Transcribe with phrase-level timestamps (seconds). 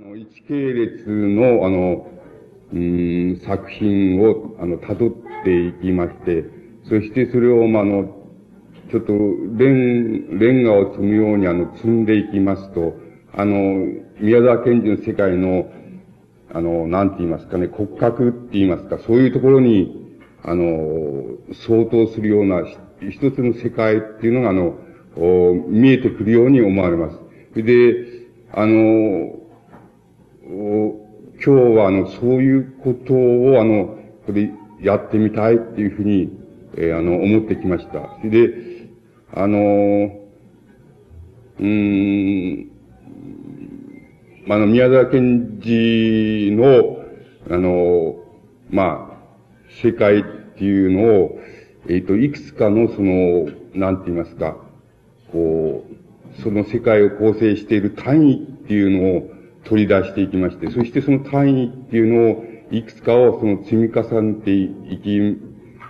[0.00, 2.06] 一系列の、あの、
[2.72, 6.44] うん、作品を、あの、辿っていきまして、
[6.84, 8.04] そしてそれを、まあ、あの、
[8.92, 9.12] ちょっと、
[9.56, 12.94] レン、レンガを積むように、あの、積んでいきますと、
[13.32, 13.86] あの、
[14.20, 15.68] 宮沢賢治の世界の、
[16.54, 21.24] あの、なんて言いますかね、骨格って言いますか、そういうところに、あの、
[21.66, 22.62] 相当するような
[23.00, 24.78] 一つの世界っていうのが、あの、
[25.66, 27.18] 見えてくるように思われます。
[27.60, 29.47] で、あの、
[30.48, 30.96] 今
[31.44, 34.50] 日はあの、そういうことをあの、これ
[34.80, 36.30] やってみたいっていうふうに、
[36.76, 38.18] えー、あの、思ってきました。
[38.26, 38.88] で、
[39.34, 39.58] あの、
[41.60, 42.70] うん、
[44.48, 47.04] あの、宮沢賢治の、
[47.50, 48.16] あの、
[48.70, 49.18] まあ、
[49.82, 50.22] 世界っ
[50.56, 51.40] ていうのを、
[51.88, 54.56] えっ、ー、と、いくつかのその、なんて言いますか、
[55.30, 65.38] こう、その世界を構成している単位っていうのを、取り出していきまして、そしてその単位っていうのを、いくつかをその積み重ねていき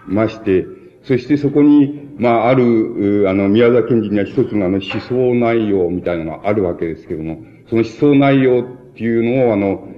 [0.06, 0.66] まして、
[1.02, 7.38] そしてそこに、まあ、ある、あの、宮沢賢治には一つのあの、思想内容みたいなのがあるわけですけども、
[7.69, 9.88] その思想内容っていうのを、あの、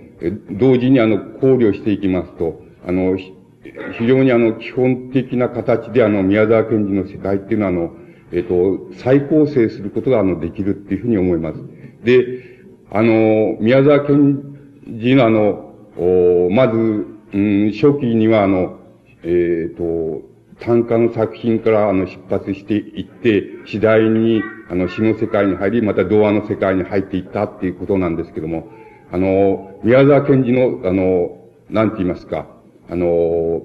[0.52, 7.96] 同時にあの、考慮していきますと、あの、非常にあの、基本的な形であの、宮沢賢治の世界っていうのはあの、
[8.32, 11.58] えっと、再構成することがあの、できるっていうふうに思います。
[12.04, 12.39] で、
[12.92, 14.42] あの、宮沢賢
[15.00, 18.80] 治のあの、まず、うん、初期にはあの、
[19.22, 28.68] えっ、ー、と、短歌の作品からあの出発していって、次第にあの詩の世界に入り、また童話の世界に入っていったっていうことなんですけども、
[29.12, 31.38] あの、宮沢賢治の、あの、
[31.70, 32.46] なんて言いますか、
[32.88, 33.62] あの、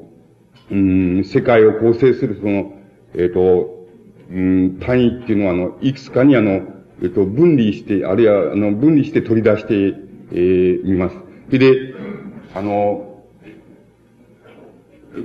[0.71, 2.73] うん、世界を構成するその、
[3.13, 3.87] えっ、ー、と、
[4.31, 6.61] うん、単位っていうのはあの、いくつかにあの、
[7.01, 9.73] えっと、分離して、あるいは、あの、分離して取り出して、
[10.31, 11.15] えー、みます。
[11.47, 11.93] それで、
[12.53, 13.23] あの、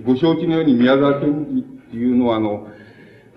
[0.04, 2.68] ご承知のように宮沢賢治っていうのは、あの、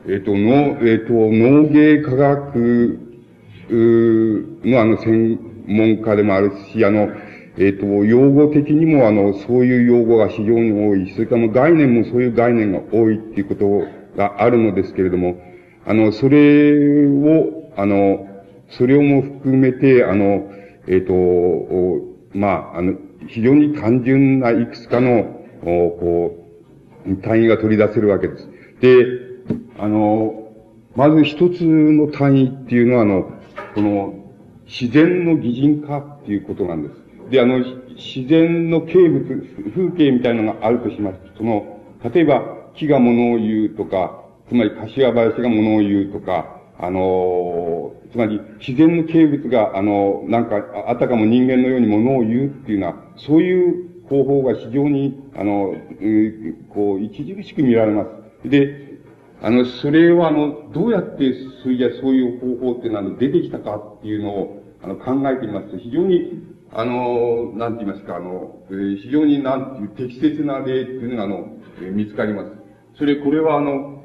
[0.07, 3.00] えっ、と、農、えっ、と、農芸科学
[3.69, 7.09] のあの、専門家でもあるし、あの、
[7.57, 11.12] えっ、と、用語的にもあの、そういう用語が非常に多い。
[11.13, 15.41] それから概念もそういう概念が多いっていうことがあるのですけれども、
[15.86, 18.28] あの、それを、あの、
[18.78, 20.51] それをも含めて、あの、
[20.88, 22.95] えっ、ー、と、まあ、あの、
[23.28, 26.47] 非常に単純ないくつかの、こ
[27.07, 28.50] う、単位が取り出せるわけです。
[28.81, 29.06] で、
[29.79, 30.51] あの、
[30.95, 33.31] まず一つの単位っていうのは、あの、
[33.75, 34.13] この、
[34.66, 36.95] 自然の擬人化っていうことなんです。
[37.29, 37.59] で、あの、
[37.95, 39.23] 自然の景物、
[39.75, 41.79] 風景みたいなのがあるとしますと、その、
[42.13, 42.44] 例えば、
[42.75, 50.57] 木が物を言うとか、つまり柏林が物を言うとか、あの、つまり自然の景物が、あの、なんか、
[50.88, 55.74] あたかも人間のようにものを言うっていうのは、そういう方法が非常に、あの、
[56.69, 58.06] こう、著しく見られま
[58.44, 58.50] す。
[58.50, 59.00] で、
[59.41, 71.47] あの、それは、あの、どうやって、それじゃそういう方法っていうのは出てきたかっていうのを、あの、考えてみますと、非常に、あの、なんて言いますか、あの、えー、非常になんていう適切な例っていうのが、あの、
[71.81, 72.51] えー、見つかります。
[72.95, 74.03] それ、これは、あの、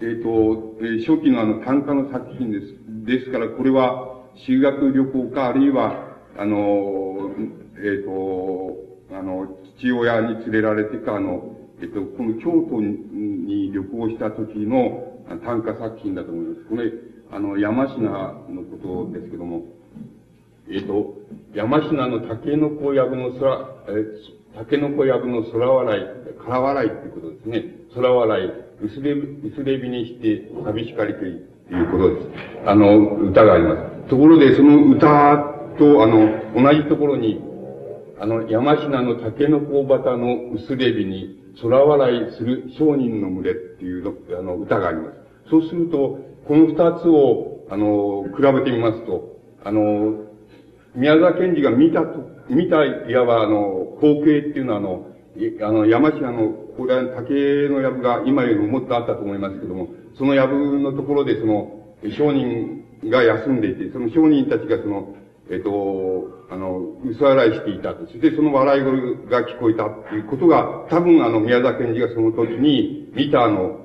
[0.00, 2.81] えっ、ー、と、えー、初期のあの短歌の作品です。
[3.04, 7.32] ですから、これは修学旅行か、あるいは、あの、
[7.76, 8.76] えっ、ー、と、
[9.10, 16.64] あの、父親に連れられてか、あの、えっ、と、この京都に旅行した時の短歌作品だと思います。
[16.68, 16.92] これ、
[17.32, 19.64] あの、山科のことですけども、
[20.70, 21.16] えっ、と、
[21.54, 24.06] 山科の竹の子藪の空、え
[24.54, 26.02] 竹の子藪の空笑い、
[26.44, 27.64] 空笑いってことですね。
[27.94, 28.50] 空笑い。
[28.84, 32.28] 薄れ、薄れ火にして寂しかりといいうことです。
[32.66, 34.08] あの、歌があります。
[34.08, 35.08] ところで、その歌
[35.78, 37.40] と、あの、同じところに、
[38.20, 45.50] あの、山科の竹の子旗の薄れ火に空笑いする商人の群れっていうの、あの、歌があります。
[45.50, 50.26] そうすると、この二つを、あの、比べてみますと、あの、
[50.94, 55.06] 宮沢賢治が見たと、見た、いわばあの、光景っていうのはあの、
[55.62, 57.34] あの、山科の、これは竹
[57.68, 61.78] の藪が今よりももっとあったと思いますけども、その藪のところでその、
[62.16, 65.14] 商人が休んでいて、その商人たちがその、
[65.50, 68.06] えっと、あの、薄笑いしていたと。
[68.06, 73.80] そしてその笑い声が聞こえたっていうことが、多分あの、宮沢賢治がその時に見たあの、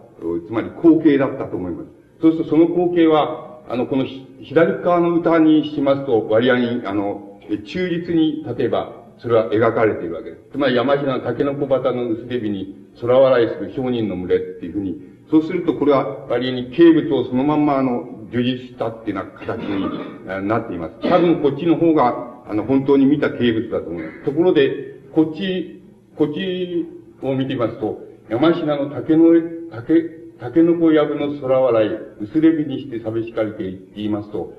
[0.47, 1.89] つまり光景だったと思います。
[2.21, 4.05] そうするとその光景は、あの、この
[4.41, 10.41] 左側の歌にしますと、割合に、あの、忠実に、例えば、それは描かれているわけです。
[10.51, 21.09] つまり山科の竹の小旗の薄手火に空笑いする商人の群れっていうふうに、そうするとこれは割に景物をそのまんまあの、受実したっていうような形になっています。
[21.09, 24.25] 多分こっちの方が、あの、本当に見た景物だと思います。
[24.25, 25.83] ところで、こっち、
[26.15, 26.85] こっち
[27.21, 29.25] を見てみますと、山科の竹の、
[29.71, 31.89] 竹、竹の子藪の空笑い、
[32.21, 33.63] 薄れ火にして寂しかれて
[33.95, 34.53] 言いますと、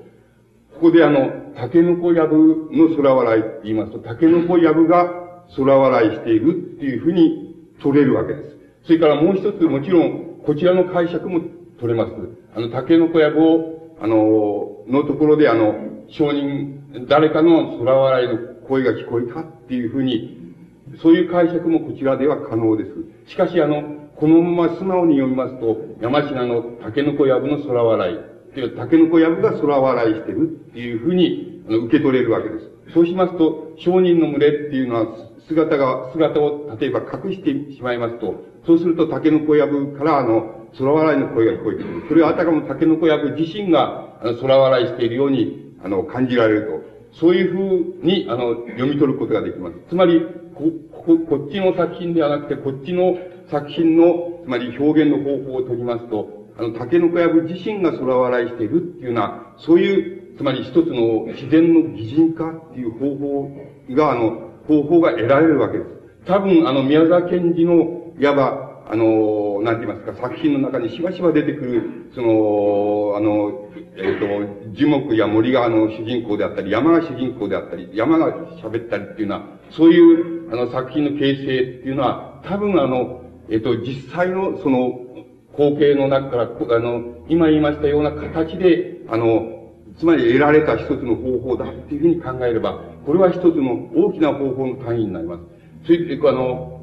[0.73, 8.57] ここであの、竹の子藪の空笑いって言いますと、竹の子藪が空笑いしているっていうふうに取れるわけです。
[8.85, 11.41] それからもう一つ、もちろん、こちらの解釈も
[11.79, 12.11] 取れます。
[12.55, 15.75] あの、竹の子藪を、あの、のところであの、
[16.07, 18.37] 証人、誰かの空笑いの
[18.67, 20.55] 声が聞こえたっていうふうに、
[21.03, 23.29] そういう解釈もこちらでは可能です。
[23.29, 28.19] しかしあの、このまま素直に読みますと、山科の竹の子藪の空笑い、っ
[28.51, 32.93] ていう竹の子藪が空笑いしてるっていうふうに、あの、受け取れるわけです。
[32.95, 35.05] そうしますと、商人の群れっていうのは、
[35.47, 42.03] 姿が、姿を例えば隠してしまいますと、そうすると竹の子藪からあの、空笑いの声が聞こえてくる。
[42.07, 46.89] それはあたかも竹の子藪自身が、あの、空笑いしているように、あの、感じられると。
[47.19, 49.75] そういうふうに、あの、読み取ることができます。
[49.89, 50.21] つまり、
[50.53, 53.17] こ、こ、こっちの作品ではなくて、こっちの
[53.49, 63.51] 作品の、つまり表現の方法を取りますと、あの、竹の子藪自身が空笑いしているっていうような、そういう、つまり一つの自然の擬人化っていう方法
[63.91, 65.89] が、あの、方法が得られるわけです。
[66.25, 81.51] 多分、あの、宮沢賢治の、いわば、あの、なんて言いますか、作品の中にしばしば出てくる、その、あの、えっ、ー、と、樹木や森があの主人公であったり、山が主人公であったり、山が喋ったりっていうのは、そういう、あの、作品の形成って
[81.87, 85.05] いうのは、多分あの、えっ、ー、と、実際のその、
[85.53, 86.43] 光景の中から、
[86.75, 89.59] あの、今言いましたような形で、あの、
[89.97, 95.43] つまり得られた一つの方法だっていうふうに考えれば、これは一つの大きな方法の単位になります。
[95.85, 96.78] それで、あの、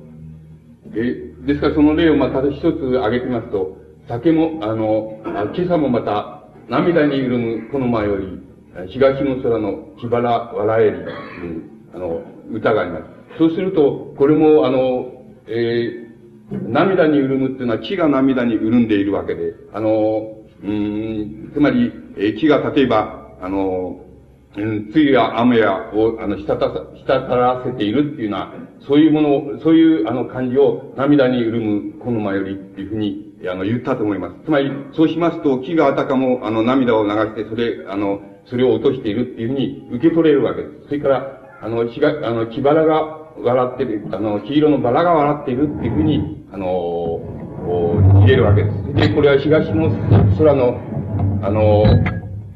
[0.95, 2.65] え、ですからその例をまた一つ
[2.99, 3.77] 挙げてみますと、
[4.09, 8.43] 酒も、あの、今朝もまた、涙に潤むこの前より、
[8.89, 10.97] 東の空の木原笑えり、
[11.95, 12.23] あの、
[12.53, 13.05] 歌があります。
[13.39, 15.13] そうすると、これも、あの、
[15.47, 24.06] えー、涙に潤むっていうのは木が涙に潤んでいるわけで、あの、うん、つまり、えー、木が例えば、あの、
[24.57, 28.55] うん、梅雨や雨やを、あの、したた、らせているっていうのは、
[28.87, 34.35] そういうもの、そういう、あの、感じを涙に潤むこの前よりっていうふうに、あの、言ったと思います。
[34.45, 40.87] つまり、そうしますと、木があたかも、あの、涙を流して、それ、あの、それを落としているっていうふうに受け取れるわけです。
[40.87, 47.21] それから、あの、日が、あの、木バラが笑ってる、あの、黄色のバラが笑っているっていうふうに、あの、
[48.23, 49.09] 入れるわけです。
[49.09, 49.91] で、これは東の
[50.39, 50.81] 空の、
[51.43, 51.85] あの、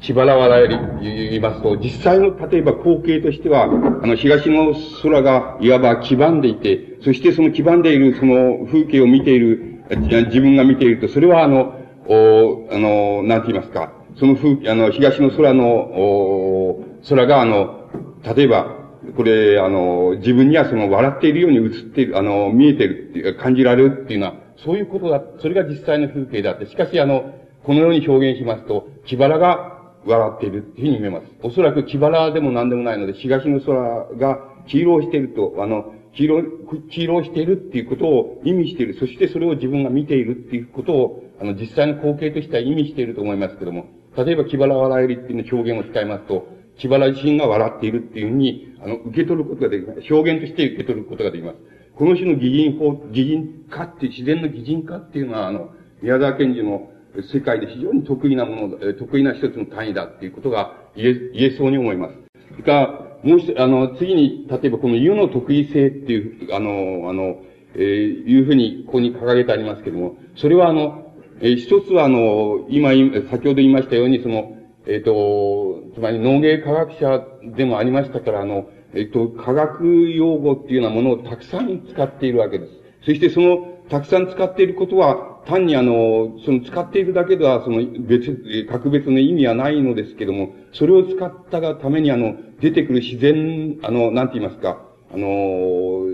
[0.01, 3.67] 千原笑い言いますと、実際の、例えば光景としては、あ
[4.07, 17.87] の、東の空がいわば黄ばんでいて、そしてその黄ばんでいるその風景を見ている、自分が見ていると、それはあの、おあの、なんて言いますか、その風、あの、東の空の、お空があの、
[18.35, 18.77] 例えば、
[19.15, 31.27] これ、あの、自分にはその笑っているように映っている、あの、見えているっていう、感じられるっていうのは、そういうことだ、それが実際の風景であって、しかしあの、このように表現しますと、木原が笑っているっていうふうに見えます。
[31.43, 36.43] おそらく木原でも何でもないので、東の空が黄色していると、あの、黄色、
[36.89, 38.95] 黄色しているっていうことを意味している。
[38.95, 43.85] そしてそれを自分が見ているっていうことを、あの、実際の光景としては意味していると思いますけども、
[44.17, 50.13] 例えば木原笑えるっていうの表現を使いますと、木原自身が笑っているっていうふうに、あの、受け取ることができます。
[50.13, 51.57] 表現として受け取ることができます。
[51.95, 55.69] この種の擬人法、擬人化っていう、自然の擬人化っていうのは、あの、
[56.01, 56.89] 宮沢賢治の
[57.31, 62.15] 世界で非常に得意なもの、得意な一つの単位だっていうことが言え、言えそうに思います。
[62.51, 67.41] それから、もう一、あの、次に、例えばこの湯の得意性っていう、あの、あの、
[67.75, 77.23] えー、いうふうに、ここに掲げてありますけれども、それはあの、えー、一つはあの、今、先ほど言いましたように、その、えっ、ー、と、つまり農芸科学者
[77.55, 82.71] でもありましたから、あの、えっ、ー、と、科学用語っていうようなものをたくさん使っているわけです。
[83.05, 94.81] そしてその、たくさん使っていることは、単にあの、その使っているだけでは、その別、格別の意味はないのですけども、それを使ったがためにあの、出てくる自然、あの、なんて言いますか、
[95.13, 96.05] あの、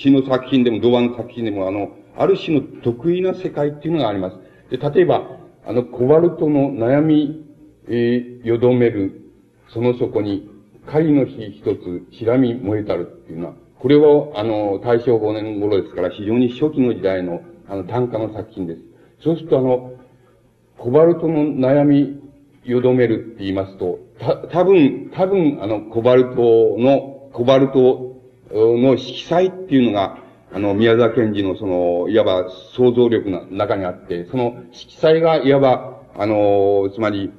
[0.00, 4.36] 詩の作品でも、童話の作品でも、あの、ある種の得意な世界っていうのがあります。
[4.70, 5.22] で、例えば、
[5.66, 7.44] あの、コバルトの悩み、
[7.88, 9.32] えー、よどめる、
[9.68, 10.48] その底に、
[10.86, 18.80] 狩りの日一つ、白み燃えたるっていうのは、これを、あの、大正5年頃ですから、非常に初期の時代の、あの、短歌の作品です。
[19.22, 19.92] そうすると、あの、
[20.76, 22.20] コバルトの悩み、
[22.64, 28.16] よどめるって言いますと、た、多分、多分、あの、コバルトの、コバルト
[28.52, 30.18] の色彩っていうのが、
[30.52, 37.30] あの、宮沢賢治のその、いわば想像力の中にあって、その色彩がいわば、あの、つまり、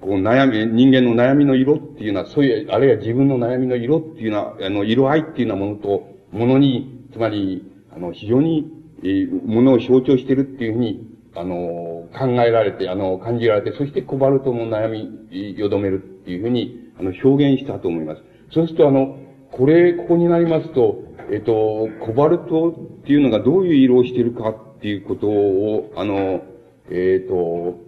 [0.00, 8.70] こう悩み、人間の悩みの色っていうのは、そういう、あるいは自分の悩みの色っていうのは、あの、色合いっていうようなものと、ものに、つまり、あの、非常に、
[9.02, 18.22] えー、ものを象徴しているっていうふうに、あの、考えられて、あの、感じられて、そしてコバルトの悩み、よどめるっていうふうに、あの、表現したと思います。
[18.52, 19.18] そうすると、あの、
[19.52, 26.42] これ、ここになりますと、えっと、コバルトっていうのがどういう色をしてるかっていうことを、あの、
[26.90, 27.80] えっ、と、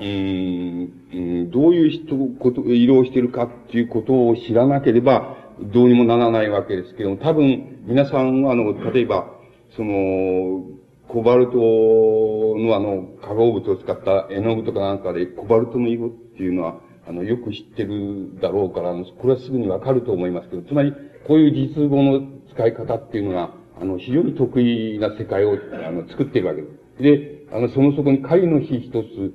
[0.00, 9.41] うん、どういう人、こと、色をしてるかっていうことを知らなければ、どうにもならないわけですけども、多分、皆さんは、あの、例えば、
[9.76, 10.64] その、
[11.08, 20.92] コバルトのあの、化合物を使った絵の具とかなんかで、コバルトの色っていうのは、あの、よく知ってるだろうから、これはすぐにわかると思いますけど、つまり、
[21.26, 22.22] こういう実語の
[22.54, 27.02] 使い方っていうのが、あの、非常に得意な世界を、あの、作っているわけです。
[27.02, 29.34] で、あの、その底に狩りの日一つ、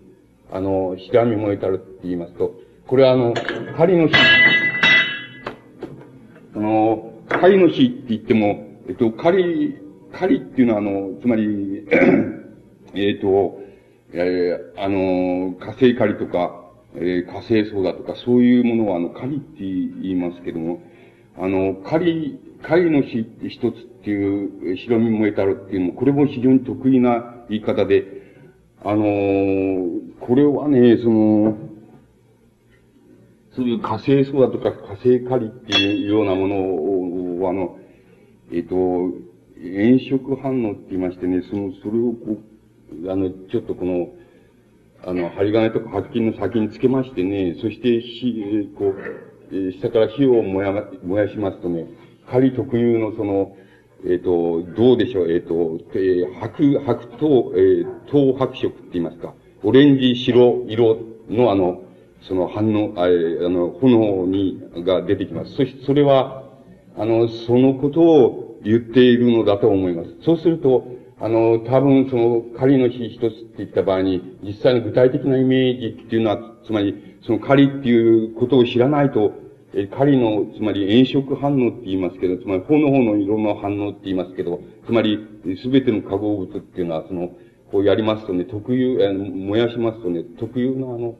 [0.51, 2.53] あの、白み燃えたるって言いますと、
[2.87, 3.33] これはあの、
[3.77, 4.13] 狩りの日、
[6.55, 9.86] あの、狩りの日って言っても、えっと、狩り、
[10.17, 11.85] 狩りっていうのはあの、つまり、
[12.95, 13.59] えっと、
[14.13, 16.63] えー、あの、火星狩りとか、
[16.95, 20.81] えー、火星層だとか、そういうものはあの、狩りって言いますけども、
[21.37, 28.05] あの、狩り、狩りの日一つっていう、白身燃えたるっていうのも、これも非常に得意な言い方で、
[28.83, 31.57] あのー、これはね、その、
[33.55, 37.77] そういう火星層だとか火星狩りっていうようなものを、あの、
[38.51, 39.26] えっ、ー、と、
[39.61, 42.41] 炎色反応って言いましてね、その、それをこ
[43.03, 44.09] う、あの、ちょっとこの、
[45.05, 48.93] あの、針金とか白金の先につけましてね、そして火、こ
[49.51, 51.87] う、下から火を燃や、燃やしますとね、
[52.29, 53.55] 狩り特有のその、
[54.03, 59.33] えっ、ー、と、どうでしょう、えっ、ー、と、えー、白、白と、えー、糖白色って言いますか、
[59.63, 60.99] オレンジ白色
[61.29, 61.83] のあの、
[62.21, 63.07] その反応、ああ
[63.49, 65.53] の、炎に、が出てきます。
[65.53, 66.43] そして、それは、
[66.97, 70.15] あの、そのことを言っているのだと思います。
[70.23, 70.85] そうすると、
[71.19, 79.33] あの、多分その狩りの日一つって言った場合に、実際の具体的なイメージっていうのは、つまり、その狩りっていうことを知らないと、
[79.73, 85.19] え、狩りの、つまり炎色反応って言いますけど、つまり、方の方の色の反応って言いますけど、つまり、
[85.61, 87.31] すべての化合物っていうのは、その、
[87.71, 91.15] こうやりますとね、特有、え燃やしますとね、特有のあの、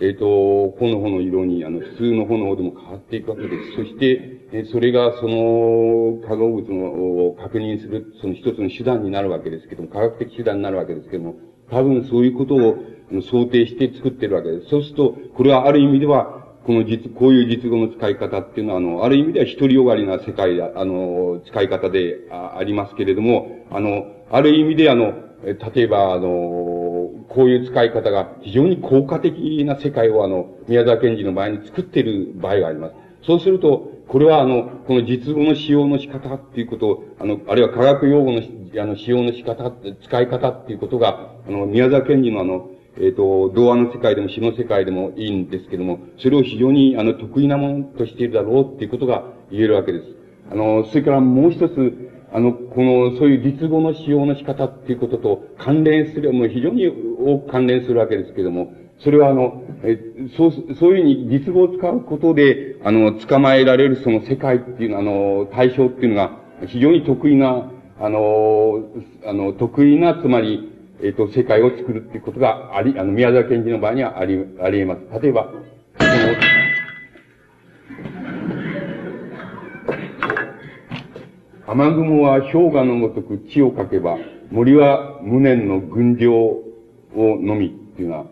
[0.00, 3.76] えっ、ー、と、炎の色に、あの、普通の炎でも変わっていくわけです。
[3.76, 6.86] そして、えそれがその化合物の
[7.28, 11.34] を確認する、その一つの手段になるわけですけども、科学的手段になるわけですけども、
[11.70, 12.78] 多分そういうことを
[13.22, 14.68] 想定して作ってるわけです。
[14.68, 26.75] そうすると、これはある意味では、この実、こういう実語の使い方っていうのは、あの、ある意味では独りよがりな世界、あの、使い方でありますけれども、あの、ある意味であの、例えば、あの、
[27.36, 32.94] こういう使い方が非常に効果的な世界をあの、宮沢賢治の場合に作っている場合があります。
[33.26, 50.06] そうすると、これはあの、この実語の使用の仕方っていうことを、あの、あるいは科学用語の、あの、使用の仕方、使い方っていうことが、あの、宮沢賢治のあの、えっ、ー、と、童話の世界でも詩の世界でもいいんですけども、それを非常に、あの、得意なものとしているだろうっていうことが言えるわけです。
[50.50, 52.05] あの、それからもう一つ、
[52.36, 59.98] あの、この、そういう実語の使用の仕方っていうことと関連する、もう非常に多く関連するわけですけれども、それはあの、え
[60.36, 68.84] そう、そういうふうに実語を使うことで、あの、捕まえられるその世界っていうのは、あの、対象っていうのが非常に得意な、あの、
[69.24, 75.22] あの、得意な、つまり、えっ、ー、と、世界を作るっていうことがあり、あの、宮沢賢治の場合にはあり、あり得ます。
[75.22, 75.52] 例えば、
[75.98, 76.55] その、
[81.68, 84.16] 雨雲は氷河のごとく地をかけば、
[84.50, 88.26] 森は無念の群青をのみっていうのは、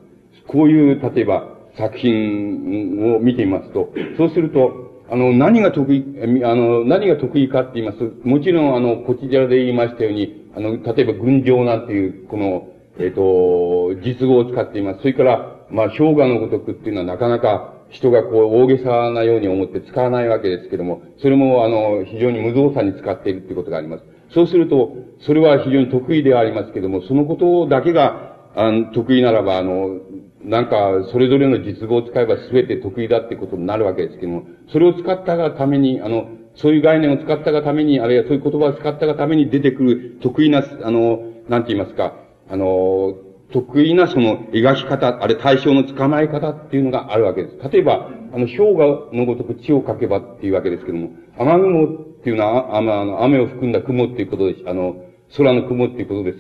[0.47, 6.05] こういう、例えば、作品を見てみますと、そうすると、あの、何が得意、
[6.45, 15.01] あの、何が得意かって言います、もちろん、あの、こちらで言いましたように、あの、例えば、群青なんていう、この、えっ、ー、と、実語を使っています。
[15.01, 24.05] それから、まあ、氷河のごとくっていうのはなかなか人がこう大げさなように思って使わないわけですけども、それもあの、非常に無造作に使っているっていうことがあります。
[24.35, 30.01] そうすると、それは非常に得意ではありますけども、そのことだけが、あの、得意ならば、あの、
[30.43, 42.15] なんか、それぞれの実語を使えば全て得意だってことになるわけですけども、それを使ったがために、あの、そういう概念を使ったがために、あるいはそういう言葉を使ったがために出てくる得意な、あの、なんて言いますか、
[42.49, 43.15] あの、
[43.55, 47.71] 得意なその描き方、あれ対象の捕まえ方っていうのがあるわけです。
[47.71, 51.89] 例えば、あの、氷河のごとく地をかけばっていうわけですけども、雨雲っ
[52.25, 54.65] ていうのは、あの、雨を含んだ雲っていうことです。
[54.67, 54.97] あの、
[55.37, 56.39] 空の雲っていうことです。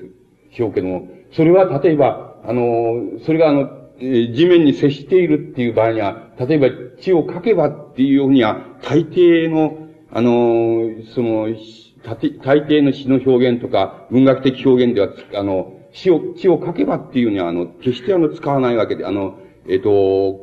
[0.57, 6.69] しょうけども、それは例えば、あの、それがあの、地面に接しているっていう場合には、例えば
[7.01, 11.47] 血をかけばっていうようには、大抵の、あの、その、
[12.43, 20.41] 大抵の詩の表現とか、文学的表現では、あの、血を、血をかけばっていうには、あの、決してあの、使わないわけで、あの、えっ、と、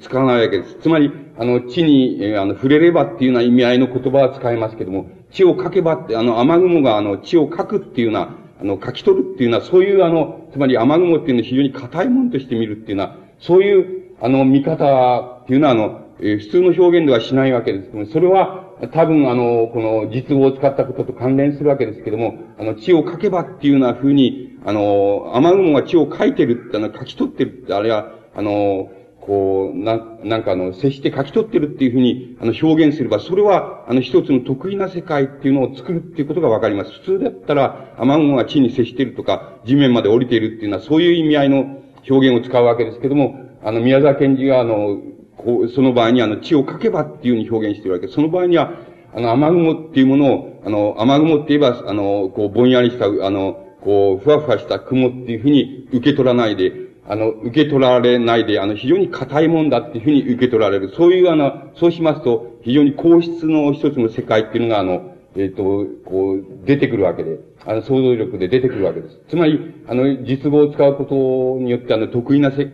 [0.00, 0.76] 使わないわけです。
[0.80, 28.90] つまり、あの、地に、えー、あの、触れればっていうような意味合いの言葉は使えますけども、血をかけばって、あの、雨雲があの、血をかくっていうような、あの、書き取るっていうのは、そういうあの、つまり雨雲っていうのを非常に硬いものとして見るっていうのは、そういう、あの、見方っていうのは、あの、えー、普通の表現ではしないわけですけども、それは、多分あの、この実語を使ったことと関連するわけですけども、あの、血を書けばっていうような風に、あの、雨雲が血を書いてるって、あの、書き取ってるって、あれは、あの、
[29.20, 36.92] こう、な、なんかあの、接して書き取ってるっていうふうに、あの、表現すれば、それは、あの、一つの得意な世界っていうのを作るっていうことがわかります。
[36.92, 44.98] 普通だったら、雨雲が地に接しているとか、地面まで降りているっていうのは、そういう意味合いの表現を使うわけですけども、あの、宮沢賢治が、あの、
[45.36, 48.16] こう、その場合にあの、血を書けばっていうふうに表現してるわけです。
[48.16, 48.72] その場合には、
[49.14, 56.72] あの、雨雲っていうものを、あの、雨雲って言えば、あの、こう、ぼんやりした、あの、こう、ふわふわした雲っていうふうに受け取らないで、
[57.06, 60.92] あの、受け取られないで、あの、非常に硬いもんだっていうふうに受け取られる。
[60.96, 69.20] そういう、あの、そうしますと、非常に硬質の一つの世界っていうのが、あの、えっ、ー、と、こう、出てくるわけで、あの、想像力で出てくるわけです。
[69.28, 72.70] つまり、あの、実語を使うことによって、あの、得意なせ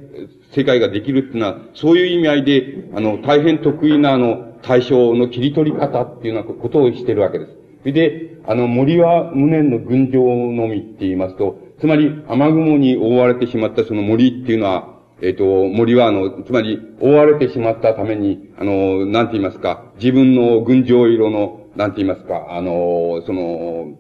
[0.55, 7.60] 世界ができるっていうのは、そういう意味合いで、あの、大変得意な、あの、対象の切り取り方っていうようなことをしているわけです。
[7.81, 23.99] それで、あの、森は無念の群青のみって言いますと、つまり、雨雲に覆われてしまったその森っていうのは、えっ、ー、と、森はあの、つまり、覆われてしまったために、あの、なんて言いますか、自分の群青色の、なんて言いますか、あの、その、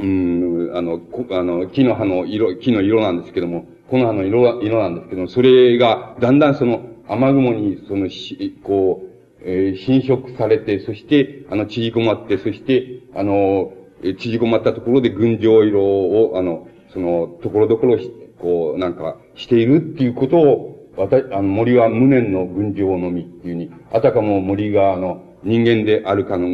[0.00, 9.07] うん、あの、あの、木の葉の色、木の色なんですけども、木の葉の色、色なんですけども、それが、だんだんその、雨雲に、その、し、こう、
[9.42, 13.72] えー、侵食されて、そして、あの、縮こまって、そして、あの、
[14.18, 17.98] 縮こまったところで群青色を、あの、その、ところどころ
[18.40, 26.46] こう、なんか、しているっていうことを、わた、あの、森は無念の群青のみっていうに、あたかも森が、あの、人間であるかの、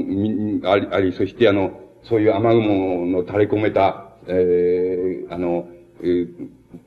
[0.70, 5.68] あり、あり、そしてあの、そういう雨雲の垂れ込めた、えー、あの、
[6.02, 6.28] えー、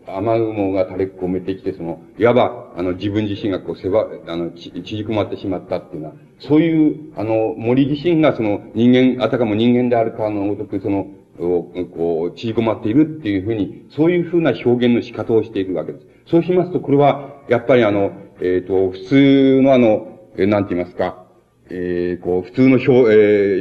[0.08, 11.08] 雨雲が垂れ込めてきて、その、いわば、あの、自分自身がこう、せば、あの、ち、縮こまってしまったっていうのは、そういう、あの、森自身がその、人間、あたかも人間であるかのごとく、その、
[11.40, 16.06] こう、縮こまっているっていうふうに、そういうふうな表現の仕方をしているわけです。
[16.28, 18.12] そうしますと、これは、やっぱりあの、
[18.42, 21.26] えっ、ー、と、普通のあの、えー、なんて言いますか、
[21.72, 22.94] えー、こう、普通の表、え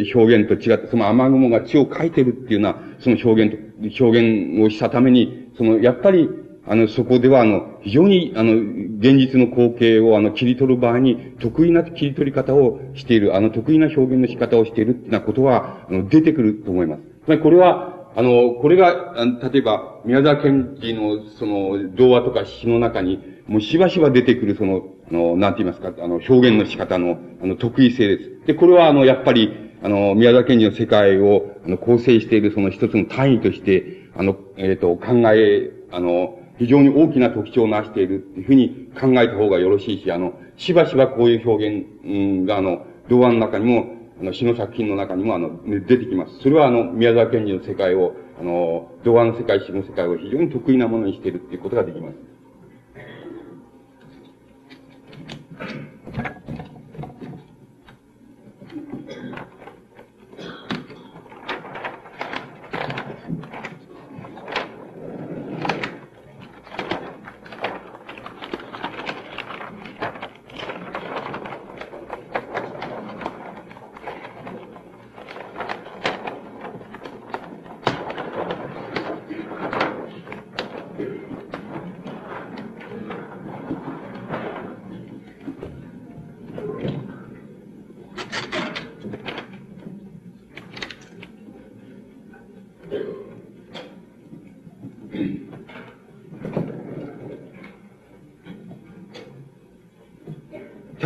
[0.03, 6.29] ー、表現と違って、その雨雲が血をかいてるっていうような、その表現と、表現をしたために、その、やっぱり、
[6.69, 17.03] あの、そこでは、あの、非常に、あの、現実の光景を、あの、切り取る場合に、得意な切り取り方をしている、あの、得意な表現の仕方をしているってなことは、あの、出てくると思います。
[17.25, 19.15] つまり、これは、あの、これが、
[19.53, 28.47] 例えば、宮沢賢治の、その、童話とか詩の中に、もうしばしば出てくる、その、あの、なんて言いますか、あの、表現の仕方の、あの、得意性です。
[28.47, 29.53] で、これは、あの、やっぱり、
[29.83, 46.39] あの、宮沢賢治の世界を、あの、構成している、その一つの単位として、あの、えっ、ー、と、考え、あの、非常に大きな特徴を成しているっていうふうに考えた方がよろしいし、あの、しばしばこういう表現が、あの、童話の中にも、あの、詩の作品の中にも、あの、出てきます。
[46.41, 52.17] それは、あの、宮沢賢治の世界を、あの、童話の世界、詩の世界を非常に得意なものにしているっていうことができます。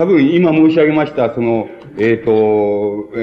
[0.01, 3.19] 多分今申し上げました、その、えっ、ー、と、え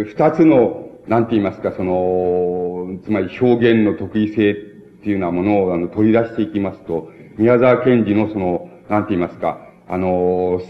[0.00, 10.62] ー、二つの、なんて言いますか、その、つまり表現の得意性っていうようなものをあの取り出していきますと、宮沢賢治のその、なんて言いますか、あの、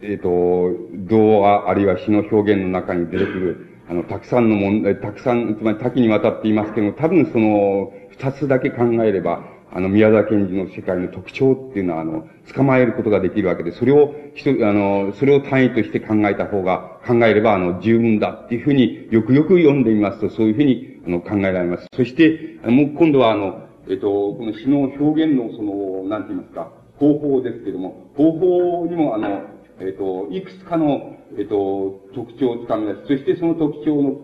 [0.00, 0.72] えっ、ー、と、
[1.06, 21.86] 童話あるいは詩の表現の中に出てくる、あの、たくさんの問題、たくさん、つまり多岐にわたっていますけども、多分その、二つだけ考えれば、あの、宮沢賢治の世界の特徴っていうのは、あの、捕まえることができるわけで、それを、人、あの、それを単位として考えた方が、考えれば、あの、十分だっていうふうに、よくよく読んでみますと、そういうふうに、あの、考えられます。
[21.94, 29.42] そして、もう今度は、あの、えっと、この詩の表現の、その、なんて言いますか、方法ですけれども、方法にも、あの、
[29.80, 33.06] えっと、いくつかの、えっと、特徴をつかみ出す。
[33.06, 34.20] そしてその特徴の、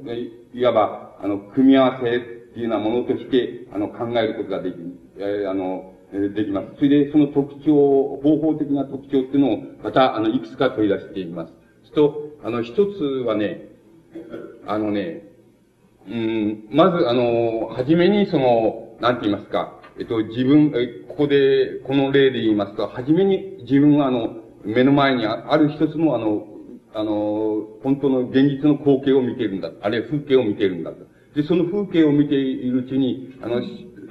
[0.52, 5.05] いわば、あの、組み合わせっていうようなものとして、あの、考えることができる。
[5.18, 6.68] えー、あの、できます。
[6.76, 11.52] それで、その特徴、方法的な特徴っていうのを、また、あの、いくつか取り出しています。
[11.96, 13.72] と、あの、一つはね、
[14.66, 15.22] あのね、
[16.08, 26.46] うん、まず、あの、はじめに、その、なんて言いますか、えっと、自分、え、ここで、この例で言いますと、はじめに自分は、あの、目の前にある一つの、あの、
[26.94, 29.70] あの、本当の現実の光景を見ているんだ。
[29.80, 30.92] あるいは風景を見ているんだ。
[31.34, 33.60] で、その風景を見ているうちに、あの、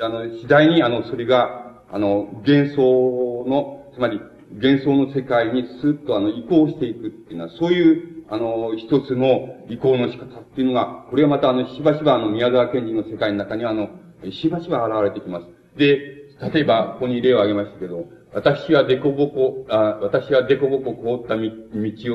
[0.01, 4.19] あの、次第に、あの、それが、あの、幻想の、つまり、
[4.53, 13.89] 幻想の世界にスーッとあの、移行していくっていうのは、そういう、あの、一つの移行の仕方っていうのが、これはまたあの、しばしばあの、宮沢賢治の世界の中にはあの、
[14.31, 15.47] しばしば現れてきます。
[15.77, 15.97] で、
[16.53, 21.47] 例えば、ここに例を挙げましたけど、私はデコボコ、あ私はデコボコ凍った道を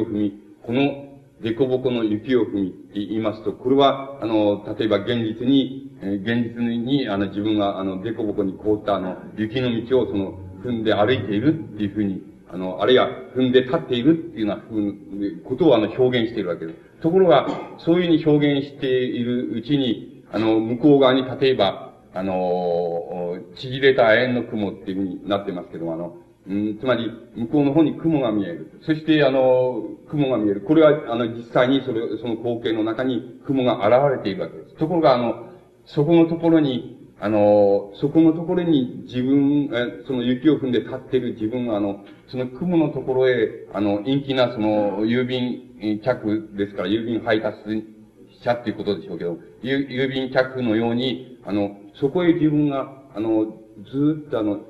[0.04, 1.09] 踏み、この
[1.42, 12.22] デコボコの雪を踏みって言いますと、これは、あの、例えば現実に、え現実に、あの、自分が、あの、デコボコに凍ったあの、雪の道をその、踏んで歩いているっていうふうに、
[12.52, 16.78] あの、あるいは踏んで立っているっていうようなことをあの、表現しているわけです。
[17.00, 17.46] ところが、
[17.78, 26.16] そういうふうに表現しているうちに、あの、向こう側に例えば、あの、縮れた円の雲っていうふうになってますけども、あの、
[26.48, 28.80] うん、つまり、向こうの方に雲が見える。
[28.82, 30.62] そして、あの、雲が見える。
[30.62, 34.74] これは、あの、実際にそれ、その光景の中に雲が現れているわけです。
[34.76, 35.50] ところが、あの、
[35.84, 47.58] そこのところに、あの、そこのところに自分、えその雪を踏んで立っている自分が、あの、その雲のところへ、あの、陰気なその、郵便客ですから、郵便配達
[48.42, 54.60] 者っていうことでしょうけど、郵便客のように、あの、そこへ自分が、あの、ずっとあの、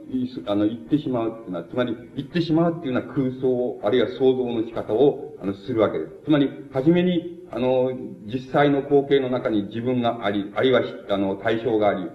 [0.47, 6.11] あの、行ってしまうっていうのは、つまり、行ってしまうっていうような空想、あるいは想像の仕方を、あの、するわけです。
[6.25, 7.93] つまり、はじめに、あの、
[8.27, 12.09] 実際の光景の中に自分があり、あるいは、あの、対象があり、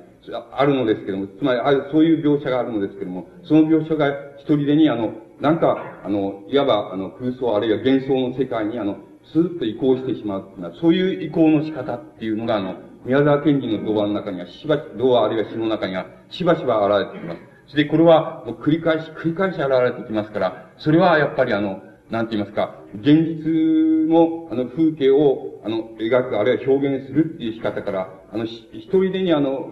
[0.52, 8.98] あるのですけども、つまり、あそういう描写があるのですけども、その描写が一人でに、あの、なんか、あの、いわば、あの、空想あるいは幻想の世界に、あの、
[9.34, 17.42] スーッと移行してしまうっていうのは、そういう移行の仕方っていうのが、あの、宮沢賢治の童話の中には、しばし、童話あるいは詩の中には、しばしば現れてきます。
[17.68, 29.72] それで、これは、もう繰り返し、繰り返し現れてきますから、それはやっぱりあの、なんて言いますか、現実の、あの、風景を、あの、描く、あるいは表現するっていう仕方から、あの、一人でにあの、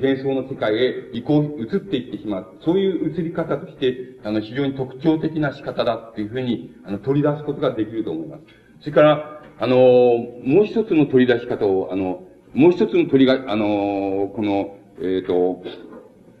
[0.00, 2.46] 幻想の世界へ移行、移っていってしまう。
[2.64, 8.42] そういう移り方として、あの、非常に特徴的な仕方だっていうふうに、あの、取り出すことができると思います。
[8.80, 15.62] それから、あの、もう一つの取り出し方を、あの、もう一つの取りが、あの、この、えっ、ー、と、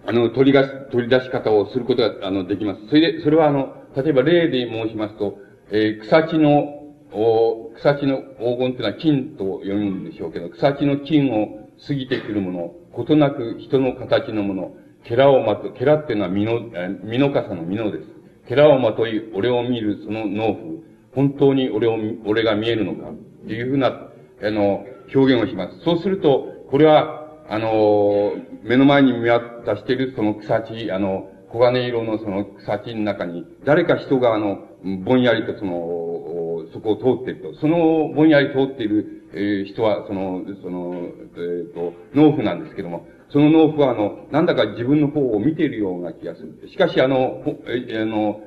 [0.06, 2.86] あの、取りが、取り出し方をすることが、あの、できます。
[2.88, 5.38] それで、それはあの、例えば例で申しますと、
[5.70, 6.74] えー、草地の、
[7.10, 12.74] お草地の黄金というのは金と読むんでしょうけど、草地の金を過ぎてくるもの、
[13.06, 14.72] 異なく人の形のもの、
[15.04, 16.60] ケラをまと、ケラっていうのは身の、
[17.04, 18.04] 身の傘の身のです。
[18.48, 20.56] ケラをまとい、俺を見るその農夫、
[21.14, 23.14] 本当に俺を、俺が見えるのか、っ
[23.46, 24.08] ていうふうな、
[24.42, 25.80] あの、表現をします。
[25.84, 34.58] そうすると、これは、あの、目の前に見渡しているその草地、あの、黄金色のその草地の中に、誰か人があの、
[35.04, 37.60] ぼんやりとその、そこを通っていると。
[37.60, 46.68] そのぼんやり通っている、えー、人は、その、その、えっ、ー、と、農夫なんですけども、その農夫はあの、なんだか自分の方を見ているような気がする。
[46.68, 48.40] しかしあの、え、あの、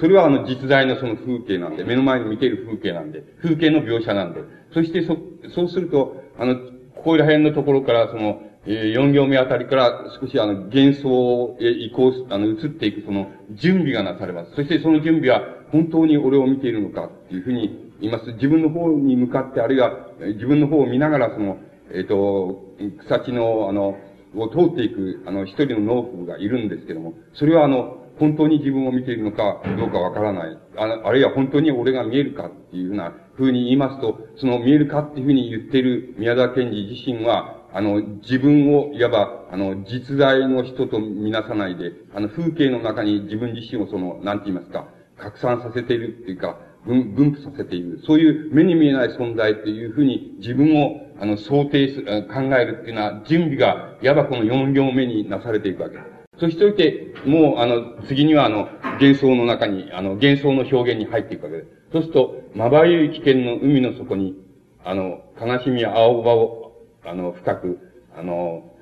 [0.00, 4.40] それはあの実在のその風景なんで、目の前に見ている風景なんで、風景の描写なんで、
[4.72, 5.16] そしてそ、
[5.54, 6.56] そうすると、あの、
[6.94, 14.54] ここら辺のところから、その、えー、4行目あたりから少しあの、幻想へ移行、あの、移っていくその、準備がなされます。
[14.56, 18.32] そしてその準備は、本当に俺を見ているのかっていうふうに言います。
[18.32, 21.58] 自分の方に向かって、あるいは、自分の方を見ながら、その、
[21.92, 22.74] えっ、ー、と、
[23.06, 23.96] 草地の、あの、
[24.34, 30.58] を通っていく、あの、一人の農夫がいるんですけども、それはあの、本当に自分を見ているのかどうかわからない。
[30.76, 48.00] ああるいは本当に俺が見えるかっていうふうな風に言いますと、その見えるかっていうふうに言っている宮田賢治自身は、あの、自分を、いわば、あの、実在の人とみなさないで、あの、風景の中に自分自身をその、なんて言いますか、拡散させているっていうか、分、分布させている。
[48.06, 56.06] そういう目に見えない存在っていうふうに自分を、あの、想定する、考えるっていうのは、準備が、いわばこの4行目になされていくわけです。
[56.38, 58.68] そしておいて、もう、あの、次には、あの、
[59.00, 61.68] 幻想の中に、あの、幻想の表現に入っていくわけです。
[61.92, 64.34] そうすると、まばゆい危険の海の底に、
[64.82, 66.72] あの、悲しみ青葉を、
[67.04, 67.78] あの、深く、
[68.16, 68.72] あの、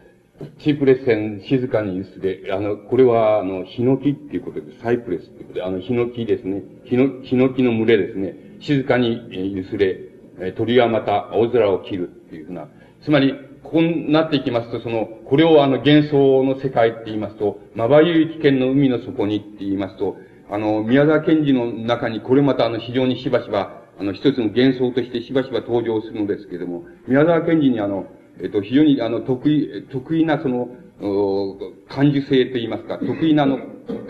[0.59, 6.63] シープレス線静かに揺すで、あの、これは、あの、ヒノキっていうことで、サイプレスっていうことで、あの、ヒノキですね。
[6.85, 8.37] ヒノ、ヒノキの群れですね。
[8.61, 9.99] 静かに揺すれ、
[10.57, 12.69] 鳥はまた青空を切るっていうふうな。
[13.03, 13.35] つまり、
[13.65, 20.17] こうなっていきますと、その、これをあの幻想の世界って言いますと、まばゆい危険の海の底にって言いますと、
[20.55, 28.07] あの、宮沢賢治の中にこれまたあの非常にしばしば、あの一つの幻想としてしばしば登場するのですけれども、宮沢賢治にあの、
[28.40, 30.69] えっと、非常にあの、得意、得意なその、
[31.88, 33.59] 感受性と言いますか、得意なの、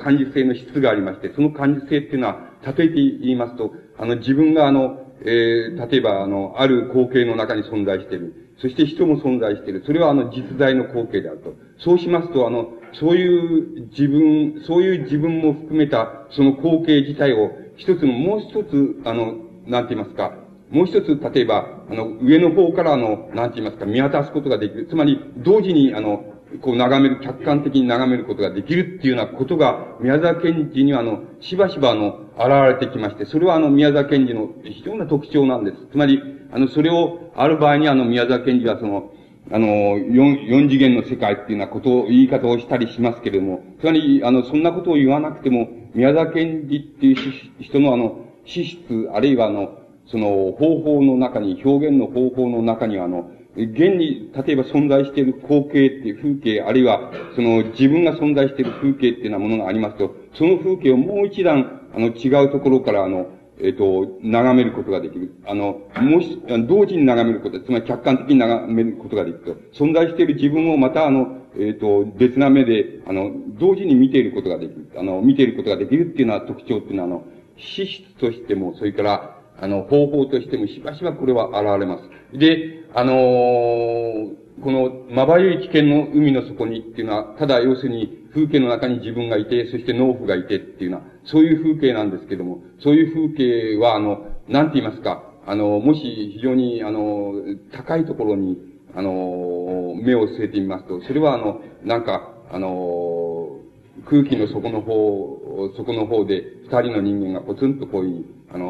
[0.03, 8.53] 感受性の質がありまして、その感受性っていうのは、例えて言いますと、あの、自分があの、えー、例えばあの、ある光景の中に存在している。
[8.59, 9.83] そして人も存在している。
[9.87, 11.55] それはあの、実在の光景であると。
[11.79, 19.35] そうしますと、あの、そういう自分、そういう自分も含めた、その光景自体を、一つの、もう一つ、あの、
[19.67, 20.35] なんて言いますか、
[20.71, 24.87] もう一つ、例えば、あの、上の方からあの、なんて言いますか、見渡すことができる。
[24.89, 26.25] つまり、同時に、あの、
[26.61, 35.77] こう眺める、客観的に眺めることができるっていうようなことが、宮沢賢治にはあの、しばしばあの、現れてきまして、それはあの、宮沢賢治の非常な特徴なんです。
[35.91, 36.21] つまり、
[36.53, 39.11] あの、それを、ある場合にあの、宮沢賢治はその、
[39.51, 63.29] あの、四、四次元の世界っていうようなことを、言い方をしたりしますけれども、つまり、あの、そんなことを言わなくても、宮沢賢治っていう人のあの、資質、あるいはあの、その方法の中に、表現の方法の中にはあの、現に、例えば存在している光景っていう風景、あるいは、その自分が存在している風景っていうようなものがありますと、その風景をもう一段、あの、違うところから、あの、
[63.61, 65.35] えっ、ー、と、眺めることができる。
[65.47, 69.85] あの、もし、同時に眺めること、つまり客観的に眺めることができると。
[69.85, 74.89] 存在している自分をまた、あの、えっ、ー、と、別な目で、あの、同時に見ていることができる。
[74.97, 77.25] あの、見ていることができるっていうような特徴っていうのは、あの、
[77.57, 81.99] 資質としても、それから、あの、方法としてもしばしばこれは現れま
[82.33, 82.39] す。
[82.39, 96.01] で、あのー、この、まばゆい危険の海の底にっていうのは、ただ要するに風景の中に自分がいて、そして農夫がいてっていうのは、そういう風景なんですけども、そういう風景は、あの、なんて言いますか、あの、もし
[96.35, 97.35] 非常に、あの、
[97.73, 98.59] 高いところに、
[98.95, 103.61] あの、目を据えてみますと、それはあの、なんか、あの、
[104.07, 108.67] 空気の底の方、底の方で、二人の人間がポツンとこういうふうに、あの、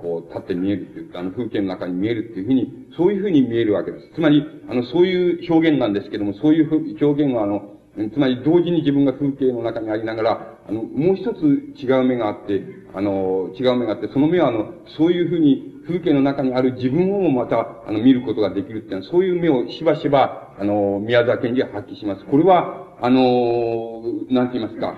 [0.00, 4.14] こう、立って見えるっていうか、あの、風景の中に見えるっていうふうに、そういうふうに見えるわけです。
[4.14, 7.69] つまり、あの、そういう表現なんですけども、そういう表現は、あの、
[8.12, 12.62] つまり同時に自分が風景の中にありながら、あの、もう一つ違う目があって、
[12.94, 22.24] あの、違う目があって、その目はあの、そういうふうに風景の中にある自分をもまた、あの、見ることができるっていうのは、そういう目をしばしば、あの、宮沢賢治は発揮します。
[22.26, 24.94] これは、あの、なんて言いますか、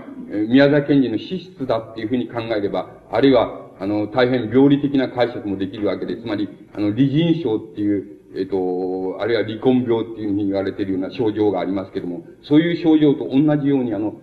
[0.49, 14.15] 宮沢賢治の資質だっていうふうに考えれば、あるいは、あの、大変病理的な解釈もできるわけで、つまり、あの、理人症っていう、えっ、と、あるいは離婚病っていうふうに言われているような症状がありますけども、そういう症状と同じように、あの、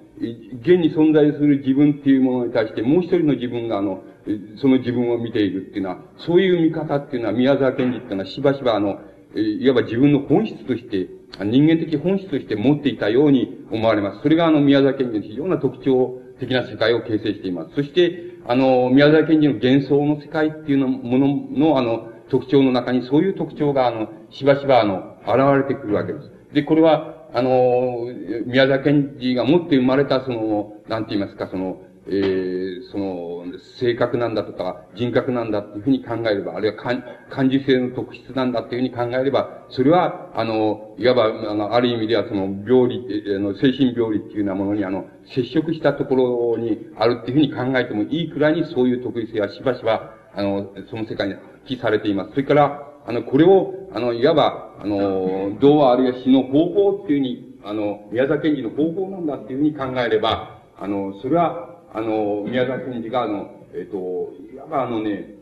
[0.61, 4.03] 現に存在する自分っていうものに対して、もう一人の自分が、あの、
[4.57, 8.99] その自分を見ているっていうのは、そういう見方っていうのは、宮沢賢治っていうのは、しばしば、あの、
[9.35, 11.07] いわば自分の本質として、
[11.43, 14.21] 人間的本質として持っていたように思われます。
[14.23, 17.75] それが、あの、宮沢賢治の非常な特徴的な世界を形成しています。
[17.75, 26.31] そして、あの、宮沢賢治の幻想の世界っていうのものの、あの、特徴の中にそういう特徴が、あの、しばしば、あの、現れてくるわけです。
[26.53, 28.07] で、これは、あの、
[28.45, 33.43] 宮沢賢治が持って生まれた、その、なんて言いますか、その、えー、その、
[33.79, 51.35] 性格なんだとか、人格なんだっていうふうに考えれば、あるいは感感受性の特質なんだっていうふうに考えれば、それは、あの、いわば、あの、ある意味ではその、病理、あの、精神病理っていうようなものに、あの、接触したところにあるっていうふうに考えてもいいくらいにそういう特異性はしばしば、あの、その世界に
[51.75, 52.31] 揮されています。
[52.31, 65.35] それから、あの、これを、あの、いわば、あの、童話あるいは詩の方法っていうふうに、あの、宮沢賢治の方法なんだっていうふうに考えれば、あの、それは、あの、宮沢賢治が、あの、えっ、ー、と、いわばあのね、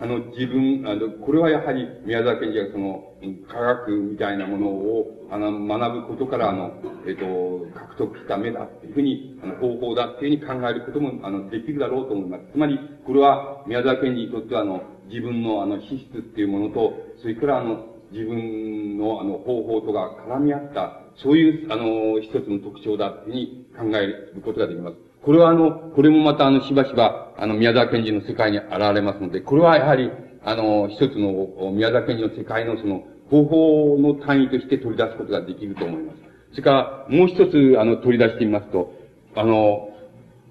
[0.00, 3.12] あの、自分、あの、これはやはり宮沢賢治がその、
[3.48, 6.72] 科学みたいなものを、あの、学ぶことから、あの、
[7.06, 12.44] えっ、ー、と、獲得した目だっていうふうに、あの、方法だっていうふうに考えることも、あの、できるだろうと思います。
[12.52, 24.96] つまり、これは宮沢賢治にとっては、あの、自分のあの、資質っていうものと、それからあの、自分のあの、方法とか絡み合った、そういう、あの、一つの特徴だっていうふうに考えることができます。
[25.22, 30.10] これはあの、これもまたあの、しばしば、あの、宮沢賢治の世界に現れますので、これはやはり、
[30.44, 36.18] あの、一つの宮沢賢治の世界のその、方法の単位として取り出すことができると思います。
[36.50, 38.92] それから、もう一つ、あの、取り出してみますと、
[39.34, 39.88] あの、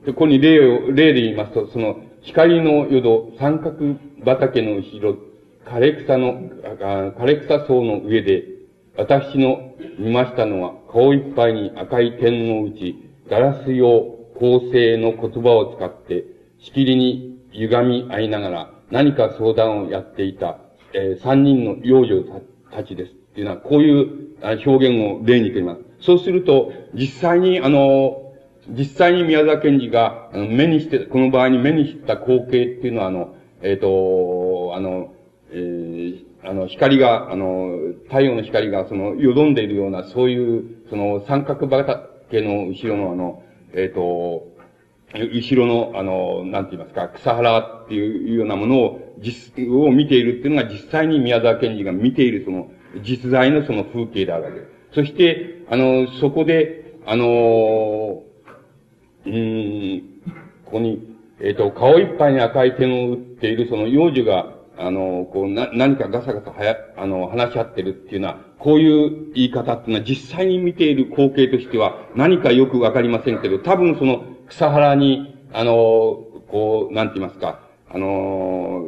[0.05, 3.75] ここに例を、例で言いますと、その、光の淀、三角
[4.25, 5.17] 畑の後ろ、
[5.65, 6.41] 枯れ草の、
[6.79, 8.43] 枯れ草層の上で、
[8.97, 12.95] 私の見ましたのは、顔いっぱいに赤い点のうち、
[13.29, 16.25] ガラス用構成の言葉を使って、
[16.59, 20.57] しきりに歪み合いながら、何か相談をやっていた、
[20.93, 22.23] えー、三人の幼女
[22.71, 23.11] たちです。
[23.11, 25.81] っていうのは、こういう表現を例にとります。
[26.01, 28.33] そうすると、実際に、あの、
[28.69, 35.13] 実際に宮沢賢治が目にして、この場合に目にした光景っていうのは、あの、えっ、ー、と、あの、
[35.51, 43.43] えー、あの、光が、あの、太陽の光が、その、よどんでいるような、そういう、その、三角畑の後ろの、あの、
[43.73, 44.47] えっ、ー、と、
[45.13, 52.71] 後ろの、あの、なんて言いますか、草原っていうようなものを、実、を見ているっていうのが実際に宮沢賢治が見ているその、
[53.03, 54.71] 実在のその風景であるわけです。
[54.93, 58.23] そして、あの、そこで、あの、
[59.25, 60.03] うん、
[60.65, 75.73] ここに、えっ、ー、と、顔いっぱいに赤い点を打ってているその幼女が、あの、こう、な、何かガサガサはや、あの、話し合ってるっていうのは、こういう言い方っていうのは実際に見ている光景としては何かよくわかりませんけど、多分その草原に、あの、
[76.47, 78.85] こう、なんて言いますか、あの、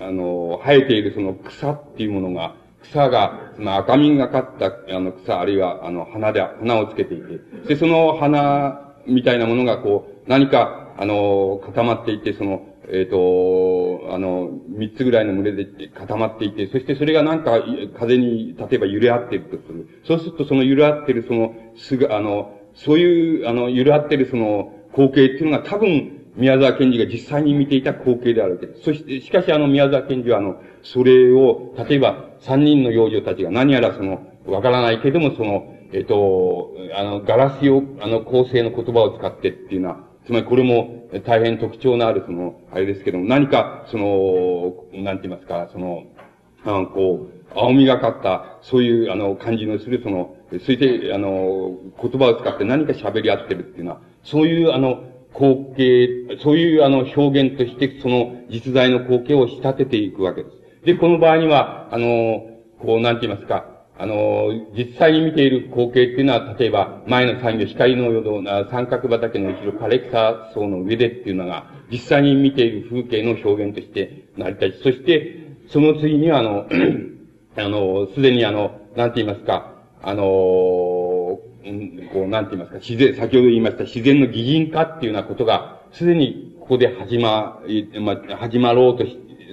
[0.00, 17.60] あの、生えているその草っていうものが、草が、その赤みがかった、あの草、あるいは、あの、花で、花をつけていて、で、その花みたいなものが、こう、何か、あの、固まっていて、その、えっ、ー、と、あの、三つぐらいの群れで固まっていて、そしてそれがなんか、
[17.98, 19.88] 風に、例えば揺れ合っているとする。
[20.04, 28.82] そうすると、その揺れ合っている、その、すぐ、あの、そういう、あの、揺れ合っている、その、光景っていうのが多分、宮沢賢治が実際に見ていた光景であるわけです。
[28.82, 46.04] そして、しかしあの宮沢賢治はあの、それを、例えば三人の幼女たちが何やらその、わからないけれどもその、えっ、と、あの、ガラス用、あの、構成の言葉を使ってっていうのは、つまりこれも大変特徴のあるその、あれですけども、何かその、なんて言いますか、その、
[46.64, 55.04] あの、こう、青みがかった、そういう、あの、感じのする、その、そして、あの、言葉を使って何か喋り合ってるっていうのは、そういう、あの、
[55.36, 60.86] 光景、そういうあの表現としてその実在の光景を仕立てていくわけです。
[60.86, 62.40] で、この場合には、あの、
[62.80, 76.66] こう、なんて言いますか、あの、実際に見ている光景っていうのは、例えば、前の産業、光のような三角畑の後ろ、枯れ草層の上でっていうのが、実際に見ている風景の表現として成り立ち、そして、その次には、あの、
[77.56, 81.40] あの、すでにあの、なんて言いますか、あの、こ
[82.26, 87.62] う、なんて言いますか、自然、先ほど言いました自然の擬人化っていうようなことが、すでにここで始ま、
[88.00, 89.06] ま、始まろうと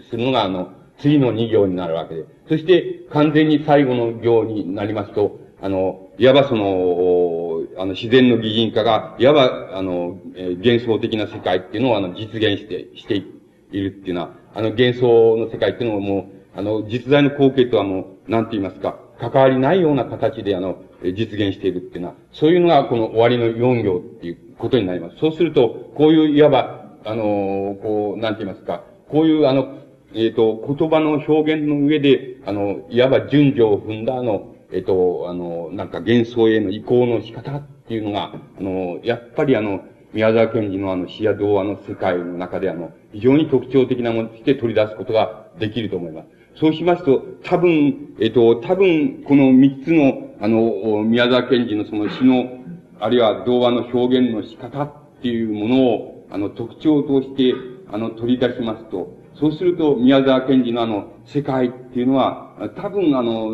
[0.10, 2.26] するのが、あの、次の2行になるわけで。
[2.48, 16.26] そして、完全に最後の行になりますと、あの、いわばその、あの、自然の擬人化が、いわば、あの、え幻想的な世界っていうのを、あの、実現して、しているっていうのは、あの、幻想の世界っていうのをもう、
[16.58, 25.18] あの、実在の光景とはもう、なんて言いますか、関わりないような形で、あの、実現しているっていうのは、そういうのがこの終わりの4行っていうことになります。
[25.18, 29.83] そうすると、こういういわば、あの、こう、なんて言いますか、こういうあの、
[30.16, 39.82] えっ、ー、と、言葉の表現の上で、あの、いわば順序を踏んだあの、えっ、ー、と、あの、なんか幻想への移行の仕方っていうのが、あの、やっぱりあの、
[40.14, 46.28] 宮沢賢治のあの詩や童話の世界の中であの、非常に特徴的なものとして取り出すことができると思います。
[46.56, 52.60] そうしますと、多分、えっ、と、多分、この三つの、あの、宮沢賢治のその詩の、
[53.00, 57.56] あるいは童話の表現の仕方っていうものを、あの、特徴として、
[57.92, 63.50] あの、取り出しますと、そうすると、宮沢賢治のあの、世界っていうのは、多分あの、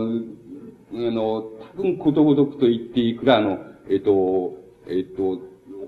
[0.91, 1.41] あの、
[1.77, 5.39] 多分ことごとくと言っていくら、あの、えっ、と、えっ、と、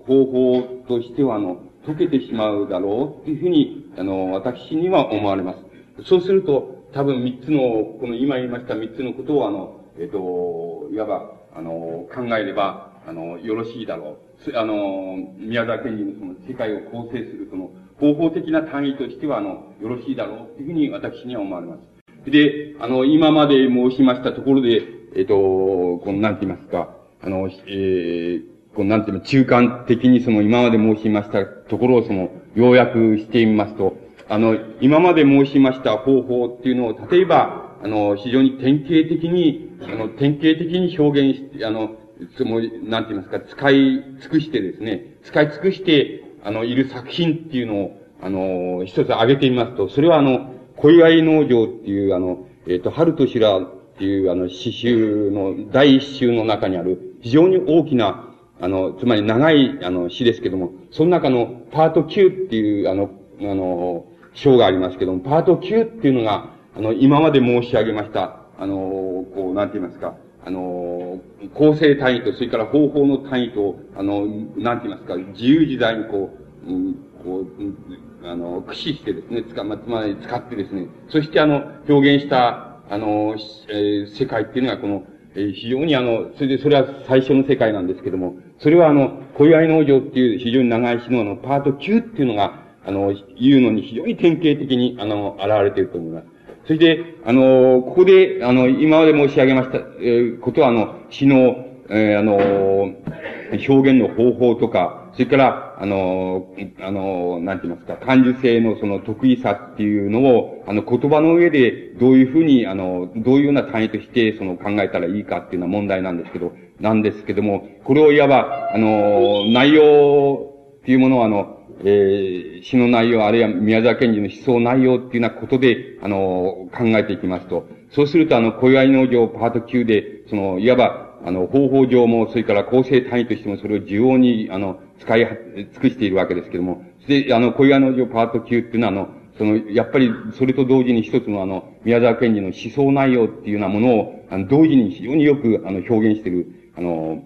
[0.06, 5.56] 方法としては、あの、解けてしまうだろうっていうふうに、あの、私には思われま
[6.00, 6.06] す。
[6.06, 7.60] そうすると、多分三つの、
[8.00, 14.58] この今言いました三つのことを、あの、えっ、と、いわば、あの、考えれば、あの、よろしいだろう。
[14.58, 17.72] あの、宮沢賢治のその世界を構成するその
[18.02, 21.78] 方法的な単位としては、あの、よろしいだろうというふうに私には思われま
[22.26, 22.32] す。
[22.32, 24.82] で、あの、今まで申しましたところで、
[25.16, 28.44] えっ、と、この、なんて言いますか、あの、えー、
[28.76, 33.96] この、なんて言います中間的にその今まで申しましたところをその、要約してみますと、
[34.28, 41.98] あの、今まで申しました方法っていうのを、例えば、あの、非常に典型的に、あの、典型的に表現して、あの、
[42.36, 43.76] つもなんて言いますか、使い
[44.22, 63.10] 尽くしてですね、使い尽くして、あの、いる作品っていうのを、あの、一つ挙げてみますと、それはあの、小祝農場っていう、あの、えっ、ー、と、春と白っていう、あの、詩集の、第一集の中にある、非常に大きな、あの、つまり長い、あの、詩ですけども、その中のパート9っていう、あの、
[63.42, 71.22] あの、章がありますけども、パート9っていうのが、あの、今まで申し上げました、あの、こう、なんて言いますか、あの、
[71.54, 74.26] 構成単位と、それから方法の単位と、あの、
[74.58, 76.36] なんて言いますか、自由自在にこ
[76.66, 77.76] う、うん、こう、うん、
[78.24, 83.36] あの、駆使してですね、つか、ま、つまり使ってですね、そしてあの、表現した、あの、
[83.70, 85.04] えー、世界っていうのがこの、
[85.36, 96.31] えー、非常にあの、それで、それは最初の世界なんですけども、それはあの、小祝農場っていう非常に長い詩のあの、パート9っていうのが、あの、言うのに非常に典型的に、あの、現れていると思います。
[96.72, 106.48] それで、あの、ここで、あの、今まで申し上げました、え、ことは、あの、詩の、えー、あの、表現の方法とか、それから、あの、
[106.80, 135.28] あの、なんて言いますか、感受性のその得意さっていうのを、あの、言葉の上でどういうふうに、あの、どういうような単位としてその考えたらいいかっていうのは問題なんですけど、なんですけども、これをいわば、あの、内容っていうものは、あの、えー、詩の内容、あるいは宮沢賢治の思想内容っていうようなことで、あの、考えていきますと、そうすると、あの、小祝農場パート9で、その、いわば、あの、方法上も、それから構成単位としても、それを需要に、あの、使い
[135.74, 147.24] 尽くしているわけですけども、で、あの、小岩農場パート9っていうのは、あの、その、やっぱり、それと同時に一つのあの、宮沢賢治の思想内容っていうようなものを、あの、同時に非常によく、あの、表現している、あの、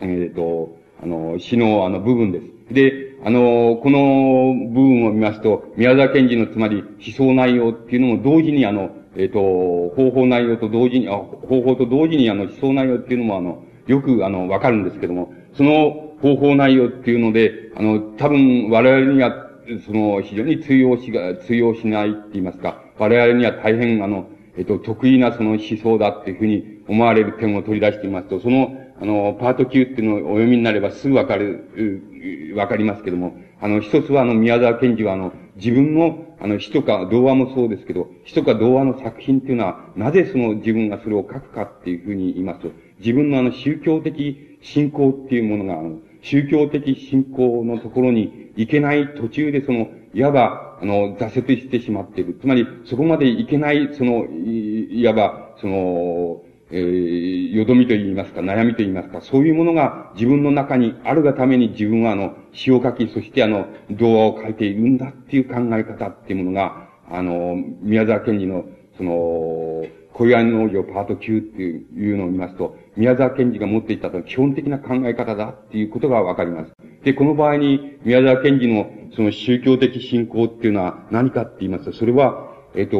[0.00, 2.74] えっ、ー、と、あの、詩の、あの、部分です。
[2.74, 19.50] で、あの、この部分を見ますと、宮沢賢治のつまり思想内容っていうのも同時にあの、えっ、ー、と、方法内容と同時に、あ、方法と同時にあの、思想内容っていうのもあの、よくあの、わかるんですけども、その方法内容っていうので、あの、多分我々には、
[19.86, 52.38] その、非常に通用しが、通用しないって言いますか、我々には大変あの、えっ、と、得意なその思想だっていうふうに思われる点を取り出していますと、その、あの、パート9っていうのをお読みになればすぐわかる、わかりますけども、あの、一つはあの、宮沢賢治はあの、自分の、あの、詩とか童話もそうですけど、詩とか童話の作品っていうのは、なぜその自分がそれを書くかっていうふうに言いますと、自分のあの、宗教的信仰っていうものが、あの、宗教的信仰のところに行けない途中でその、いわば、あの、挫折してしまっている。
[52.40, 56.44] つまり、そこまで行けない、その、いわば、その、
[56.74, 68.64] えー、よどみと言いますか、悩みと言いますか、そういうものが自分の中にあるがために自分はあの、詩を書き、そしてあの、童話を書いているんだっていう考え方っていうものが、あの、宮沢賢治の、
[68.96, 76.72] その、小岩農業パート9っていうのを見ますと、宮沢賢治が持っていたと基本的な考え方だっていうことがわかります。
[77.04, 82.96] で、この場合に宮沢賢治のその宗教的信仰っていうのは何かって言いますと、それは、えっ、と、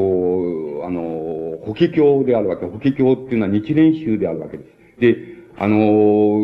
[0.85, 2.67] あの、法華経であるわけ。
[2.67, 5.01] 法華経っていうのは日蓮宗であるわけです。
[5.01, 5.17] で、
[5.57, 6.39] あの、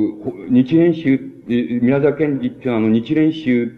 [0.49, 3.72] 日蓮宗、宮沢賢治っていうのはあの日蓮宗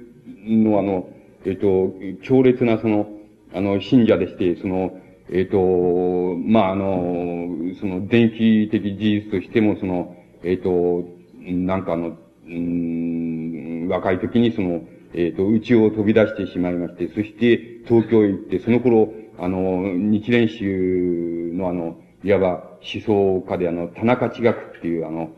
[0.47, 1.09] のあの、
[1.45, 3.09] えっ、と、強烈なその、
[3.55, 4.99] あの、信者でして、その、
[5.33, 7.49] えっ、と、まあ、あの、
[7.81, 11.05] その、電気的事実としても、その、えっ、と、
[11.41, 14.83] なんかあの、うん、若い時にその、
[15.15, 22.49] えっ、と、家を飛び出してしまいまして、そして東京へ行って、その頃、あの、日蓮宗のあの、いわば
[22.81, 25.31] 思想家であの、田中地学っていうあの、思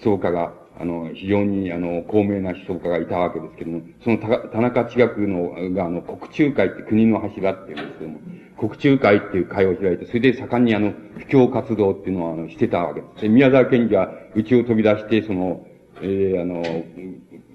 [0.00, 8.20] 想家が、あの、非常にあの、高名な思想家がいたわけですけども、その田中地学の、があの、国中会って国の柱っていうんですけども、
[8.58, 13.22] 国中会っていう会を開いて、それで盛んにあの、布教活動っていうのをあの、してたわけです。
[13.22, 15.66] で、宮沢賢治は、うちを飛び出して、その、
[16.00, 16.62] えー、あの、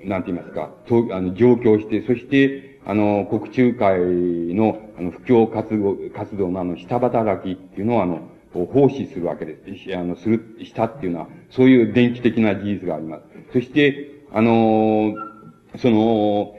[0.04, 3.99] なんて言いますか、と、あの、上京して、そして、あの、国中会
[4.53, 9.95] の、あの、布教活動、活動のあの、下働きっていうのをあの、奉仕するわけです。
[9.95, 13.23] あの、する、したっていうのは、そういう電気的な事実があります。
[13.53, 15.13] そして、あの、
[15.77, 16.55] その、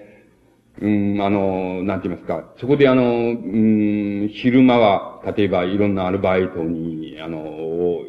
[0.80, 8.04] うん、あの、なんて言いますか、そこであの、うん、昼間は、例えばいろんなアルバイトに、あの、を、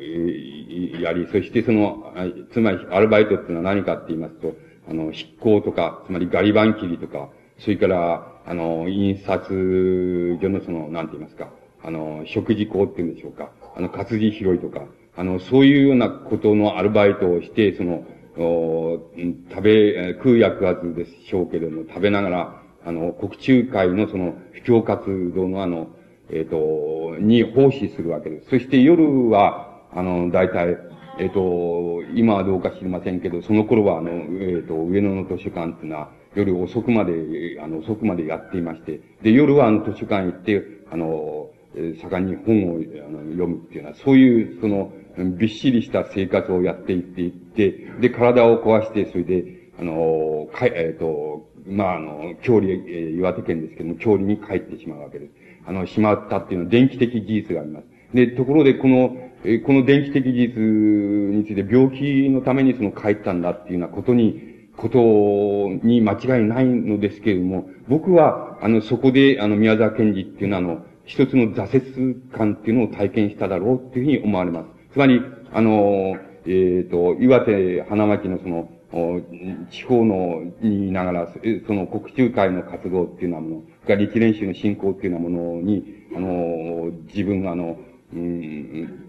[0.99, 2.11] やり、そしてその、
[2.51, 4.55] つまりアルバイトっていうのは何かって言いますと、
[4.89, 7.30] あの、執行とか、つまりガリバン切りとか、
[7.60, 11.49] それから、あの、印刷所のその、なんて言いますか、
[11.84, 14.86] あの、食事校っていうんでしょうか、あの、活字拾いとか、
[15.16, 18.06] あの、そういうようなことのアルバイトをして、その、
[18.38, 18.99] お
[19.49, 25.88] 食べ、食う役わずでしょうけれども、食べながら、あの、国中会のその、布教活動のあの、
[26.30, 28.49] えっ、ー、と、に奉仕するわけです。
[28.49, 30.78] そして夜は、あの、大体、
[31.18, 37.14] えっ、ー、と、今はどうか知りませんけど、その頃はあの、えっ、ー、と、上野の図書館っていうのは、夜遅くまで、
[37.62, 41.50] あの、遅くまでやっていまして、で、夜はあの、図書館行って、あの、
[42.02, 44.92] 盛んに本をあの読むっていうのは、そういう、その、
[45.38, 49.46] びっしりした生活をやっていっていって、で、体を壊して、それで、
[49.80, 55.32] あの、かえっ、ー、と、まあ、あの、郷里、えー、岩手県ですけども、郷里に帰ってしまうわけです。
[55.66, 57.86] あの、しまったっていうのは電気的事実があります。
[58.14, 64.99] で、ところで、この、えこの電気的事実について病気のためにその帰ったんだっていうようなことに、こと
[65.86, 74.93] に間違いないのですけれども、僕は、あの、そこで、あの、宮沢賢治っていうのは、あの、一つの挫折感っていうのを体験しただろうっていうふうに思われます。
[74.93, 75.21] つまり、
[75.53, 78.69] あの、えっ、ー、と、岩手花巻のその、
[79.71, 81.34] 地方の、にいながら、
[81.67, 87.78] その国中会の活動っていうようなもの、が立練習の進行っていうようなものに、あの、自分があの、
[88.13, 89.05] うん、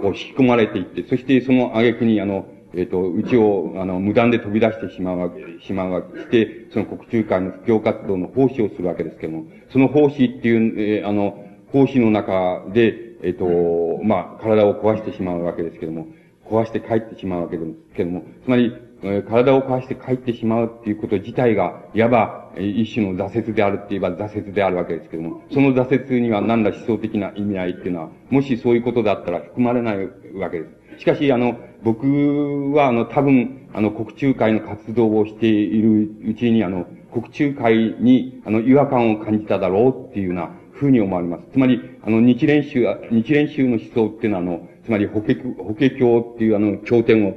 [0.00, 16.06] こう引き込まれていって、そしてその挙句にあの、えっ、ー、と、うちを、あの、無断で飛び出してしまうわけ、しまうわけして、その国中会の布教活動の奉仕をするわけですけども、その奉仕っていう、えー、あの、奉仕の中で、えっ、ー、と、まあ、体を壊してしまうわけですけども、
[16.44, 30.66] 壊して帰ってしまうわけですけども、つまり、え体を壊して帰ってしまうっていうこと自体が、いわば、一種の挫折であるって言えば挫折であるわけですけども、その挫折には何ら思想的な意味合いっていうのは、もしそういうことだったら含まれないわけで
[30.96, 31.00] す。
[31.00, 41.44] しかし、あの、僕は、あの、多分、あの、国中会の活動をしているうちに、あの、国中会に、あの、違和感を感じただろうっていうようなふうに思われます。
[41.52, 47.34] つまり、あの、日蓮宗、日蓮宗の思想っていうのは、あの、つまり、法華、法華経っていうあの、経典を、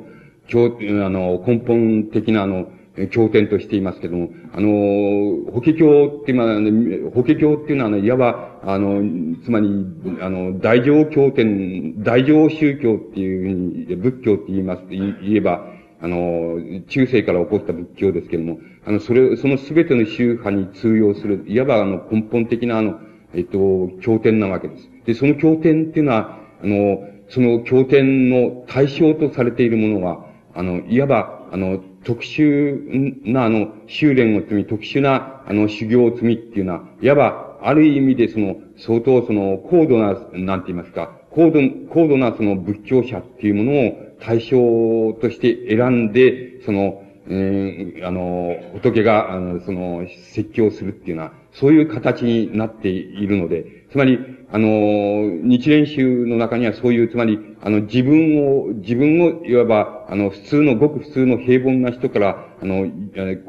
[0.48, 0.66] 経、
[1.06, 2.68] あの、根本的なあの、
[3.10, 9.02] 経典としていますけども、あの、法華経っていう、法華経っていうのは、ね、いわば、あの、
[9.44, 9.68] つまり、
[10.22, 23.00] あの、大乗経典、大乗宗教っていうふうに、仏教って言います、言えば、あの、中世から起こった仏教ですけども、あの、それ、そのすべての宗派に通用する、いわばあの、根本的なあの、
[23.34, 24.89] えっと、経典なわけです。
[25.06, 54.19] で、その経典っていうのは、あの、その経典の対象とされているものは、あの、いわば、あの、特殊な、あの、修練を積み、特殊な、あの、修行を積みっていうのは、いわば、ある意味でその、相当その、高度な、なんて言いますか、高度、高度なその仏教者っていうものを対象として選んで、その、えー、あの、仏が、あの、その、説教するっていうのは、そういう形になっているので、つまり、
[54.51, 54.67] あの、
[55.43, 62.91] 日蓮宗の中にはそういう、つまり、あの、自分を、自分を、いわば、あの、普通の、ごく普通の平凡な人から、あの、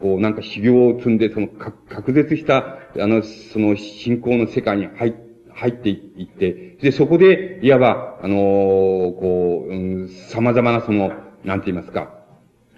[0.00, 11.12] こう、なんか修行を積んで、その、か隔絶した、あの、その、信仰の世界に入って、入っていって、で、そこで、いわば、あのこう、うん、様々なその、
[11.44, 12.23] なんて言いますか、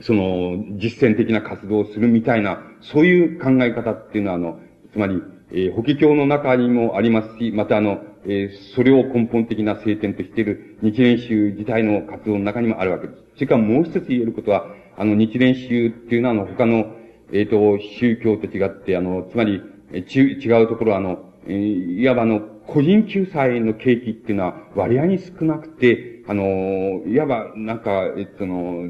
[0.00, 4.60] その、実践的な活動をするみたいな、そういう考え方っていうのは、あの、
[4.92, 5.22] つまり、
[5.52, 13.22] えー、法華経の中にもありますし、またあの、えー、それを根本的な聖典としている日蓮宗自体の活動の中にもあるわけです。
[13.34, 14.66] それからもう一つ言えることは、
[14.96, 16.96] あの、日蓮宗っていうのは、あの、他の、
[17.32, 28.88] えっ、ー、と、宗教と違って、あの、つまり、えち、違うところは、あの、え、いわばあの、個人救済の契機っていうのは割合に少なくて、あの、いわば、なんか、えっとの、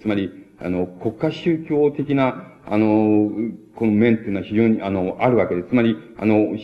[0.00, 3.30] つまり、あの、国家宗教的な、あの、
[3.74, 5.68] この面っていうのは非常に、あの、あるわけです。
[5.70, 6.56] つまり、あの、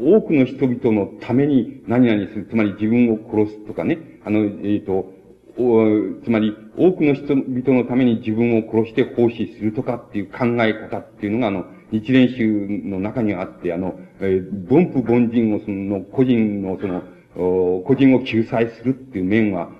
[0.00, 2.46] 多くの人々のために何々する。
[2.48, 3.98] つまり自分を殺すとかね。
[4.24, 5.12] あの、えっ、ー、と、
[6.24, 17.02] つまり、多くの人々のために自分を殺して奉仕するとかっていう考え方っていうのが、あの、日蓮宗の中にあって、あの、えー、凡夫凡人をその、個人のその、
[17.34, 19.70] 個人を救済するっていう面は、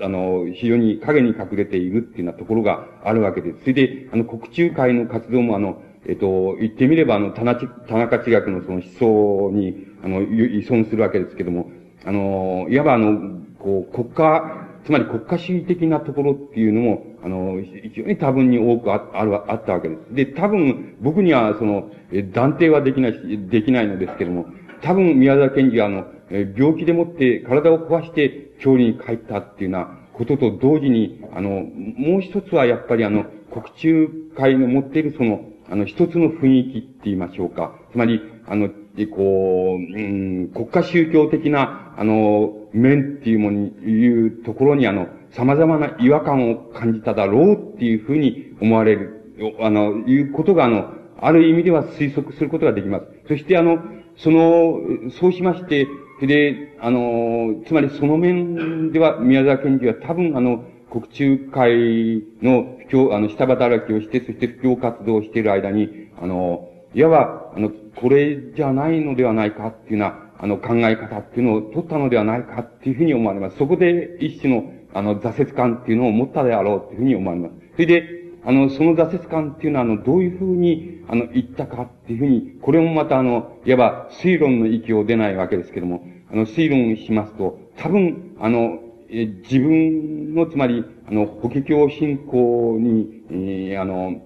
[0.00, 3.60] あの、非常に影に隠れているっていうようなところがあるわけです。
[3.60, 11.70] それで、あの、国中会の活動もあの、えっと、言ってみれば、あの、田中、田中地学のその思想に、あの、依存するわけですけども、
[12.04, 20.14] あの、いわばあの、こう、国家、つまり国家主義的なところっていうのも、あの、非常に多分に多くあある、あったわけです。
[20.14, 21.90] で、多分、僕には、その、
[22.32, 23.18] 断定はできないし、
[23.48, 24.46] できないのですけども、
[24.82, 37.74] 多分、宮沢賢治は、あの、病気でもって体を壊して郷里に帰ったっていうようなことと同時に、あの、もう一つはやっぱりあの、国中会の持っているその、あの、一つの雰囲気って言いましょうか。
[37.92, 38.70] つまり、あの、
[39.10, 53.06] こう、うん、国家宗教的な、あの、面っていうものに、いうところに、あの、様々な違和感を感じただろうっていうふうに思われる、あの、いうことが、あの、ある意味では推測することができます。
[53.28, 53.78] そして、あの、
[54.16, 55.86] その、そうしまして、
[56.20, 73.58] で、あの、つまりその面では、宮沢賢治は多分、あの、国中会の布教、あの、下働きをして、そして布教活動をしている間に、あの、いわば、あの、これじゃないのではないかっていうような、あの、考え方っていうのを取ったのではないかっていうふうに思われます。
[73.58, 77.54] そこで一種の、あの、挫折感っていうのを持ったであろうっていうふうに思われます。
[77.74, 78.15] それで、
[78.46, 88.78] あの、その挫折感っていうのは、あの、どういうふうに、あの、言ったかっていうふうに、これもまたあの、いわば推論の域を出ないわけですけども、あの、推論しますと、多分、あの、
[89.10, 94.22] え自分の、つまり、あの、法華経信仰に、えー、あの、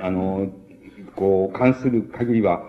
[0.00, 0.48] あの、
[1.14, 2.62] こう、関する限りは、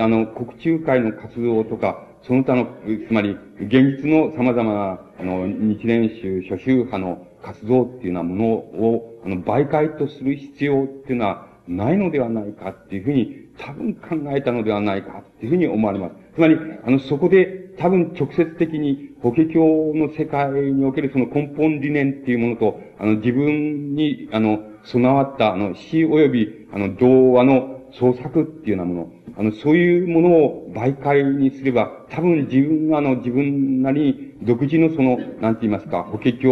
[0.00, 2.66] あの、国中会の活動とか、その他の、
[3.08, 16.14] つまり、現実の様々な、あの、日蓮宗、諸宗派の活動っていうようなものを、あの、媒介とする必要っていうのはないのではないかっていうふうに、多分考えたのではないかっていうふうに思われます。
[16.34, 36.46] つまり、あの、そこで多分直接的に法華経の世界におけるその根本理念っていうものと、あの、自分に、あの、備わった、あの、死及び、あの、童話の創作っていうようなもの、あの、そういうものを媒介にすれば、多分自分があの、自分なりに独自のその、なんて言いますか、法華経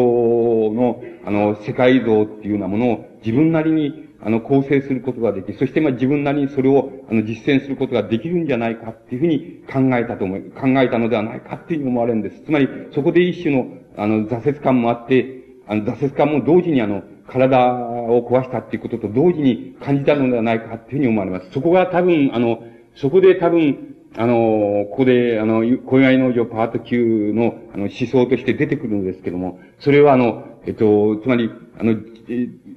[0.75, 12.43] の、あの、世界像っていうようなものを自分なりに、あの、構成することができ、そしてまあ自分なりにそれを、あの、実践することができるんじゃないかっていうふうに考えたと思い、考えたのではないかっていうふうに思われるんです。
[12.43, 13.67] つまり、そこで一種の、
[13.97, 21.51] あの、挫折感もあって、あの、挫折感も同時にあの、体を壊したっていうことと同時に感じたのではないかっていうふうに思われます。
[21.53, 22.63] そこが多分、あの、
[22.95, 31.97] そこで多分、あの、ここで、あの、小祝農場パート9の、あの、思想として出てくるんですけども、それはあの、えっと、つまり、あの、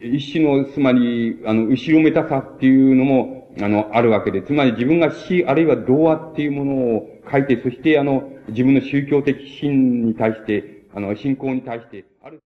[0.01, 12.41] 一種の、つまり、あの、後ろめたさっていうのも、あの、あるわけで、つまり自分が死、あるいは童話っていうものを書いて、そしてあの、自分の宗教的心に対して、あの、信仰に対して、ある、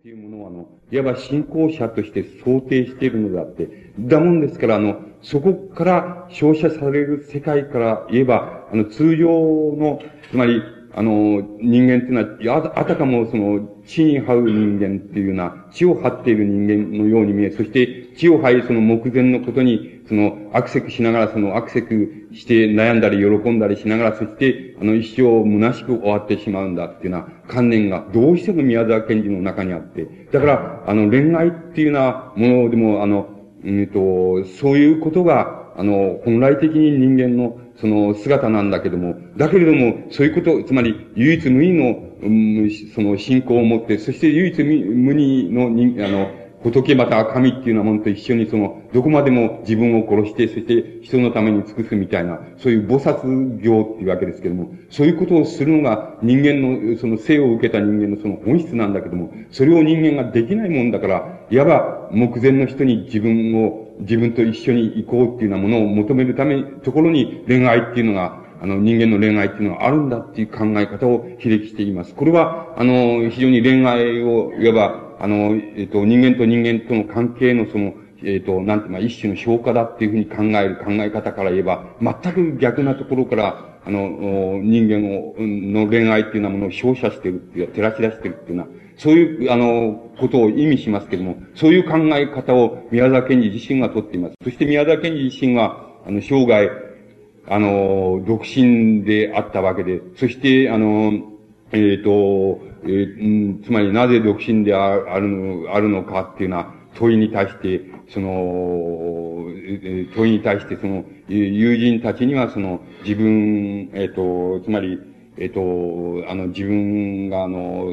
[0.00, 10.62] っていうものは、あの、いわば信仰者として想定しているのであって、だもんですから、あの、そこから照射される世界から言えば、あの、通常の、つまり、
[10.94, 33.28] あの、人間っていうのは、あたかもその、地に這う人間っていうような、地を這っている人間のように見え、そして、地を這いその目前のことに、その、アクセクしながら、その、アクセクして悩んだり喜んだりしながら、そして、あの、一生虚しく終わってしまうんだっていうような観念が、どうしても宮沢賢治の中にあって、だから、あの、恋愛っていうようなものでも、あの、
[33.64, 72.14] うんと、そういうことが、あの、本来的に人間の、その姿なんだけども、だけれども、そういうこと、つまり、唯一無二の、うん、その信仰を持って、そして唯一無二のあの、仏また神っていうようなものと一緒にその、どこまでも自分を殺して、そして人のために尽くすみたいな、そういう菩薩行っていうわけですけども、そういうことをするのが人間の、その生を受けた人間のその本質なんだけども、それを人間ができないもんだから、いわば目前の人に自分を自分と一緒に行こうっていうようなものを求めるため、ところに恋愛っていうのが、あの、人間の恋愛っていうのがあるんだっていう考え方をひれきしています。
[72.14, 94.34] これは、あの、非常に恋愛を、いわば、あの、えっと、人間と人間との関係のその、えっ、と、なんていうか、一種の評価だっていうふうに考える考え方から言えば、全く逆なところから、あの、人間を、の恋愛っていうようなものを照射してるっていう、照らし出してるっていうような、そういう、あの、ことを意味しますけれども、そういう考え方を宮沢賢治自身がとっています。
[94.42, 96.70] そして宮沢賢治自身は、あの、生涯、
[97.46, 101.12] あの、独身であったわけで、そして、あの、
[101.72, 109.46] えっ、ー、と、えー、つまりなぜ独身であるの、あるのかっていうような問いに対して、その、
[110.14, 114.98] 問いに対して、その、友人たちには、その、自分、えっ、ー、と、つまり、
[115.36, 115.60] えっ、と、
[116.28, 117.86] あの、自分が、あの、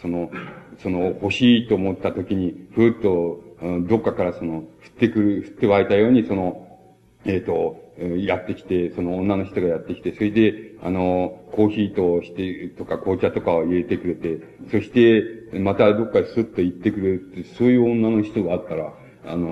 [0.00, 0.30] その、
[0.78, 3.42] その、欲しいと思った時に、ふーっと、
[3.88, 4.64] どっかからその、降っ
[4.98, 6.66] てくる、降って湧いたように、その、
[7.24, 14.38] えっ、ー、と、やってきて、その女の人がやってきて、それで、あの、コーヒーとして、とか紅茶とかを入れてくれて、
[14.70, 18.92] そして、またどっかスッと行ってくれるって、そういう女の人があったら、
[19.24, 19.46] あの、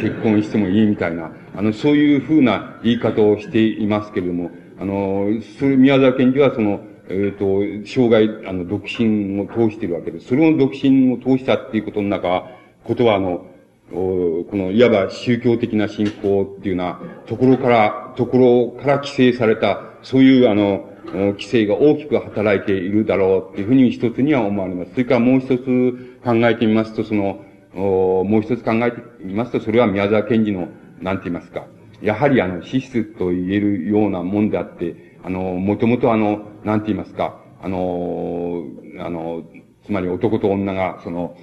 [0.00, 5.28] 結婚してもいいみたいな、あの、そういうふうな言い方をしていますけれども、あの、
[5.58, 10.28] それ、宮沢賢治はその、えっ、ー、と、生涯、あの、独身を通しているわけです。
[10.28, 12.48] それを独身を通したっていうことの中、
[12.84, 13.46] ことは、あの、
[13.90, 24.92] この、いわば宗教的な信仰っていうようなところから、ところから規制された、そういうあの、規制が大きく働いているだろうっていうふうに一つには思われます。
[24.92, 30.68] それからもう一つ考えてみますと、その、もう一つ考えてみますと、それは宮沢賢治の、
[31.00, 31.66] なんて言いますか、
[32.02, 38.64] やはりあの、資質と言えるようなもんであって、あの、もともとあの、なんて言いますか、あの、
[38.98, 39.44] あの、
[39.84, 41.36] つまり男と女が、その、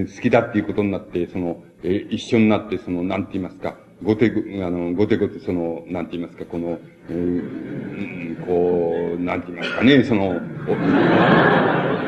[0.00, 6.78] 好きだっていうことになって、その、え一緒になって、その、なんて言いますか、ごてご、あの、ごてごて、その、なんて言いますか、この、
[7.10, 10.40] うん、こう、なんて言いますかね、その、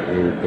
[0.08, 0.40] えっ、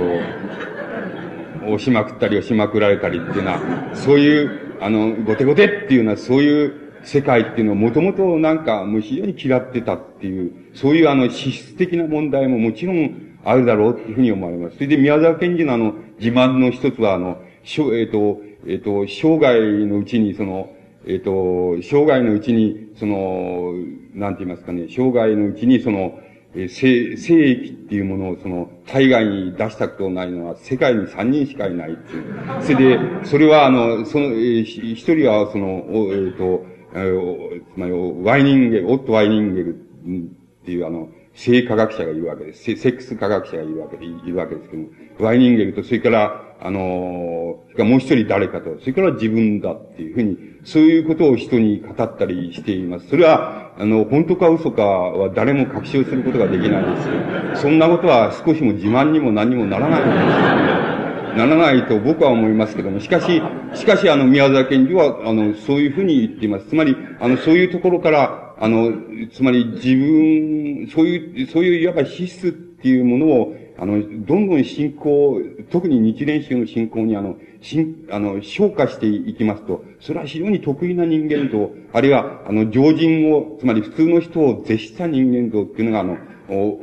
[1.64, 3.60] と、押しまくったり押しまくられたりっていうのは、
[3.94, 4.50] そういう、
[4.82, 6.74] あの、ごてごてっていうのは、そういう
[7.04, 14.76] 世界っていうのをもともとなんか、もう非常に嫌ってたっていう、そういうあの、資質的な問題ももちろんあるだろうっていうふうに思われます。
[14.76, 20.76] それで宮沢賢治のあの、自慢の一つはあの、しょ、えっ、ー、と、えっ、ー、と、生涯のうちにその、
[21.06, 23.74] えっ、ー、と、生涯のうちに、その、
[24.14, 26.20] なんて言いますかね、生涯のうちにその、
[26.56, 32.26] えー、生、生液っていうものをその、海外に出したことないのは世界に3人しかいないっていう。
[32.62, 37.92] それで、それはあの、その、えー、一人はその、えっ、ー、と、えー、つまり、
[38.24, 42.64] ワイニンゲル、オット・ワイニンゲルっていうあの、性科学者がいるわけです。
[42.64, 44.84] セックス科学者がいるわけで、いるわけですけど、
[45.20, 53.08] ワイニンゲルと、それから、あのー、もう一人誰かと、それから自分だっていうふうに、そういうことを人に語ったりしています。
[53.08, 57.62] それは、あの、本当か嘘かは誰も確証することができないです。
[57.62, 63.42] そんなことは少しも自慢にも何にもならないんですよ、ならないと僕は思いますけども、しかし、
[63.74, 66.66] しかしあの、宮沢賢治は、あの、そういうふうに言っています。
[66.66, 68.92] つまり、あの、そういうところから、あの、
[69.32, 75.42] つまり自分、そういう、そういういわば資質っていうものを、あの、どんどん進行、
[75.72, 86.18] 特に日蓮宗の進行にあの、進、あの、昇華していきますと、それは非常に得意な人間と、あるいは、あの、常人を、つまり普通の人を絶した人間像っていうのが、あの、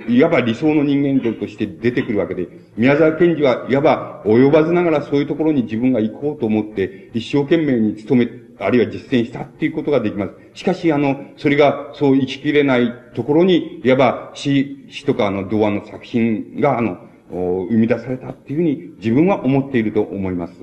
[0.09, 8.27] いわば理想の人間像として出てくるわけで、宮沢賢治はいわば及ばずながらそういうところに自分が行こうと思って、一生懸命に努め
[8.59, 10.33] あるいは実践したっていうことができます。
[10.55, 16.99] しかし、あの、それがそう生ききれないところに、いわば詩、詩とかあの童話の作品が、あの、
[17.31, 20.55] 生み出されたっていうふうに自分は思っていると思います。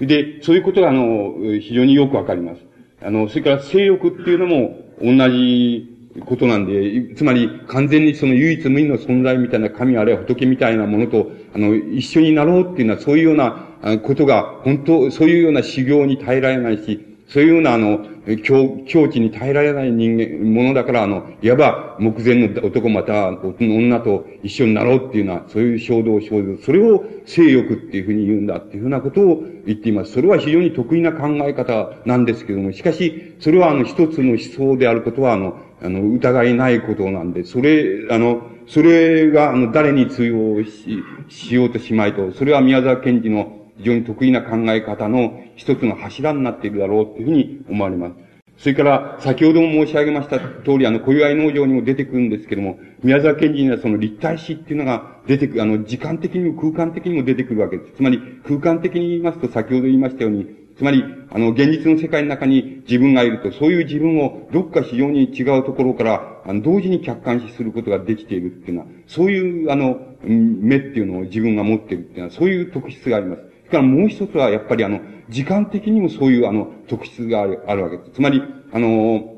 [0.00, 2.62] で、そういうことが、あの、非常によくわかります。
[3.02, 18.06] あの、それから性欲っていうのも同じことなんで、つまり完全にその唯一無二の存在みたいな神あるいは仏みたいなものと、あの、一緒になろうっていうのはそういうようなことが、本当、そういうような修行に耐えられないし、そういうような、あの、
[18.44, 30.12] 境、境地に耐えられない人間、ものだから、あの、いわば、目前の男また女と一緒になろうっていうのは、そういう衝動、衝動、それを性欲っていうふうに言うんだっていうふうなことを言っています。
[30.12, 48.26] それは非常に得意な考え方なんですけども、しかし、それはあの、一つの思想であることは、あの、あの、疑いないことなんで、それ、あの、それが、あの、誰に通用し、しようとしまいと、それは宮沢賢治の非常に得意な考え方の一つの柱になっているだろうというふうに思われます。
[48.58, 57.92] それから、先ほども申し上げました通り、あの、小祝農場にも出てくるんですけども、宮沢賢治にはその立体詩っていうのが出てくる、あの、時間的にも空間的にも出てくるわけです。
[57.96, 60.46] つまり、空間的に言いますと、先ほど言いましたように、
[60.76, 73.42] つまり、あの、現実の世界の中に自分がいると、そういう自分をどっか非常に違うところから、あの、同時に客観視することができているっていうのは、そういう、あの、目っていうのを自分が持っているっていうのは、そういう特質があります。
[73.66, 78.10] それからもう一つは、やっぱりあの、時間的にもそういうあの、特質がある、あるわけです。
[78.12, 78.42] つまり、
[78.72, 79.32] あの、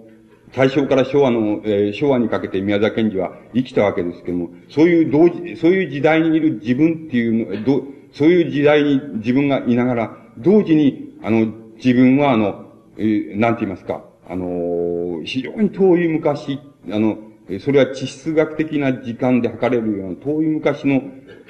[0.55, 12.67] 大正から昭和の、えー、昭和にかけて宮沢賢治は生きたわけですけども、そういう同時、そういう時代にいる自分っていうの、どそういう時代に自分がいながら、同時に、あの、自分はあの、
[12.99, 16.61] えー、なんて言いますか、あの、非常に遠い昔、
[16.91, 17.19] あの、
[17.61, 21.03] それは地質学的な時間で測れるような遠い昔の、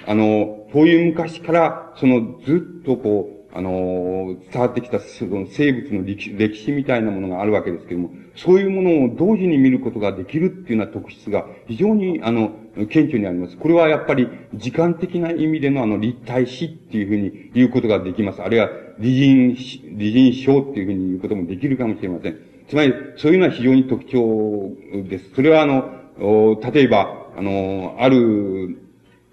[0.07, 12.53] あの、遠いう昔から、そのずっとこう、あの、伝わってきたその生物の歴史歴史みたいなものがあるわけですけども、そういうものを同時に見ることができるっていうような特質が非常に、あの、
[12.91, 13.57] 顕著にあります。
[13.57, 18.43] これはやっぱり時間的な意味でのあの立体史っていうふうに言うことができます。
[18.43, 19.57] あるいは理人、
[19.97, 22.39] 理人症っていうふうに言うこともできるかもしれません。
[22.69, 24.73] つまり、そういうのは非常に特徴
[25.09, 25.31] です。
[25.35, 28.88] それはあの、例えば、あの、ある、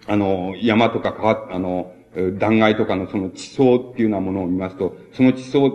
[0.08, 1.94] あの、山とか川、あの、
[2.38, 5.70] 断崖とかのその地層っていうようなものを見ますと、その地層、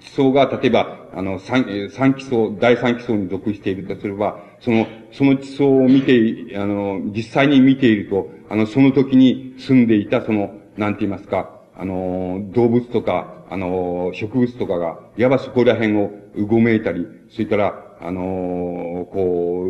[0.00, 19.64] 地層が例えば、あの、三、三基層、第三基層に属しているとすれば、その、その地層を見て、あの、実際に見ていると、あの、その時に住んでいたその、なんて言いますか、あの、動物とか、あの、植物とかが、いわばそこら辺をうごめいたり、それから、あの、こ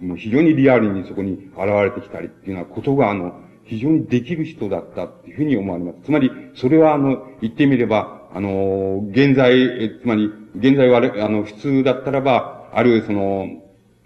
[0.00, 5.98] う、もう非常にリアルにそこに現れてきたりっていうようなことが、あの、非常にできる人だったっていうふうに思われます。
[6.04, 13.48] つまり、それはあの、言ってみれば、あの、現在、えつまり、現在は、あの、普通だったらば、あるその、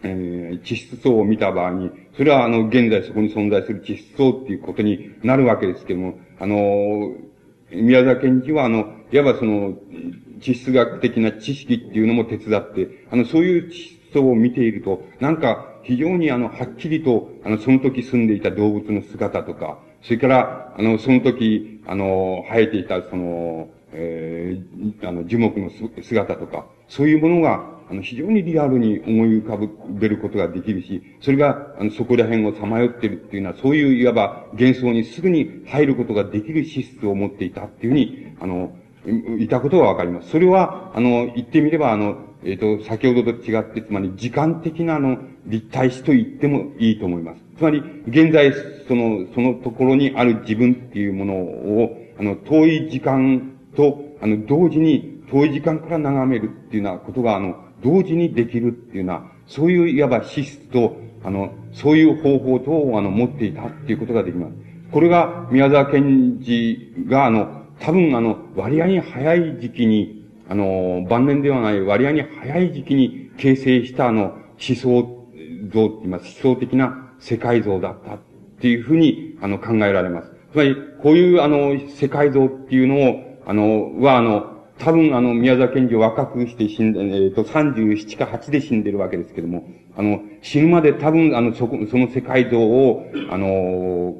[0.03, 7.13] えー、地質層を見た場合に、それはあの、現在そこに存在する地質層っていうことになるわけですけども、あの、
[7.71, 9.75] 宮沢賢治はあの、いわばその、
[10.41, 25.71] 地質学的な知識っていうのも手伝って、あの、そういう地質を見ていると、なんか、非常にあの、はっきりと、あの、その時住んでいた動物の姿とか、それから、あの、その時、あの、生えていた、その、えー、あの、樹木の
[26.03, 38.73] 姿とか、そういうものが、あの、非常にリアルに思い浮かべることができるし、それが、あの、そこら辺をさまよってるっていうのは、そういういわば幻想にすぐに入ることができる資質を持っていたっていうふうに、あの、
[39.39, 40.31] いたことがわかります。
[40.31, 47.43] それは、あの、言ってみれば、あの、えっ、ー、と、先ほどと違って、つまり時間的なあの、立体視と言ってもいいと思います。
[47.59, 48.53] つまり、現在、
[48.89, 64.55] その、そのところにある自分っていうものを、あの、遠い時間と、あの、同時に、遠い時間から眺めるっていうようなことが、あの、同時にできるっていうような、そういういわば資質と、あの、そういう方法と、あの、持っていたっていうことができます。
[64.91, 75.27] これが、宮沢賢治が、あの、多分、あの、割合に早い時期に、あの、晩年ではない割合に早い時期に形成した、あの、思想
[75.73, 78.19] 像って言います、思想的な世界像だったっ
[78.61, 80.31] ていうふうに、あの、考えられます。
[80.53, 89.65] つまり、こういう、あの、世界像っていうのを、あの、は、あの、多分あの、宮沢賢治若くして死んで、えっ、ー、と、37か8で死んでるわけですけども、
[89.97, 94.15] あの、死ぬまで多分あの、そこ、その世界像を、あの、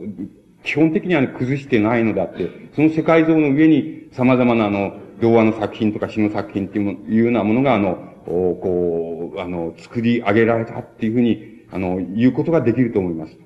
[0.63, 13.39] 基本的には崩してないのであって、その世界像の上に様々なあの、童話の作品とか詩の作品っていういうようなものがあの、こう、あの、作り上げられたっていうふうに、あの、言うことができると思います。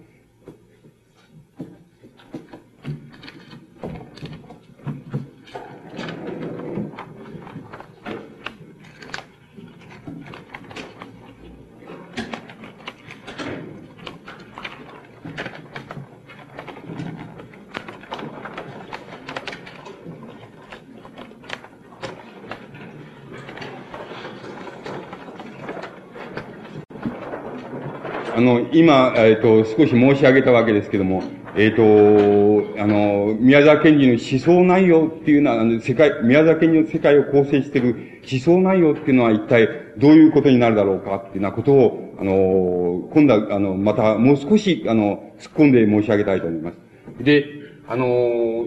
[28.45, 31.22] の、今、えっ、と、少し申し上げたわけですけども、
[31.57, 39.68] えっ、ー、と、あの、宮沢賢治の思想内容っていうのは、あの、世界、宮沢賢治の世界を構成している思想内容っていうのは一体
[39.99, 46.78] どういうことになるだろうかっていうようなことを、あの、今度は、あの、またもう少し、あの、突っ込んで申し上げたいと思います。
[47.22, 47.47] で、
[47.86, 48.66] あの、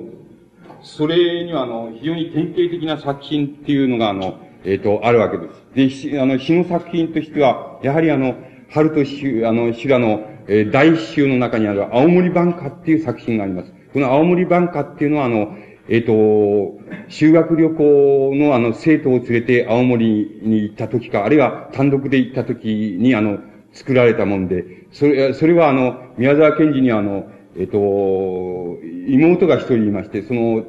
[0.82, 5.38] それには、あの、非常に典型的な作品っていうのが、あの、えっ、ー、と、あるわけ
[5.75, 6.09] です。
[6.09, 8.36] で、あの、詩の作品としては、やはりあの、
[8.70, 13.74] 春と修、あの、修羅の、えー、大衆の中にある青森晩歌っていう作品があります。
[13.93, 15.55] この青森晩歌っていうのは、あの、
[15.89, 23.39] えっ、ー、と、修学旅行のあの、生徒を連れて青森に行った時か、あるいは単独で行った時に、あの、
[23.72, 30.65] 作られたもんで、それ、それはあの、宮沢賢治にあの、えっ、ー、と、妹が一人いまして、その、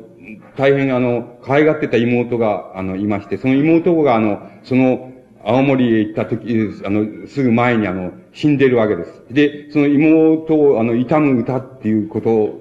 [0.56, 5.12] 大変あの、可愛がってた妹が、あの、いまして、その妹があの、その、
[5.44, 6.46] 青森へ行った時、
[6.84, 9.22] あの、すぐ前にあの、死んでるわけです。
[9.30, 12.60] で、その妹を、あの、痛む歌っていうこと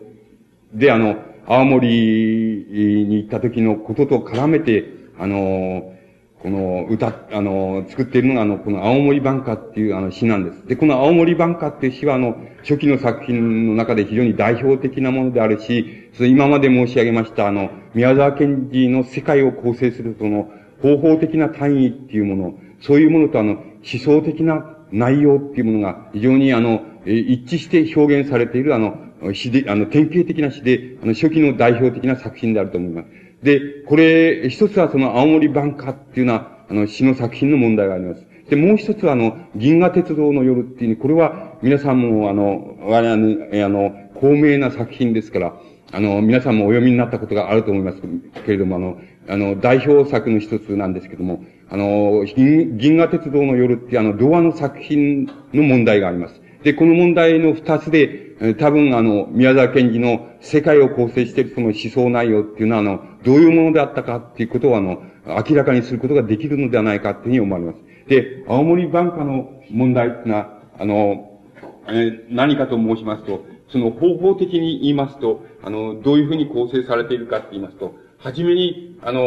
[0.73, 1.15] で、あの、
[1.47, 4.85] 青森に行った時のことと絡めて、
[5.17, 5.93] あの、
[6.39, 10.67] この歌、あの、作っているのが、あの、この青森晩歌っていうあの詩なんです。
[10.67, 20.51] で、この青森晩歌っていう詩は、あの、初期の作品の中で非常に代表的なものであるし、その今まで申し上げました、あの、宮沢賢治の世界を構成するその、
[20.81, 23.63] 方法的な単位っていうもの、そういうものとあの、思
[24.03, 28.97] 想的な内容っていうものが非常にあの、一致して表現されているあの、
[29.33, 33.07] 詩で、あの、典型的な詩で、あの、初期の代表的な作品であると思います。
[33.43, 38.25] で、これ、一つはその青森晩歌っていうのは、あの、詩の作品の問題があります。
[38.49, 45.53] で、もう一つはあの、銀河鉄道の夜っていう、これは皆さんもあの、我々あの、高名な作品ですから、
[45.91, 48.01] あの、皆さんもお読みになったことがあると思います
[48.45, 48.97] けれども、あの、
[49.29, 56.41] あの、代表作の一つなんですけども、あの、銀河鉄道の夜ってあの、童話の作品の問題があります。
[56.63, 67.79] で、この問題の二つで、多分あの、宮沢賢治の世界を構成しているその思想内容っていうのは、あの、どういうものであったかっていうことをあの、明らかにすることができるのではないかっていうふうに思われます。
[68.07, 71.41] で、青森晩歌の問題っていうのは、あの、
[71.89, 79.21] えー、何かと申しますと、その方法的に言いますと、あの、どういうふうに構成されているかって言いますと、はじめに、あの、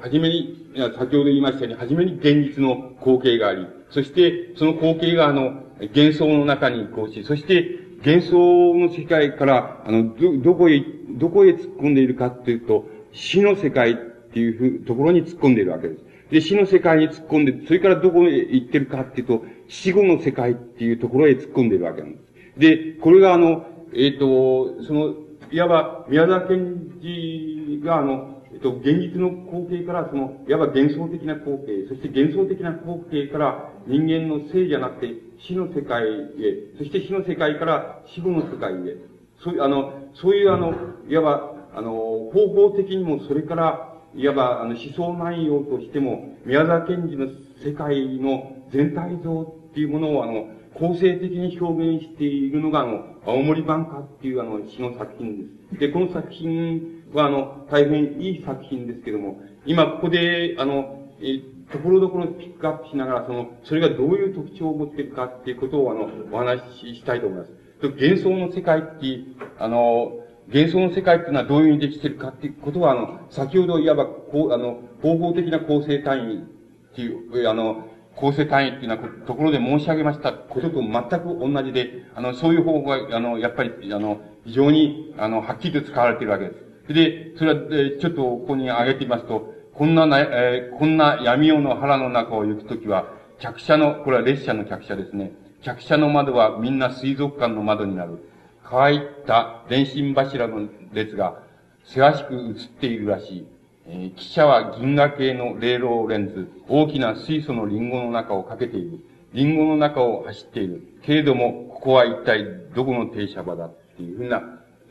[0.00, 13.96] はじめに、先ほど言いましたように、はじめに現実の光景があり、そして、その光景が、あの、幻想の中に移行し、そして、幻想の世界から、あの、ど、どこへ、どこへ突っ込んでいるかっていうと、死の世界っ
[14.32, 16.04] ていうふうところに突っ込んでいるわけです。
[16.30, 22.58] で、死の世界に突っ込んで、それからどこへ行ってるかっていうと、死後の世界っていうところへ突っ込んでいるわけなんです。
[22.58, 25.14] で、これがあの、えっ、ー、と、その、
[25.50, 35.14] いわば、宮沢賢治が、あの、えっと、現実の光景から、その、いわば幻想的な光景、そして幻想的な光景から人間の生じゃなくて
[35.46, 38.96] 死の世界へ、そして死の世界から死後の世界へ、
[39.44, 40.74] そういう、あの、そういうあの、
[41.08, 41.92] いわば、あの、
[42.32, 47.26] 方法的にも、それから、いわば、あの、思想内容としても、宮沢賢治の
[47.62, 50.46] 世界の全体像っていうものを、あの、
[50.78, 55.80] 構成的に表現しているのが、あの、青森版歌っていうあの、詩の作品です。
[55.80, 61.40] で、この作品は、あの、大変いい作品ですけども、今ここで、あの、え、
[61.72, 67.52] ところどころピックアップしながら、その、それがどういう特徴を持っているかっていうことを、あの、お話ししたいと思います。
[67.82, 69.20] 幻想の世界って、
[69.58, 70.12] あの、
[70.48, 80.90] 幻想の世界っていうのはどういうふうにできているかっていうことは、あの、先ほどいわば、こう、あの、方法的な構成単位っていう、あの、構成単位っていうようなところで申し上げましたことと全
[81.20, 86.54] く同じで、あの、そういう方法が、あの、やっぱり、あの、非常に、あの、はっきりと使われているわけで
[86.88, 86.94] す。
[86.94, 93.06] で、それは、えちょっとここに挙げてみますと、こんなな、えー、こんな闇夜の腹の中を行くときは、
[93.38, 95.32] 客車の、これは列車の客車ですね。
[95.62, 98.30] 客車の窓はみんな水族館の窓になる。
[98.64, 101.42] 乾いた電信柱の列が、
[101.84, 103.55] せわしく映っているらしい。
[103.88, 108.98] え、汽車は銀河系のレールをレンズ、大きな水素のリンゴの中をかけている。
[109.32, 110.82] リンゴの中を走っている。
[111.02, 114.42] けれども、ここは一体どこの停車場だっていうふうな、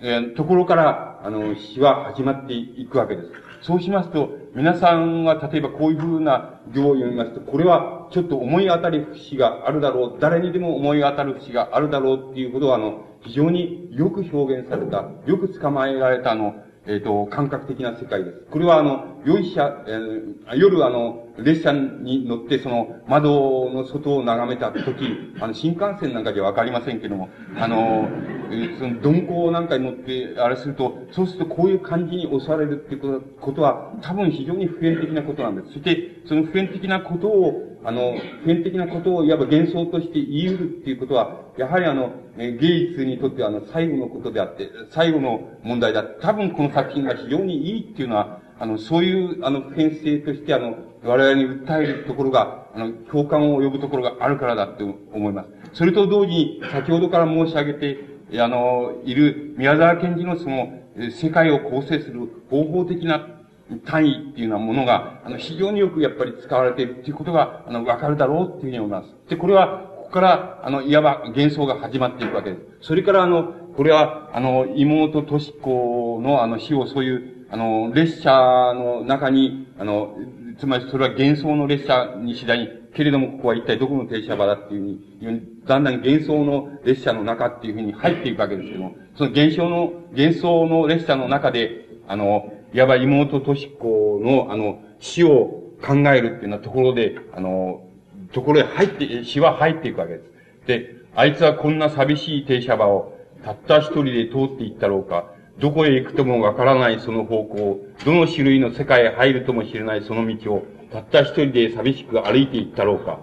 [0.02, 3.32] えー、ところから、あの、詩は始まっていくわけです。
[3.62, 10.18] そうしますと、皆さんは例えばこういうふうな行を読みますと、これはちょっと思い当たる節があるだろう。
[10.20, 16.56] 誰にでも思い当たる節があるだろうっていうことは、あの、非常によく表現された、よく捕まえられた、あの、
[16.88, 18.46] えっ、ー、と、感覚的な世界です。
[18.52, 25.06] これはあの、酔い車、えー、夜あの、列車に乗ってその窓の外を眺めたとき、
[25.42, 28.08] あの、新幹線なんかじゃわかりませんけども、あの、
[28.52, 35.68] えー、その鈍行なんかに乗って、あれすると、そうするとこういう感じに襲われるっていうことは、多分非常に普遍的なことなんです。
[35.70, 46.04] そして、その普遍的なことを、あの、普遍的なことをいわば幻想として言い得るっていうことは、やはりあの、芸術にとってはあの、最後のことであって、最後の問題だ。
[46.04, 55.50] 多分この作品が非常にいいっていうのは、あの、そういう、あの、普遍性として、あの、我々に訴えるところが、あの、共感を呼ぶところがあるからだって思います。
[55.74, 58.00] それと同時に、先ほどから申し上げて、
[58.40, 60.80] あの、いる宮沢賢治のその、
[61.12, 63.36] 世界を構成する方法的な
[63.86, 69.16] 単位っていうようなものが、あの、非常によくやっぱり使われているっていうことが、あの、わかるだろうっていうふうに思います。
[69.30, 72.62] で、これは、ここから、あの、いわば幻想が始まっていくわけです。
[72.82, 78.32] それから、あの、これは、あの、妹とし子の、あの、死をそういう、あの、列車
[78.76, 80.16] の中に、あの、
[80.60, 97.86] つまりそれは幻想の列車に次第に、けれどもここは一体どこの停車場だっていうふうに、だんだん幻想の列車の中っていうふうに入っていくわけですけども、その現象の、幻想の列車の中で、あの、いわば妹とし子の、あの、死を考えるっていうようなところで、あの、
[98.34, 100.68] ところへ入って、死は入っていくわけです。
[100.68, 113.22] で、あいつはこんな寂しい停車場を、たった一人で通っていったろうか、どこへ行くともわからないその方向、どの種類の世界へ入るとも知れないその道を、たった一人で寂しく歩いていったろうか。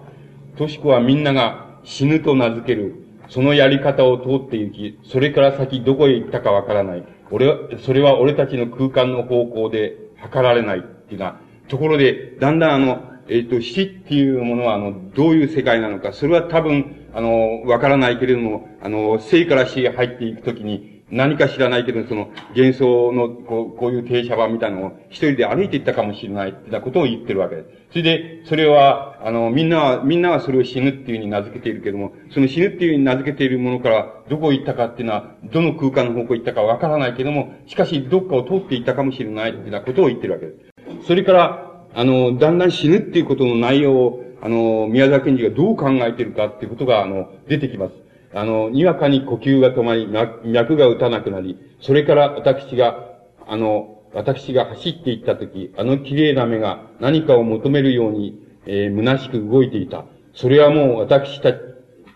[0.57, 2.95] とし子はみんなが死ぬと名付ける、
[3.29, 7.12] そのやり方を通って行き、それから先どこへ行ったかわからない。
[7.31, 27.67] 俺は、それは俺たちの空間の方向で測られないっていうな、ところで、だんだんあの、えっ、ー、と、死っていうものは、あの、どういう世界なのか、それは多分、あの、わからないけれども、あの、生から死へ入っていくときに、何か知らないけど、その、幻想の、こう、こういう停車場みたいなのを一人で歩いていったかもしれないってなことを言ってるわけです。
[27.91, 40.53] それで、それは、あの、みんなは、みんなはそれを死ぬっていうふうに名付けているけども、その死ぬっていうふうに名付けているものから、どこ行ったかっていうのは、どの空間の方向行ったかわからないけども、しかし、どっかを通っていったかもしれないってなことを言ってるわけで
[41.01, 41.07] す。
[41.07, 48.02] それから、あの、だんだん死ぬっていうことの内容を、あの、宮沢賢治がどう考えているかっていうことが、あの、出てきます。
[48.33, 50.07] あの、にわかに呼吸が止まり、
[50.43, 53.13] 脈が打たなくなり、それから私が、
[53.45, 60.05] あの、私が走っていったとき、あの綺麗な目が何かを求めるように、えー、虚しく動いていた。
[60.33, 61.53] それはもう私た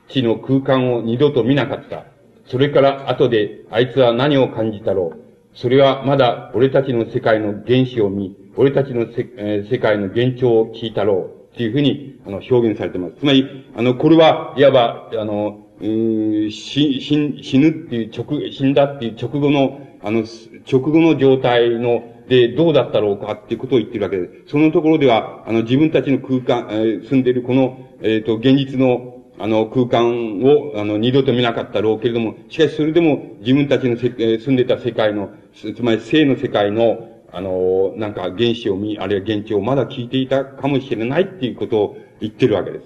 [0.07, 2.05] ちの空間を二度と見なかった。
[2.45, 5.57] それから後であいつは何を感じたろう。
[5.57, 11.37] それはまだ俺たちの世界の原子を見、俺たちのせ、えー、世界の幻聴を聞いたろう。
[11.53, 13.15] っていうふうに、あの、表現されてます。
[13.15, 20.23] つまり、あの、これは、いわば、あの、うん死、死、死ぬっていう直、死んだっていう直後の、あの、
[20.71, 24.51] 直後の状態の、で、どうだったろうかっていうことを言ってるわけです。
[24.51, 42.85] そのところでは、あの、自分たちの空間、えー、住んでるこの、えっ、ー、と、現実の、あの、空間を、あの、二度と見なかったろうけれども、しかしそれでも自分たちのせ、え、住んでた世界の、つまり生の世界の、あの、なんか原子を見、あるいは原地をまだ聞いていたかもしれないっていうことを言ってるわけです。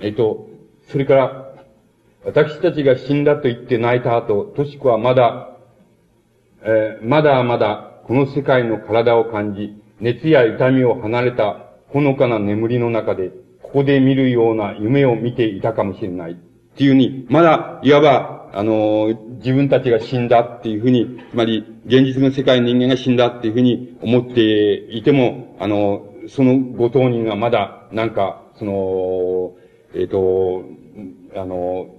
[0.00, 0.48] えっと、
[0.88, 1.45] それから、
[2.26, 5.56] 私たちが死んだと言って泣いた後、としこはまだ、
[6.60, 13.30] えー、まだまだこの世界の体を感じ、熱や痛みを離れたほのかな眠りの中で、
[13.62, 16.32] ここで見るような夢を見ていたかもしれない。
[16.32, 16.34] っ
[16.76, 29.54] ていうふうに、まだ、いわば、あの、自分たちが死んだっていうふうに、つまり、現実の世界の人間が死んだっていうふうに思っていても、あの、そのご当人がまだ、なんか、その、
[29.94, 30.64] えっ、と、
[31.36, 31.95] あの、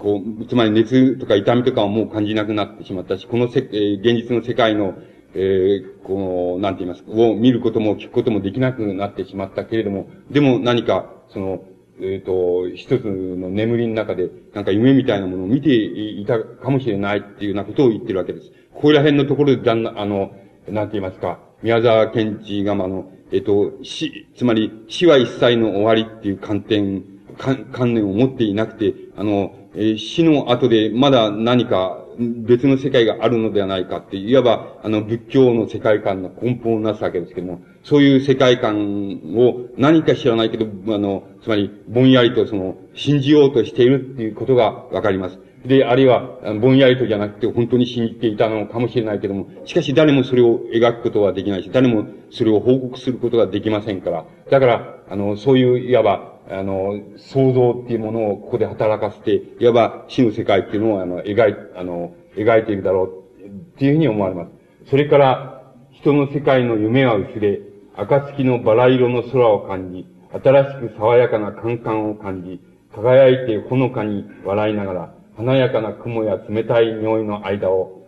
[0.00, 4.94] こう、つまり熱とか痛みとかはもう感じなくなってしまったし、このせ、えー、現実の世界の、
[5.34, 11.64] えー、この、なんて言いますか、を見ることも聞くこともできなくなってしまったけれども、でも何か、その、
[12.00, 18.50] えっ、ー、と、一つの眠りの中で、なんか夢みたいなものを見ていたかもしれないっていうようなことを言ってるわけです。
[18.72, 20.32] ここら辺のところでだんだん、あの、
[20.68, 27.04] なんて言いますか、宮沢賢治が、あの、えっ、ー、と、死、つまり死は一切の終わりっていう観点、
[27.36, 45.38] 観念を持っていなくて、あの、え、死の後でまだ何か別の世界があるのではないかって、いわば、あの、仏教の世界観の根本をなすわけですけども、そういう世界観を何か知らないけど、あの、つまり、ぼんやりとその、信じようとしているっていうことがわかります。
[45.64, 64.90] で、あるいは、ぼんやりとじゃなくて、本当に信じていたのかもしれないけども、しかし誰もそれを描くことはできないし、誰もそれを報告することができませんから、だから、あの、そういう、いわば、あの、創造っていうものをここで働かせて、いわば死の世界っていうのを、あの、描い、あの、描いているだろうっていうふうに思われます。
[64.90, 67.60] それから、人の世界の夢は薄れ、
[67.96, 72.60] 暁のバラ色の空を感じ、新しく爽やかなカンカンを感じ、
[72.94, 77.99] 輝いてほのかに笑いながら、華やかな雲や冷たい匂いの間を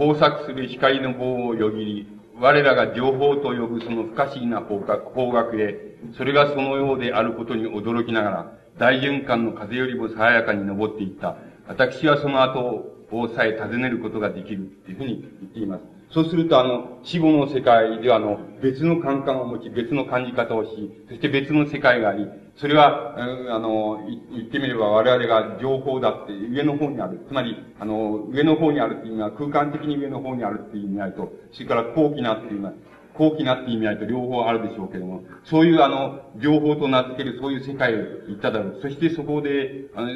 [0.00, 2.06] 工作する光の棒をよぎり、
[2.40, 5.76] 我らが情報と呼ぶその不可思議な方角へ、
[6.16, 11.36] それがそのようであることに驚きながら、大循環の風よりも爽やかに登っていった。
[11.68, 15.82] 私はその後をさえ尋ねることができるっていうふうに言っています。
[16.14, 20.70] そうすると、あの、死後の世界では、あの、別の感覚を持ち、別の感じ方をし、
[21.10, 22.26] そして別の世界があり、
[22.60, 27.24] それは、あの、言ってみれば我々が情報だって上の方にある。
[27.26, 32.74] つまり、あの、上の方にあるっていうのは空間的に上の方にあるっていう意味合いと、それから高貴なっていうのは、
[33.14, 38.78] 高貴なっていう意味合いと両方あるでしょうけども、そういうあの、情報と名付けるそういう世界を言っただろう。
[38.82, 40.08] そしてそこで、あの、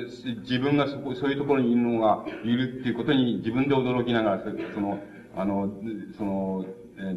[0.43, 4.43] 自分がそこ、そういうところにいるのがいるっていうことに自分で驚きながら、
[4.75, 4.99] その、
[5.35, 5.73] あの、
[6.19, 6.67] その、
[6.99, 7.17] え、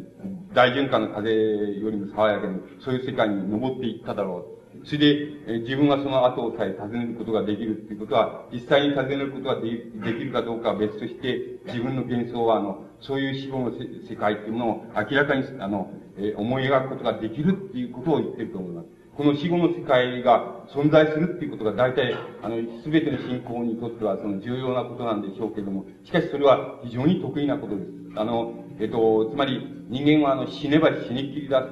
[0.54, 4.57] 大循環の風よりも爽やかに、そういう世界に登っていっただろう。
[4.88, 18.88] それで、え、自分はその後をさえ尋ねることができるっていうことは、実際に尋ねることができるかどうかは別として、自分の幻想は、あの、そういう死後の世界っていうものを明らかに、あの、え、思い描くことができるっていうことを言ってると思います。
[19.14, 27.88] この死後の世界が存在するっていうことが大体、あの、すべての信仰にとってはその重要なことなんでしょうけれども、しかしそれは非常に得意なことです。
[28.16, 31.66] あの、えっと、つまり人間はあの死ねば死にきりだ、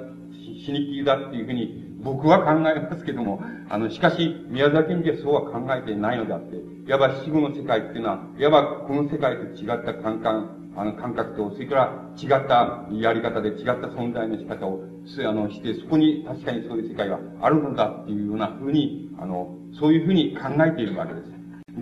[0.67, 14.85] 死にきりだっていうふうに僕は考えますけども、あの、しかし宮崎県ではそうは考えてないのであって、いわば死後の世界っていうのは、いわばこの世界と違った感覚、あの、感覚と、それから違ったやり方で違った存在の仕方を、
[15.19, 21.33] あの、して、そこに確かにそういう世界があるのだっていうようなふうに、あの、そういうふうに考えているわけです。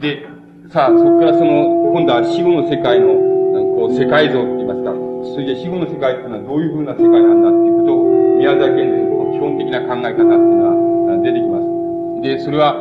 [0.01, 0.27] で、
[0.71, 4.91] さあ、そこからその、今度は死後の世界のこう、世界像って言いますか、
[5.35, 9.04] それで死後の世界っていうのはどういうふうな世界なんだっていうことを、宮沢賢治
[9.45, 12.23] 本的な考え方っていうのは出てきます。
[12.23, 12.77] で、それは、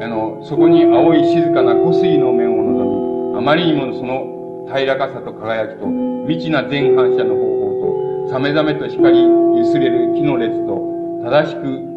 [0.00, 5.86] あの、そこに青い静かな湖水の面を望み、あまりにもその平らかさと輝きと、
[6.26, 9.18] 未知な全反射の方法と、さめざめと光
[9.56, 10.78] ゆすれる木の列と、
[11.24, 11.94] 正しく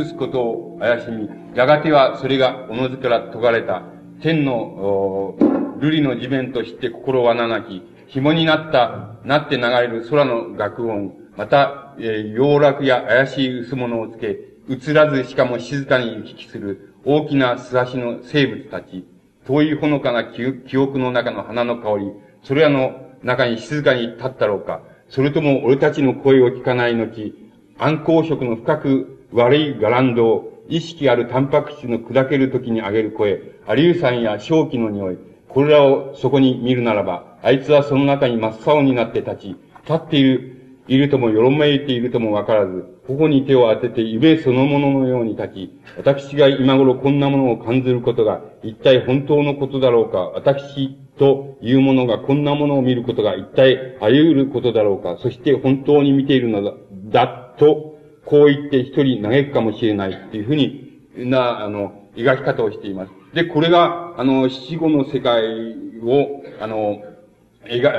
[0.00, 3.82] 映すことを怪しみ、やがてはそれがおのずから解かれた、
[4.20, 5.36] 天の、
[5.80, 14.38] 瑠璃の地面として心はななき、紐になった、なって流れる空の楽音、また、えー、洋楽や怪しい薄物をつけ、
[14.68, 19.06] 映らずしかも静かに行き来する大きな素足の生物たち、
[19.46, 22.12] 遠いほのかな記憶の中の花の香り、
[22.42, 27.32] それらの中に静かに立ったろうか、それとも俺たちの声を聞かない後、
[27.78, 35.18] 暗光色の深く悪いガランドを、意識あるタンパク質の砕ける時に上げる声、アリュウ酸や正気の匂い、
[35.48, 40.57] これらをそこに見るならば、あいつはその中に真っ青になって立ち、立っている
[40.88, 56.72] いるとも、よろめいているともわからず、頬に手を当てて夢そのもののように立ち、私が今頃こんなものを感じることが、一体本当のことだろうか、私というものがこんなものを見ることが一体あり得ることだろうか、そして本当に見ているのだ、
[57.10, 63.12] だと、こう言って一人嘆くかもしれないっていうふうに、な、あの、描き方をしています。
[63.34, 65.42] で、これが、あの、死後の世界
[66.02, 67.02] を、あの、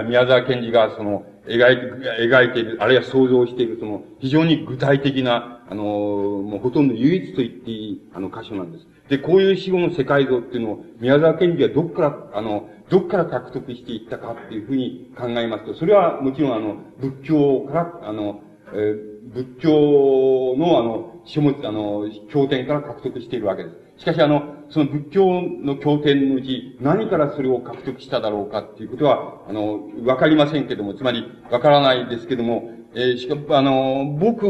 [0.07, 8.87] 宮沢賢治が、その、描いて、描いている、あるいは想像している、その、非常に具体的な、あの、もうほとんど唯一と言っていい、あの、箇所なんです。
[9.09, 18.41] で、こういう死後の世界像っていうのを、宮沢賢治はどっから、あの、どっから獲得していったかっていうふうに考えますと、それはもちろんあの、仏教から、あの、
[18.73, 23.75] えー、仏教のあの、書物、あの、経典から獲得しているわけです。
[23.99, 34.47] しかしあの、その仏教の経典のうち、何からそれを獲得しただろうかっていうことは、あの、わかりませんけども、つまり、わからないですけども、えー、しかも、あの、僕、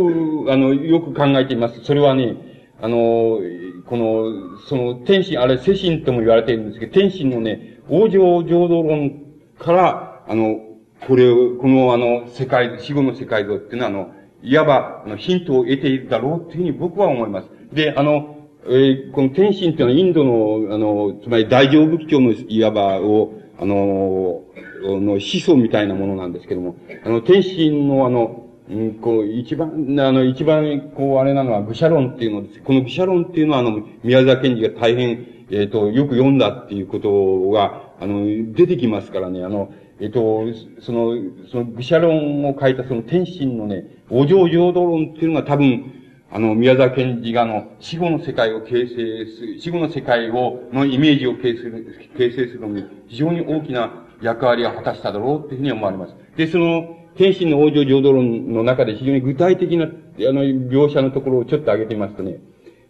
[0.52, 1.84] あの、よく考えています。
[1.84, 3.40] それはね、あの、
[3.88, 9.24] この、その、天心、あれ、世心とも言われているんですけど、天心のね、往生浄土論
[9.58, 10.60] から、あの、
[11.08, 14.12] これを、この、あの、世界、死後の世界像っていうのは、あの、
[14.44, 17.50] いわば、あの、ヒントを得ているだろうというふうに僕は思います。
[17.74, 24.44] で、あの、えー、この天津っていうのはインドの、あの、つまり大乗仏教のいわばを、あの、
[24.82, 29.70] の思想みたいなものなんですけども、あの、天津のあの、うん、こう、一番、
[30.00, 32.62] あの、一番、こう、あれなのは、愚者論っていうのです。
[32.62, 40.46] この愚者論っていうのは、あの、宮沢賢治が大変、えっ、ー、と、よく読んだっていうことが、あの、出てきますからね、あの、えっ、ー、と、
[40.82, 41.16] その、
[41.52, 45.99] その愚者論を書いたその天津のね、お嬢浄土論っていうのが多分、
[46.32, 56.16] あの、宮沢賢治があの、死後の世界を形成する、死後の世界を、のイメージを形成する、形成するのに、非常に大きな役割を果たしただろうっていうふうに思われます。
[56.36, 59.88] で、その、天心の王女浄土論の中で非常に具体的な、あ
[60.20, 62.40] の、描写のところをちょっと挙げてみますとね、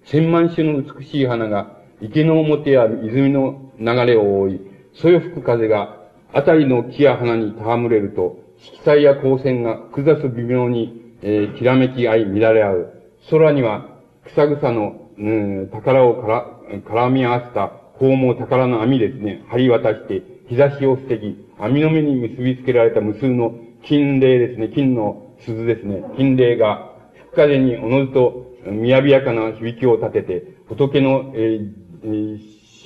[0.03, 4.61] 千万種の美しい花が、池の表や泉の流れを覆い、
[4.93, 5.97] そよ吹く風が、
[6.33, 12.98] あたりの木や花に戯れると、色彩や光線が複雑微妙に、えー、きらめき合い乱れ合う。
[13.29, 16.45] 空には草草の、うん、宝をから
[16.81, 26.93] 絡み合わせた宝毛宝の網ですね、張り渡して、日差しを防ぎ、網の目に結びつけられた無数の金霊ですね、金の鈴ですね、金霊が、
[27.31, 32.39] 吹風におのずと、みやびやかな響きを立てて、仏の、えー、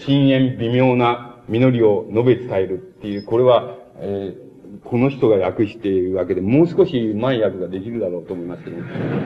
[0.05, 4.42] 深淵微妙な実りを述べ伝えるっていう、これは、えー
[4.83, 8.83] この人が訳しているわけで、もう少しうまい訳ができるだろうと思いますけど、ね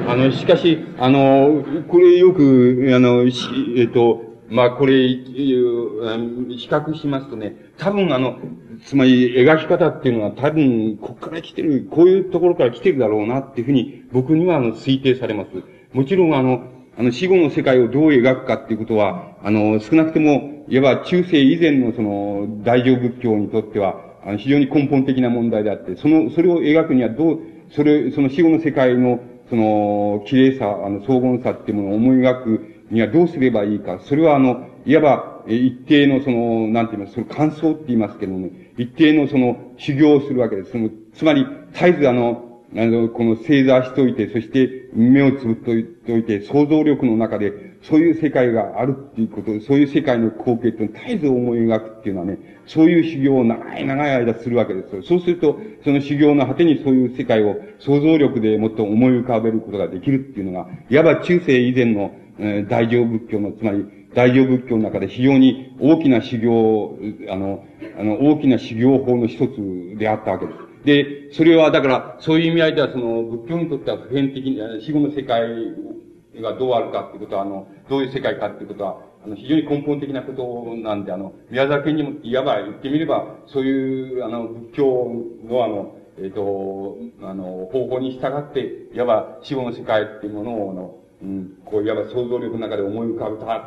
[0.07, 8.39] あの、しかし、あの、これよく、あの、えっ、と、まあ、これ、比較しますとね、多分あの、
[8.85, 15.49] つまり描き方っていうのは多分、ここから来てる、こういうところから来てるだろうなっていうふうに、僕にはあの、推定されます。
[15.93, 16.63] もちろんあの、
[16.97, 27.39] あの、死後の世界をどう描くかっていうことは、あの、少なくとも、いわば中世以前のその、大乗仏教にとっては、あの、非常に根本的な問題であって、その、それを描くにはどう、
[27.69, 33.99] それ、その死後の世界の、その、綺麗さ、あの、荘厳さっていうものを思い描くにはどうすればいいか。
[34.03, 40.71] それはあの、いわば、一定のその、なんて言います、その感想って言いますけどもね、一定のその修行をするわけです。
[40.71, 55.03] その、つまり、絶えずあの、あの、この正座しといて、そして目をつぶっといて、想像力の中で、そういう世界があるっていうこと、そういう世界の光景って絶えず思い描くっていうのはね、そういう修行を長い長い間するわけですよ。
[55.03, 66.97] そうすると、その修行の果てにそういう世界を想像力でもっと思い浮かべることができるっていうのが、いわば中世以前の、えー、大乗仏教の、つまり、大乗仏教の中で非常に大きな修行、
[67.29, 67.63] あの、
[67.99, 70.57] あの、大きな修行法の一つであったわけです。
[70.85, 75.43] で、それは、だから、そういう意味合いでは、その、仏教にとっては普遍的に、死後の世界
[76.41, 85.11] がどうあるかっていうことは、あの、どういう世界かっていうことは、あの、非常に根本的なことなんで、あの、宮沢県にも、いわば言ってみれば、そういう、あの、仏教
[85.43, 93.57] のあの、えっ、ー、と、あの、方法に従って、いわば死後の世界っていうものを、あの、うん、こう、いわば想像力の中で思い浮かべた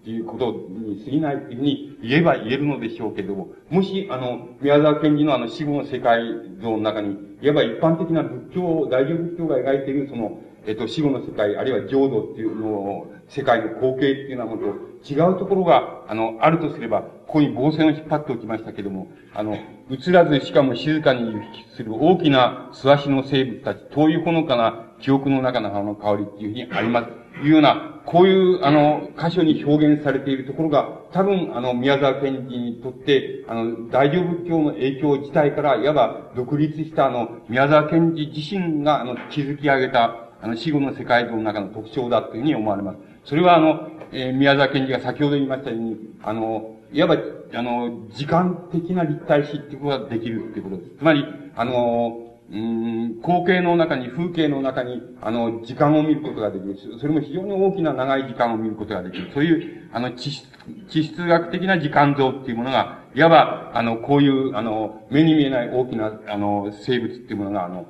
[0.00, 6.22] っていうことに過ぎないっていうふうに言えば言えるのでしょうけども、もし、あの、宮沢賢治のあの死後の世界
[6.62, 19.56] 像の中に、いわば一般的な仏教、大乗仏教が描いているその、えっ、と、死後の世界、あるいは浄土っていうのを、世界の光景っていうようなものと違うところが、あの、あるとすれば、ここに防線を引っ張っておきましたけども、あの、
[19.90, 27.20] 映らずしかも静かに行き来する大きな素足の生物たち、遠いほのかな記憶の中の葉の香りっていうふうにあります。
[27.42, 42.98] いうような、こういう、あの、箇所に表現されているところが、多分、あの、宮沢賢治にとって、あの、大乗仏教の影響自体から、いわば独立した、あの、宮沢賢治自身が、あの、築き上げた、あの、死後の世界像の中の特徴だというふうに思われます。
[43.24, 47.16] それは、あの、えー、宮沢賢治が先ほど言いましたように、あの、いわば、
[47.54, 50.90] あの、時間的な立体視っていうことができるっていうことです。
[50.98, 51.24] つまり、
[51.56, 56.76] あの、うん、光景の中に、風景の中に、あの、時間を見ることができる。
[56.98, 59.30] それも非常に大きな長い時間を見ることができる。
[59.32, 60.48] そういう、あの、地質、
[60.88, 67.86] 地質学的な時間像っていうものが、いわば、あの、こういう、あの、目に見えない大きな、あの、生物っていうものが、あの、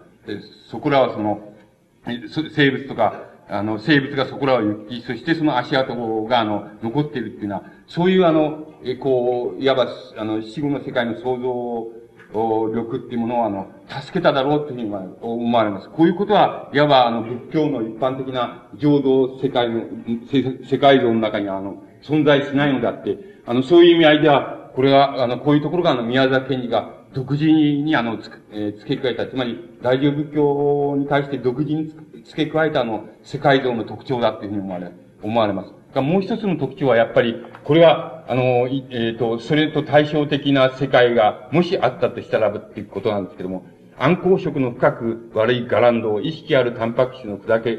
[0.71, 1.50] そこらはその、
[2.05, 5.95] 生物とか、あの、生物がそこらを行き、そしてその足跡
[6.25, 11.93] が、あの、残っているっていうのは、そういう、あの、え、こう、いわば、あの、死後の世界の創造
[12.73, 15.91] 力っていうものを、あの、助けただろうというふうに思われます。
[15.91, 19.83] こういうことは、いわば、あの、仏教の一般的な浄土世界の、
[20.31, 31.93] 世界像の中には、あの、存在しないのであって、あの、そういう意味合いでは、これは、あの、こういうところが、あの、宮沢賢治が独自に、あの、つ、えー、付け加えた、つまり、大乗仏教に対して独自に
[32.25, 34.93] 付け加えた、あの、世界像の特徴だというふうに思われ、
[35.23, 36.01] 思われます。
[36.01, 43.67] もう一つの特徴はやっぱり、これは、あの、えっ、ー、と、それと対照的な世界が、もしあったとしたらばっていうことなんですけども、
[43.99, 47.79] 暗光色の深く悪いガランドを意識あるタンパク質の砕け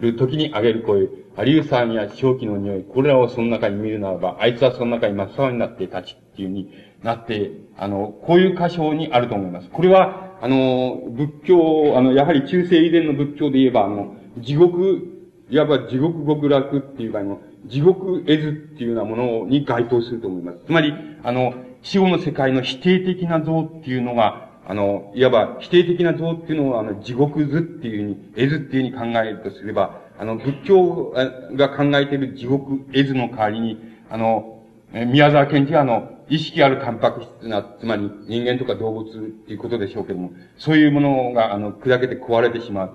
[0.00, 6.70] る時に上げる声、アリウサンや正気の匂い、これらをその中に見るならば、あいつはその中に真っ青になって立ちっていうふうに
[7.02, 9.68] なって、あの、こういう箇所にあると思います。
[9.70, 15.08] これは、あの、仏教、あの、やはり中世以前の仏教で言えば、あの、地獄、
[15.50, 20.58] いわば地獄極楽っていう場合の、地獄絵図っていうようなものに該当すると思います。
[20.66, 31.14] つまり、あの、死後の世界の否定的な像っていうのが、あの、いわば否定的な像っていうのを、あの、地獄図っていうふうに、絵図っていうふうに考えるとすれば、あの、仏教
[31.54, 34.62] が考えている地獄絵図の代わりに、あの、
[34.92, 39.10] 宮沢賢治はあの、意識あるタンパク質な、つまり人間とか動物っ
[39.46, 42.90] ていうことでしょうけども、そういうものが、あの、砕けて壊れてしまう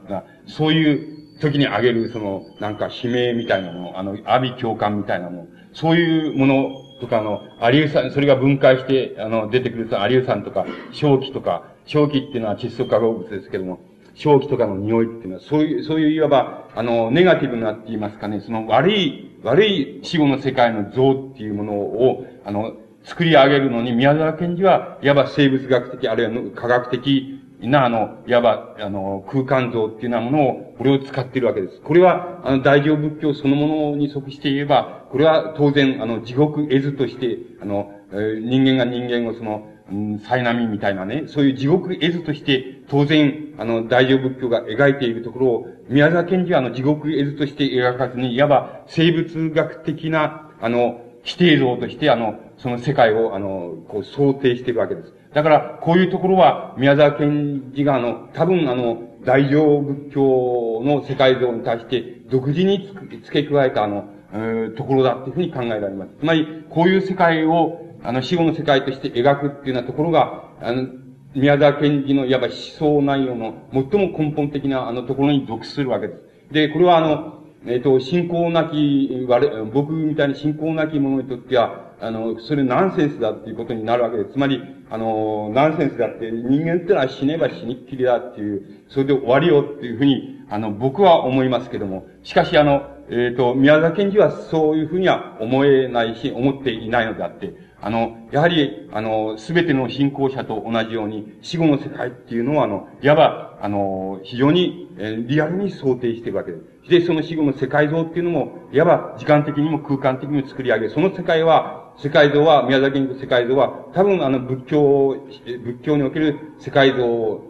[0.47, 13.81] そういう時にあげる、その、なんか悲鳴みたいなもの、あの、阿鼻共感みたいなもの、そういうものとか、あの、アリウ酸、それが分解して、あの、出てくると、アリウ酸とか、正気とか、正気っていうのは窒素化合物ですけども、
[14.15, 22.73] 正気とかの匂いっていうのは、そういう、そういういわば、あの、ネガティブなって言いますかね、その悪い、悪い死後の世界の像っていうものを、あの、
[23.07, 31.79] 作り上げるのに、宮沢賢治は、いわば生物学的、あるいは科学的な、あの、いわば、あの、空間像っていうようなものを、これを使っているわけです。
[31.81, 55.13] これは、あの、大乗仏教そのものに即して言えば、これは当然、あの、地獄絵図として、あの、えー、人間が人間をその、うん、災難みたいなね、そういう地獄絵図として、当然、あの、大乗仏教が描いているところを、宮沢賢治はあの、地獄絵図として描かずに、いわば生物学的な、あの、否定像として、あの、その世界を、あの、こう、想定しているわけです。
[55.33, 62.95] だから、こういうところは、宮沢賢治が、あの、多分、あの、大乗仏教の世界像に対して、独自に
[63.25, 66.11] 付け加えた、あの、えー、ところだっていうふうに考えられます。
[66.17, 70.87] つまり、こういう世界を、あの、死後の世界として描くっていうようなところが、あの、
[71.35, 76.53] 宮沢賢治のいわば思想内容の最も根本的なあのところに属するわけです。
[76.53, 79.27] で、これはあの、えっ、ー、と、信仰なき、
[79.73, 84.33] 僕みたいに信仰なき者にとっては、あの、それナンセンスだっていうことになるわけです。
[84.33, 106.63] つまり、あの、ナンセンスだって、人間ってのは死ねば死にっきりだっていう、それで終わりよっていうふうに、あの、僕は思いますけども、しかしあの、えっ、ー、と、宮沢賢治はそういうふうには思えないし、思っていないのであって、あの、やはり、あの、すべての信仰者と同じように、死後の世界っていうのは、あの、いわば、あの、非常に、えー、リアルに想定しているわけです。
[106.89, 115.17] で、その死後の世界像っていうのも、いわば時間的にも空間的にも作り上げ、その世界は、世界像は、宮崎の世界像は、多分あの仏教、
[115.63, 117.41] 仏教における世界像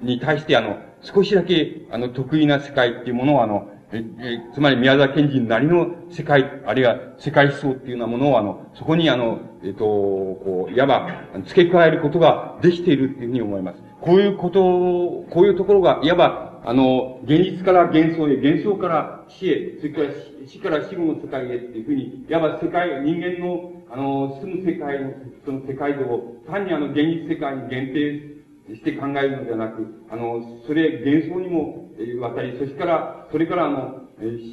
[0.00, 11.08] に対して、あの、少しだけ、あの、得意な世界っていうものを、あの、え、え、つまり宮沢賢治なりの世界、あるいは世界思想っていうようなものを、あの、そこにあの、えっと、こう、いわば、
[11.44, 13.82] 付け加えることができているっていうふうに思います。
[14.00, 20.08] こういうことを、こういうところが、いわば、あの、現実から幻想へ、幻想から死へ、それから
[20.48, 25.12] 死から死後の世界へっていうふうに、いわば世界、人間の、あの、住む世界の、
[25.44, 31.86] その世界像を、単にあの、現実世界に限定して考えるのではなく、あの、それ幻想にも
[32.20, 34.00] 渡り、そしてから、それからあの、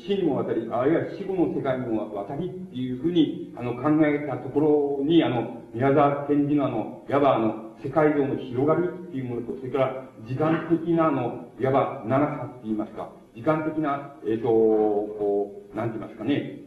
[0.05, 16.59] 死にも渡り、あるいは死後の世界にも渡りっていうふうに、あの、考えたところに、あの、宮沢賢治のあの、いわばあの、世界像の広がりっていうものと、それから時間的なあの、いわば長さって言いますか、時間的な、えっ、ー、と、こう、なんて言いますかね、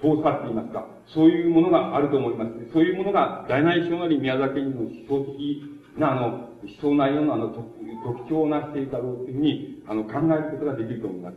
[0.00, 2.50] 遠さって言いますか、そういうものがあると思います。
[2.72, 5.62] そういうものが、大内省なり宮崎県の思想的
[5.98, 6.26] な、あの、
[6.62, 11.36] 思想内容のあの、特徴をなしているだろうというふうに、あの、考えることができると思います。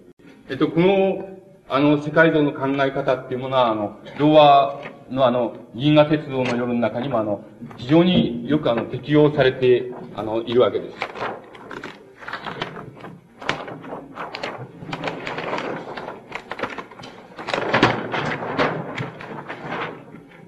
[0.49, 1.36] えっと、この、
[1.69, 7.43] あの、世界像の考え方っていうものは、あの、童話のあの、銀河鉄道の夜の中にもあの、
[7.75, 10.97] 非常によくあの、適用されて、あの、いるわけです。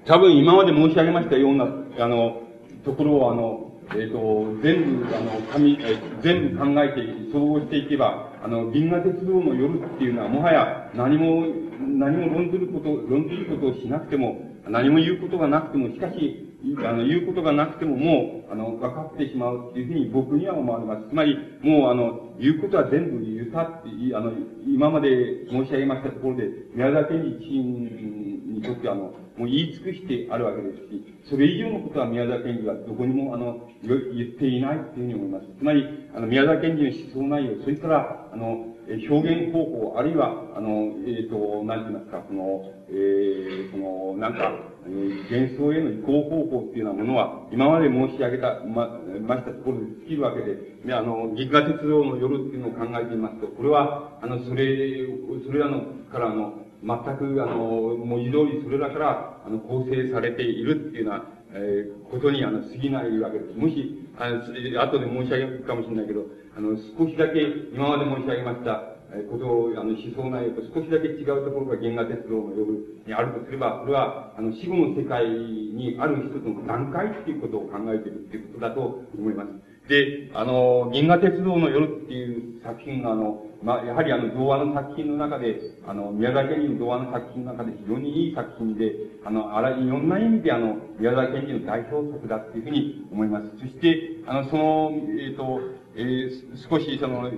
[0.06, 1.66] 多分今まで申し上げましたような、
[1.98, 2.40] あの、
[2.82, 11.44] ところをあの、えっ、ー、と、全部、あの、紙、えー、全部考えて、総合していけば、あの、銀河鉄道の夜っていうのは、もはや何も、
[11.80, 16.46] 何も論ずること、論ずることをしなくても、何も言うことがなくても、しかし、
[16.84, 21.08] あの、言うことがなくてももう、あの、分かってしまうっていうふうに僕には思われます。
[21.08, 24.32] つまり、もうあの、言うことは全部言ったって、あの、
[24.66, 28.29] 今まで申し上げましたところで、宮沢賢治自身
[28.60, 35.46] にとってあの、もう言い尽くしてあるわけですし、それ以上のことは宮沢賢治がどこにもあの、言っていないというふうに思います。
[35.58, 35.84] つまり、
[36.14, 36.82] あの、宮沢賢治
[37.14, 44.52] の思想内容、それから、あの、表現方法、あるいは、あの、えっ、ー、と、なんて言いますか、その、えー、その、なんか、
[44.86, 55.06] えー、幻想への移行方法っていうようなものは、今まで申し上げた、ま、ましたところで尽きるわけで、で、あの、銀河鉄道の夜っていうのを考えてみますと、これは、あの、それ、
[55.46, 63.58] それらの、からの、全く、あの、文字通りそれらから、あの、構成されているっていうような、えー、ことに、あの、過ぎないわけです。
[63.58, 64.40] もし、あの、
[64.82, 66.24] 後で申し上げるかもしれないけど、
[66.56, 67.40] あの、少しだけ、
[67.72, 79.69] 今まで申し上げました、えことを、あの、思想内容と少しだけ違うところが原画鉄道の呼ぶにあるとすれば、それは、あの、死後の世界にある一つの段階っていうことを考えているっていうことだと思います。
[79.88, 88.92] で、あの、銀河鉄道の夜っていう作品が、あの、まあ、やはりあの、童話の作品の中で、あの、宮崎県人の童話の作品の中で非常にいい作品で、
[89.24, 93.50] あの、あら、いろんな意味であの、宮崎県人の代表作だっていうふうに思います。
[93.58, 95.60] そして、あの、その、えっ、ー、と、
[95.96, 97.34] えー、少しその、突っ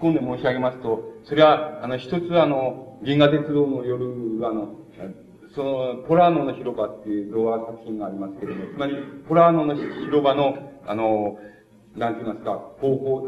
[0.00, 4.76] 込んで申し上げますと、それは、あの、一つあの、銀河鉄道の夜、あの、
[5.54, 8.94] その、ポラーノの広場っていう童話作品がありますけれども、つまり、
[9.26, 10.54] ポラーノの広場の、
[10.86, 11.38] あの、
[11.96, 13.26] なんて言いますか、方法、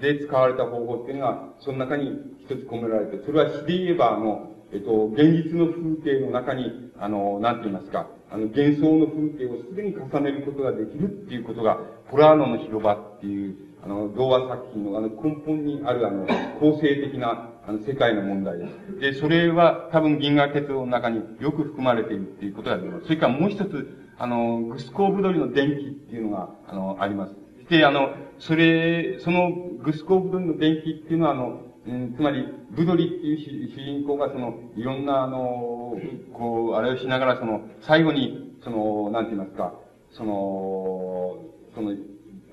[0.00, 2.10] で使われた方法っていうのが、その中に
[2.40, 11.78] 一つ込められて、それは詩で言えば、あの、えっと、現実の風景の中に、あの、なんて言いますか、あの、幻想の風景をすでに重ねることができるっていうことが、
[12.10, 16.26] ポラーノの広場っていう、あの、童話作品のあの根本にあるあの、
[16.60, 19.00] 構成的な、あの、世界の問題です。
[19.00, 23.04] で、それは多分銀河鉄道の中によく含まれているっていうことができます。
[23.04, 27.34] それからもう一つ、あの、グスコーブドリの電気っていうのが、あの、あります。
[27.70, 28.10] で、あの、
[28.40, 35.96] それ、そのグスコーブドリの電気っていうのは、あの、うん、つまり、ブドリっていう主人公がその、いろんなあの、
[36.32, 39.72] こう、あれをしながらその、最後に、その、なんて言いますか、
[40.10, 41.38] その、
[41.72, 41.94] その、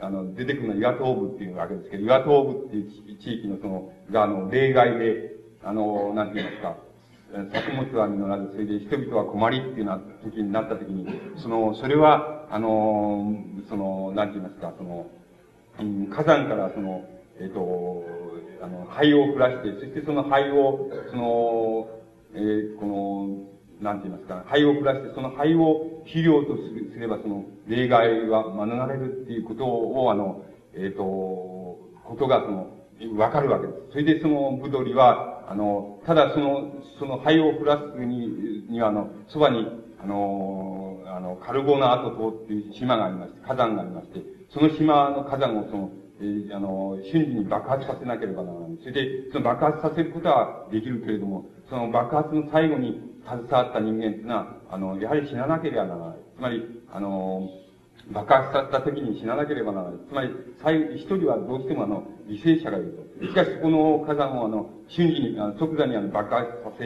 [0.01, 5.31] あの、出てくるのは岩東部っていうわけですけど、岩東部っていう地域のその、が、あの、例外で、
[5.63, 6.77] あの、なんて言いますか、
[7.51, 11.07] 作物は実らず、それで人々は困りっていうな時になった時に、
[11.37, 13.35] その、それは、あの、
[13.69, 15.07] その、なんて言いますか、その、
[15.79, 17.03] うん、火山からその、
[17.39, 18.03] えっ、ー、と、
[18.61, 21.87] あの、灰を降らして、そしてその灰を、その、
[22.33, 30.43] えー、この、なんて言いますか、灰を降らして、その灰を肥料とすれば、その、例外は免れるっていうことを、あの、
[30.73, 32.77] えっ、ー、と、ことが、その、
[33.17, 33.79] わかるわけです。
[33.91, 39.67] それでそのブドリは、あの、ただその、その灰を降らすに、には、あの、そばに、
[40.01, 40.86] あの、
[41.17, 44.21] あの、カルボナート島っていう島がありまして、火山がありまして、
[44.53, 45.89] その島の火山をその、
[46.21, 48.77] えー、あの、瞬時に爆発させなければならない。
[48.79, 56.17] それで、その爆発させることはできるけれども、その爆発の最後に携わった人間っていうのは、あの、やはり死ななければならない。
[56.35, 56.63] つまり、
[56.93, 57.49] あの、
[58.11, 59.99] 爆発させた時に死ななければならない。
[60.07, 60.29] つまり、
[60.61, 63.06] 最後、一人はどうしてもあの、犠牲者がいると。
[63.21, 66.85] しかし、この火山をあの、瞬時に、あの即座にあの、爆発させ、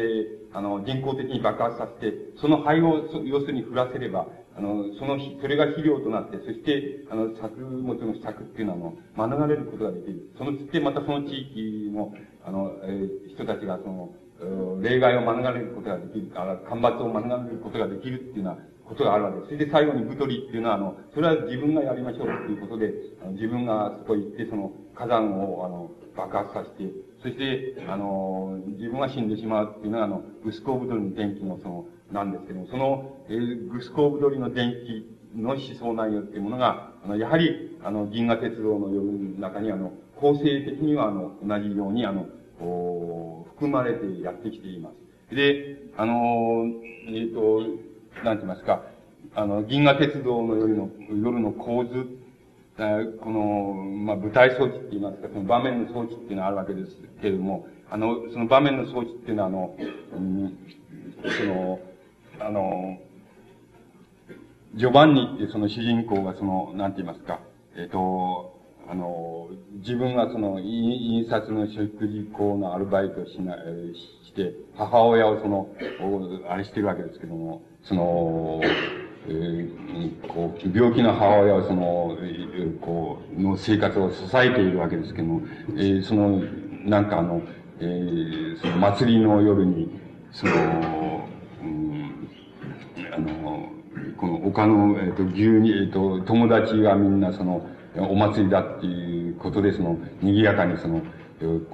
[0.54, 10.30] あの、人工的に爆発させて、その灰を、要するに降らせれば、あの、その、それが肥料となって、そして、あの、作物の施策っていうのは、あの、免れることができる。
[10.38, 12.14] そのつって、またその地域の、
[12.46, 14.14] あの、えー、人たちが、その、
[14.82, 19.46] 例外を免れることができる、あ干ばつを免れることができるっていうようなことがあるわけです。
[19.48, 22.92] それで最後に太りっていうのは、あの、それは自分がやりましょうっていうことで、
[23.22, 26.92] あの自分がそこ行って、その火山を、あの、爆発させて、
[27.22, 42.26] そして、あの、自分が死んでしまうっていうのは、あの、グスコーブドリの電気のその、なんですけども、その、えー、グスコーブドリの電気の思想内容っていうものが、あの、やはり、あの、銀河鉄道の世の中に、あの、構成的には、あの、同じように、あの、
[43.56, 44.92] 含まれてやってきていま
[45.30, 45.36] す。
[45.36, 46.66] で、あの、
[47.08, 47.62] えっ、ー、と、
[48.24, 48.84] なんて言いますか、
[49.34, 52.08] あの、銀河鉄道の夜の、夜の構図、
[53.22, 59.76] この、まあ、舞台装置って言いますか、その場面の装置っていうのはあるわけですけれども、あの、その場面の装置っていうのは、あの、
[60.14, 60.58] うん、
[61.24, 61.80] その、
[62.40, 62.98] あの、
[64.76, 67.42] ジョバンニっていうその主人公がその、なんて言いますか、
[67.76, 68.58] えっ、ー、と、
[68.90, 69.50] あの、
[69.80, 75.70] 自分がその、印刷の食事校のアルバイトをしな、して、母親をその、
[76.50, 78.62] あれしてるわけですけども、その、
[79.28, 82.18] えー、こう、病気の母親をその、
[82.82, 85.42] こう、の生活を支えているわけですけども、
[85.76, 86.42] えー、その、
[86.86, 87.42] なんかあの、
[87.80, 89.90] えー、その祭りの夜に、
[90.32, 91.28] その、
[91.64, 92.28] うん、
[93.14, 93.70] あの、
[94.18, 101.02] この丘の、え、ー、と、牛に、えっ、ー、と、友達がみんなその、お祭りだっていうことで、その、賑やかにその、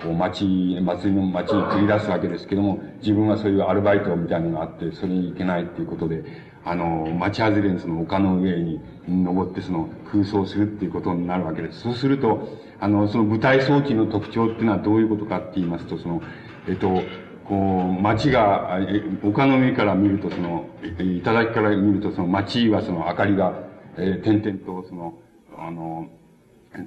[0.02, 0.46] こう、町、
[0.82, 6.24] 祭りの町に繰り出すわけですけども、自分はそういうアルバイトみたいなのがあって、それに行けないっていうことで、
[6.70, 11.82] あの、町外れのその丘の上に登ってその空想するっていうことになるわけです。
[11.82, 12.50] そうすると、
[12.80, 16.22] あの、その舞台装置の特徴っていうのはどういうことかって言いますと、その、
[16.68, 17.02] えっと、
[17.46, 18.78] こう、町が、
[19.24, 20.66] 丘の上から見ると、その、
[20.98, 23.54] 頂から見ると、その町はその明かりが、
[23.98, 25.18] えー、点々と、その、
[25.58, 26.10] あの、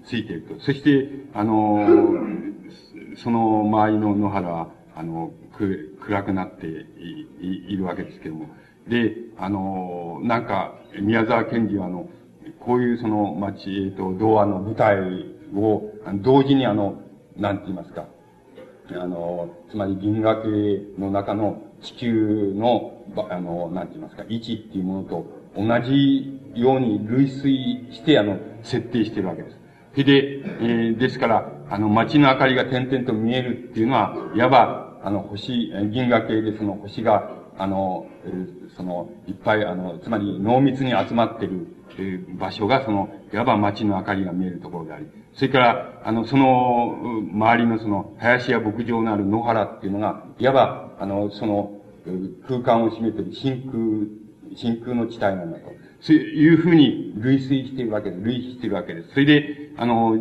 [0.04, 0.60] ついていると。
[0.60, 1.88] そして、あの、
[3.16, 8.46] その周りの野原は、あの、く、暗くなっているわけですけども。
[8.86, 12.10] で、あの、なんか、宮沢賢治は、あの、
[12.60, 14.98] こういうその町、えっと、童話の舞台
[15.54, 15.82] を、
[16.22, 17.00] 同時にあの、
[17.36, 18.06] なんて言いますか、
[18.90, 20.48] あの、つまり銀河系
[20.98, 25.24] の中の地球の、あの、なんて言いますか、位置っていうものと
[25.56, 30.04] 同じように類推して、あの、設定してるわけです。
[30.04, 38.06] で、えー、ですから、あの、街の明かりが点々と見えるっていうのは、いわば、あの、星、銀河系でその星が、あの、
[38.76, 41.66] その、いっぱい、あの、つまり濃密に集まっている、
[41.98, 46.96] え、場所が、その、いわば街の明かりが見えるところであり、それから、あの、その、
[47.32, 51.72] 周りのその、林や牧場のある野原っていうのが、いわば、あの、その、
[52.48, 55.70] 空間を占めてる真空、真空の地帯なんだと。
[56.00, 58.22] そういうふうに類推しているわけです。
[58.22, 59.10] 類似しているわけです。
[59.10, 60.16] それで、あの、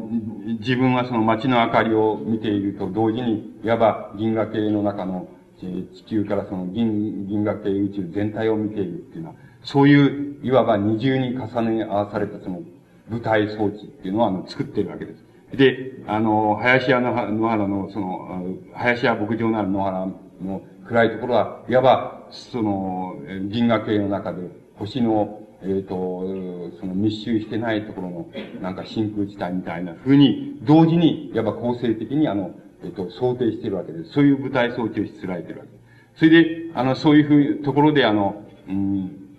[0.59, 5.29] 自分はその街の明かりを見ていると同時に、いわば銀河系の中の
[5.65, 12.61] 地球からその銀、銀河系宇宙全体を見ているっていうのは、そういう、いわば二重に重ね合わされたその
[13.09, 15.25] 舞台装置っていうのは、あの、作っているわけです。
[15.57, 20.07] で、あの、林家の野原の、その、林家牧場のある野原
[20.41, 23.15] の暗いところは、いわば、その、
[23.49, 28.29] 銀河系の中で星のえっ、ー、と、その密集してないところの、
[28.61, 32.51] なんか真空地帯みたいな風に、同時に、やっぱ構成的にあの、
[32.83, 34.11] えっ、と、想定しているわけです。
[34.13, 36.19] そういう舞台装置をしつらえているわけです。
[36.19, 39.29] それで、あの、そういうふう、ところであの、うん、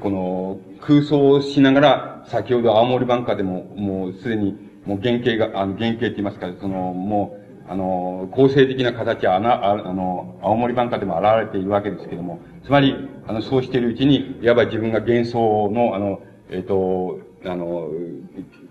[0.00, 12.94] この、空想をしながら、先ほど青森バンカーでも、もうすでに、もう原型が、あの、原型って言いますか、その、もう、あの、構成的な形は、あな、あの、青森版下でも現れているわけですけども、つまり、
[13.26, 16.20] あの、そうしているうちに、いわば自分が幻想の、あの、
[16.50, 17.90] えっ、ー、と、あの、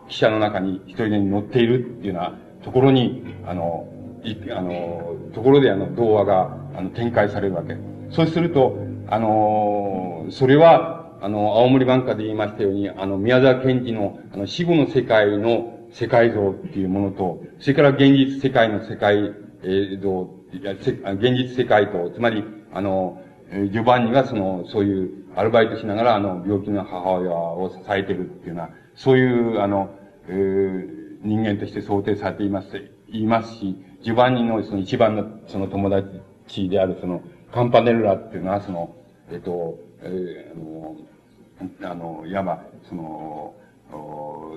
[0.07, 3.88] 汽車の中に一人で乗っているっていうようなところに、あの、
[4.55, 7.75] あの、ところであの、童話が、あの、展開されるわけ。
[8.09, 8.77] そうすると、
[9.07, 19.31] あの、それは、あの、青森版下で言いましたように、あの、宮沢賢治の、あの、死後の世界の、世界像っていうものと、それから現実世界の世界
[20.01, 20.29] 像、
[21.13, 22.43] 現実世界と、つまり、
[22.73, 23.21] あの、
[23.71, 29.95] ジョバンニがその、そういうアルバイトしながら、あの、病気の母親を支えてるっていうような、そういう、あの、
[30.27, 30.87] えー、
[31.23, 32.69] 人間として想定されています、
[33.11, 37.23] 言いますし、ジョバンニのその一番のその友達であるその、
[37.53, 38.95] カンパネルラっていうのは、その、
[39.31, 43.55] えっと、えー、あの、あの、いわば、その、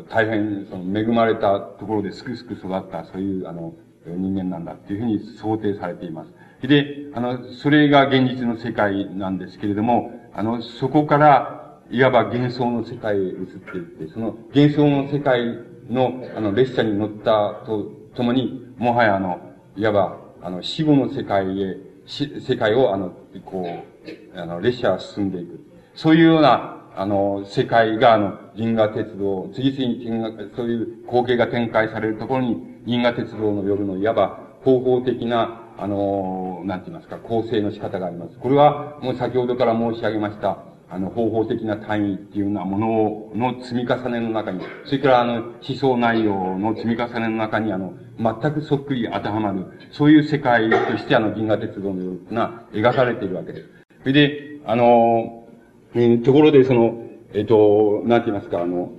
[0.09, 3.75] 大変その恵まれたところですくすく育った、そういうあの
[4.07, 6.67] 人間なんだっていうふうに想定されています。
[6.67, 11.53] で、あの、それが現実の世界なんですけれども、あの、そこから、
[11.89, 15.59] いわば幻想の世界へ移っていって、その幻想の世界
[15.89, 19.41] の、あの、列車に乗ったと、ともに、もはやあの、
[19.77, 21.77] いわば、あの、死後の世界へ、
[22.07, 23.13] し世界を、あの、
[23.45, 25.61] こう、あの、列車は進んでいく。
[25.95, 38.39] そういうような、あの、世界が、あの、銀河鉄道、次々にそういう光景が展開されるところに、銀河鉄道の夜のいわば方法的な、あの、なんて言いますか、構成の仕方があります。
[38.39, 42.79] これは、もう先ほどから申し上げました、あの、方法的な単位っていうようなも
[43.35, 53.69] のの積み重ねの中に、それからあの、思想内容の積み重ねの中に、あの、全くそっくり当てはまる、そういう世界としてあの、銀河鉄道のような描かれているわけです。
[54.01, 55.49] それで、あの、
[55.95, 57.03] えー、ところでその、
[57.33, 58.93] えっ、ー、と、なんて言いますか、あの、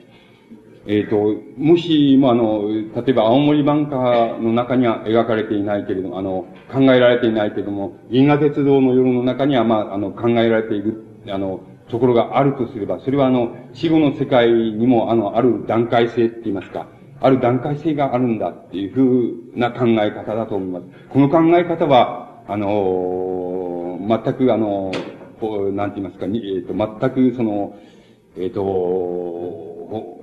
[0.86, 16.88] えっ、ー、と、もしもあの、例えば青森バンカーの中には描かれていないけれども、あの、考えられていないけれども、銀河鉄道の夜の中には、まあ、あの、考えられている、あの、ところがあるとすれば、それはあの、死後の世界にも、あの、ある段階性って言いますか、
[17.22, 19.02] ある段階性があるんだっていうふ
[19.56, 20.86] うな考え方だと思います。
[21.10, 24.92] この考え方は、あの、全くあの、
[25.74, 27.76] なんて言いますか、えっ、ー、と、全くその、
[28.38, 29.67] えっ、と、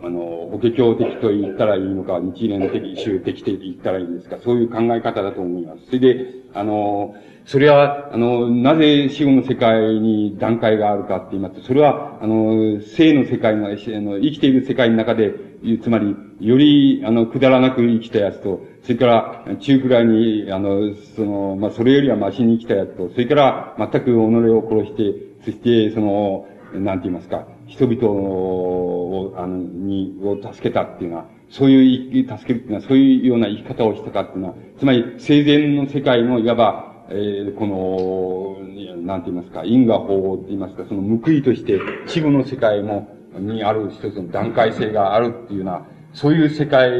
[0.02, 5.86] あの、法華経的と言ったらいいのか、日蓮的、宗的と言ったらいいんですか、そういう考え方だと思います。
[5.86, 7.14] それで、あの、
[7.46, 15.34] それは、あの、なぜ死後の世界に段階があるかって言いますと、それは、あの、生の世界の、あの、生きている世界の中で、
[15.82, 25.14] つまり、より、あの、くだらなく生きたやつと、それから、中くらいに、あの、その、まあ、それよりはマシに生きたやつと、それから、全く己を殺して、
[25.44, 38.56] そして、その、なんて言いますか、人々を、あの、に、を助けたっていうのは、そういう、助けるっていうのは、そういうような生き方をしたかっていうのは、つまり、生前の世界の、いわば、えー、この、
[39.02, 43.08] なんて言いますか、因果法って言いますか、その報いとして、死後の世界も、
[43.38, 46.90] にある一つの段階性があるっていうような、そういう世界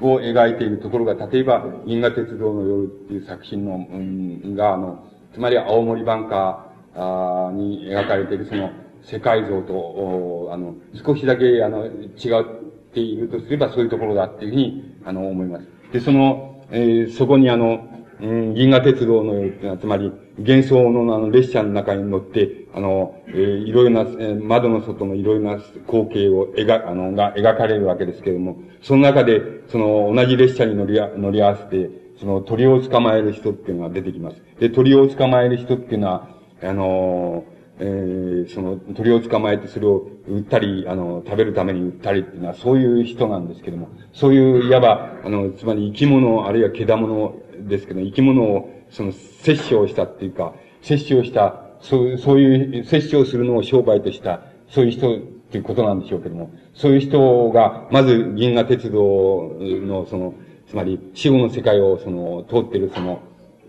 [0.00, 8.70] を描いているところが、例えば、銀河鉄道の夜っていう作品の、うん、が、あの、つまり青森バンカーに描かれているその、
[9.04, 10.74] 世界像と、あの、
[11.04, 12.44] 少しだけ、あの、違っ
[12.92, 15.66] ているとすればそういうところだっていうふうに、あの、思います。
[15.92, 17.88] で、その、えー、そこにあの、
[18.20, 34.40] うん、銀河鉄道のようってのは、つまり、幻想のあの列車の中に乗って、あの、えー、いろいろな、えー、窓の外のいろいろな光景を描、あの、が描かれるわけですけれども、その中で、その、同じ列車に乗り乗り合わせて、その鳥を捕まえる人っていうのが出てきます。
[34.60, 36.28] で、鳥を捕まえる人っていうのは、
[36.62, 37.44] あの
[37.78, 60.34] えー、その鳥を捕まえてそれを売ったり、あの、食べるために売ったりっていうのはそういう人なんですけども、そういう、いわば、あの、つまり生き物、あるいは毛物ですけど、生き物を、その、摂取をしたっていうか、摂取をした、そういう、そういう、摂取をするのを商売とした、そういう人っていうことなんでしょうけども、そういう人が、まず銀河鉄道の、その、
[60.68, 63.20] つまり死後の世界を、その、通ってるその、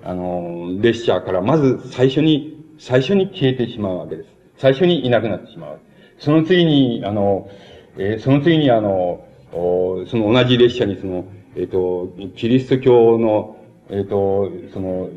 [0.04, 4.30] あの、列車から、まず最初に最初に消えてしまうわけです。
[4.58, 5.80] 最初にいなくなってしまう。
[6.20, 7.50] その次に、あの、
[7.98, 11.26] えー、その次にあの、その同じ列車にその、
[11.56, 13.58] えっ、ー、と、キリスト教の、
[13.90, 15.10] えっ、ー、と、その、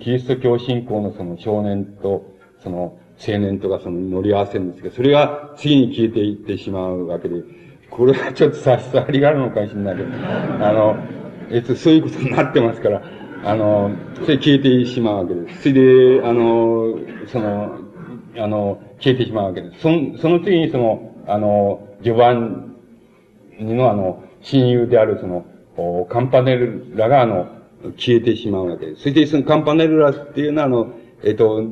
[0.00, 2.30] キリスト教信仰のその少年と、
[2.62, 7.42] その青年とかその乗り合わせるんですけど、それが次に消えていってしまうわけで、
[7.90, 10.08] これはちょっと差し障りがあるのかもしれないけど、
[10.64, 10.96] あの、
[11.50, 13.02] えっと、そういうことになってますから、
[13.44, 15.62] あの、それ消えてしまうわけです。
[15.62, 15.72] それ
[16.20, 17.78] で、あの、その、
[18.38, 19.80] あの、消えてしまうわけです。
[19.80, 22.76] その、その次にその、あの、序盤
[23.58, 25.44] のあの、親友であるその、
[26.08, 27.48] カンパネルラがあの、
[27.96, 29.02] 消えてしまうわけです。
[29.02, 30.94] それでそのカンパネルラっていうのはあの、
[31.24, 31.62] えっ、と、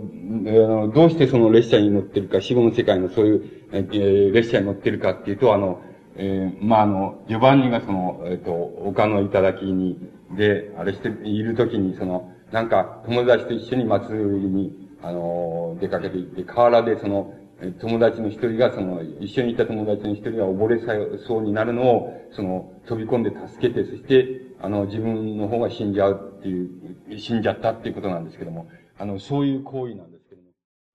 [0.95, 5.83] どうしてその列車に乗ってるか、死後の世界のそういう、えー、列車に乗ってるかっていうと、あの、
[6.23, 9.99] えー、まあ、あの、ジョバンニがその、えっ、と、丘の頂に、
[10.37, 17.33] で、あれしているときに、その、なんか、友達と一緒に祭りに、あの、出かけていって、河原でその、
[17.81, 20.93] 友達の一人が、その、一緒にいた友達の一人が溺れさ
[21.27, 28.69] そうになるのを、その、飛び込んで助けて、そして、あの、自分の方が死んじゃうっていう、死んじゃったっていうことなんですけども、
[28.99, 30.49] あの、そういう行為なんですけども、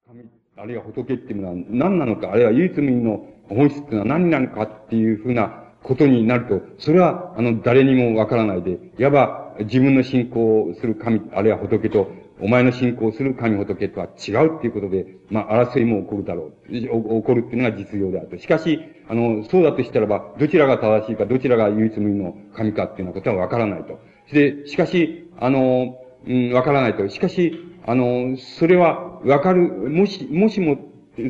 [0.08, 12.12] 神、あるいは仏っていうのは何なのか、あるいは唯一無二の本質ってのは何なのかっていうふうなことになると、それは、あの、誰にもわからないで、いわば自分の信仰する神、あるいは仏と、
[12.42, 16.72] お前の信仰する神仏とは違うっていうことで、まあ、争いも起こるだろう。
[16.72, 18.38] 起こるっていうのが実情であると。
[18.38, 24.00] しかし、あの、そうだとしたらば、どちらが正しいか、どちらが唯一無二の神かっていうようなことはわからないと。
[24.34, 25.98] で、しかし、あの、
[26.28, 27.08] うん、わからないと。
[27.08, 27.54] しかし、
[27.86, 30.78] あの、それはわかる、もし、もしも、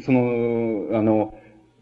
[0.01, 1.35] その、あの、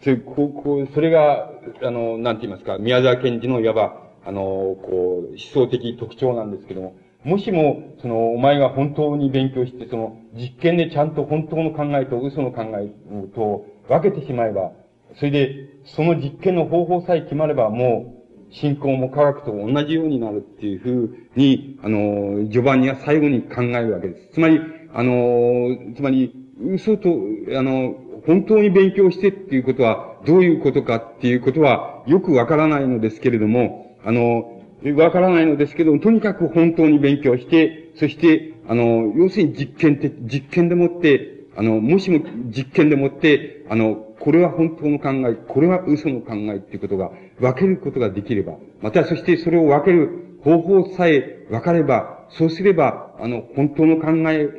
[0.03, 1.49] それ、こう、こう、それが、
[1.81, 12.91] あの、なんて言いますか、宮沢賢治のいわば、あの、こう、思想的特徴なんですけども、もしも、その、お前が本当に勉強して、その、実験でちゃんと本当の考えと嘘の考え
[13.33, 14.73] と、分けてしまえば、
[15.15, 24.33] それで、その実験の方法さえ決まれば、もう、信仰も科学と同じようになるっていうふうに、あの、序盤には最後に考えるわけです。
[24.33, 24.59] つまり、
[24.93, 27.09] あの、つまり、嘘と、
[27.57, 34.61] あの、本当に勉強してっていうことは、どういうことかっていうことは、よくわからないのですけれども、あの、
[34.95, 54.49] わからないのですけども、とにかく本当に勉強して、そして、あの、要するに実験って、実験でもって、あの、もしも実験でもって、あの、これは本当の考え、これは嘘の考えっていうことが分けることができれば、またそしてそれを分ける方法さえ分かれば、そうすれば、あの、本当の考え、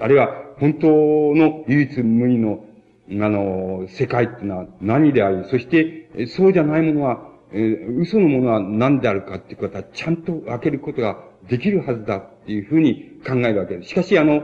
[0.00, 2.64] あるいは本当の唯一無二の、
[3.10, 11.18] あの、世界ってのは何であり、そして、そうじゃないものは、えー、嘘のものは何であるかっていうことは、ちゃんと分けることが
[11.48, 13.90] できるはずだっていうふうに考えるわけです。
[13.90, 14.42] しかし、あの、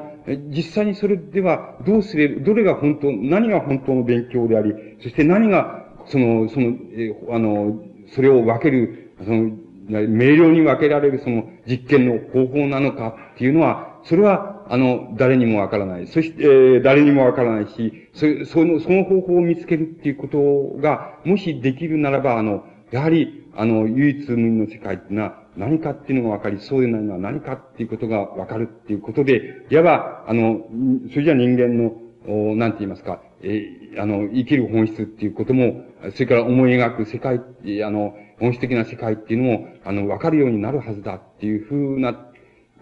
[0.49, 7.83] 実際にそれでは、どうすれば、どれが本当、何が本当の勉強であり、そして何が、その、その、えあの、
[8.15, 9.51] それを分ける、その、
[9.89, 16.07] 明瞭に分けられるその実験の方法なのかっていうのは、それは、あの、誰にもわからない。
[16.07, 30.61] そして、えー、誰にもわからないし、そ、その、その方法を見つけるっていうことが、もしできるならば、あの、やはり、あの、唯一無二の世界っていうのは、何かっていうのが分かり、そうでないのは何かっていうことが分かるっていうことで、いわば、あの、
[31.11, 31.93] それじゃ人間の、
[32.29, 35.83] おなんて言いますか、えー、あの、生きる本質っていうことも、
[36.15, 37.41] それから思い描く世界、
[37.83, 42.29] あの、本質的な世界っていうのも、あの、分かるようになるはずだっていうふうな、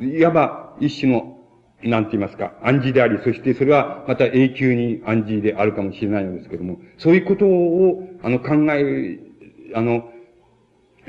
[0.01, 1.38] いわば一種の、
[1.83, 9.19] なんて言いますか、暗示であり、そしてそれはまた永久に暗示であるかもしれないのですけども、そういうことを、あの、考え、
[9.75, 10.11] あの、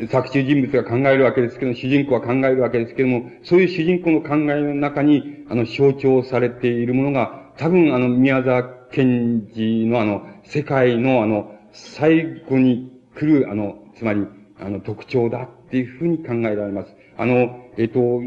[0.08, 14.26] 作中人物が考えるわけですけど、主人公は考えるわけですけども、そういう主人公の考えの中に、あの、象徴されているものが、多分、あの、宮沢賢治のあの、世界のあの、最後に来る、あの、つまり、
[14.60, 16.96] あの、特徴だっていうふうに考えられます。
[17.18, 18.22] あの、えっ、と、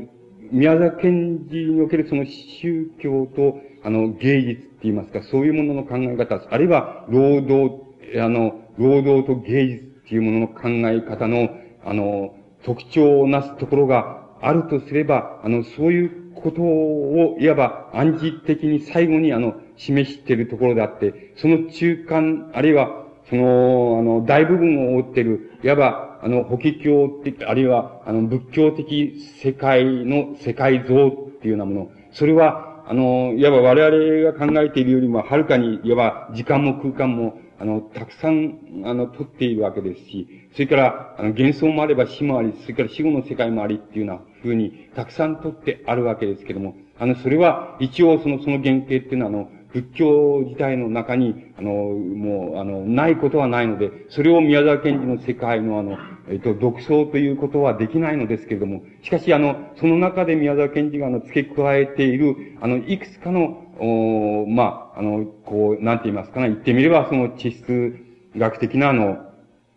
[0.52, 7.74] 宮沢賢治におけるその宗教と、あの、芸術って言いますか、そういうものの考え方、あるいは、労働、
[8.20, 11.48] あの、労働と芸術っていうものの考え方の、
[11.84, 12.34] あの、
[12.64, 23.01] 特徴をなすところがあるとすれば、あの、そういうことを、いわば暗示的に最後にあの、示しているところであって、その中間、あるいは、
[23.32, 31.10] その、あの、大部分を覆っている、いわば、あの、法華経的、あるいは、あの、仏教的世界の世界像っ
[31.40, 67.96] ていうようなもの、それは、あの、いわば我々が考えているよりも、はるかに、いわば時間も空間も、あの、たくさん、あの、取っているわけですし、それから、あの、幻想もあれば死もあり、それから死後の世界もありっていうような風に、たくさん取ってあるわけですけども、あの、それは、一応その、その原型っていうのは、あの、仏教自体の中に、あの、もう、あの、ないことはないので、それを宮沢賢治の世界のあの、えっと、独創ということはできないのですけれども、しかし、あの、その中で宮沢賢治があの、付け加えている、あの、いくつかの、おまあ、あの、こう、なんて言いますかね、言ってみれば、その地質
[68.36, 69.32] 学的なあの、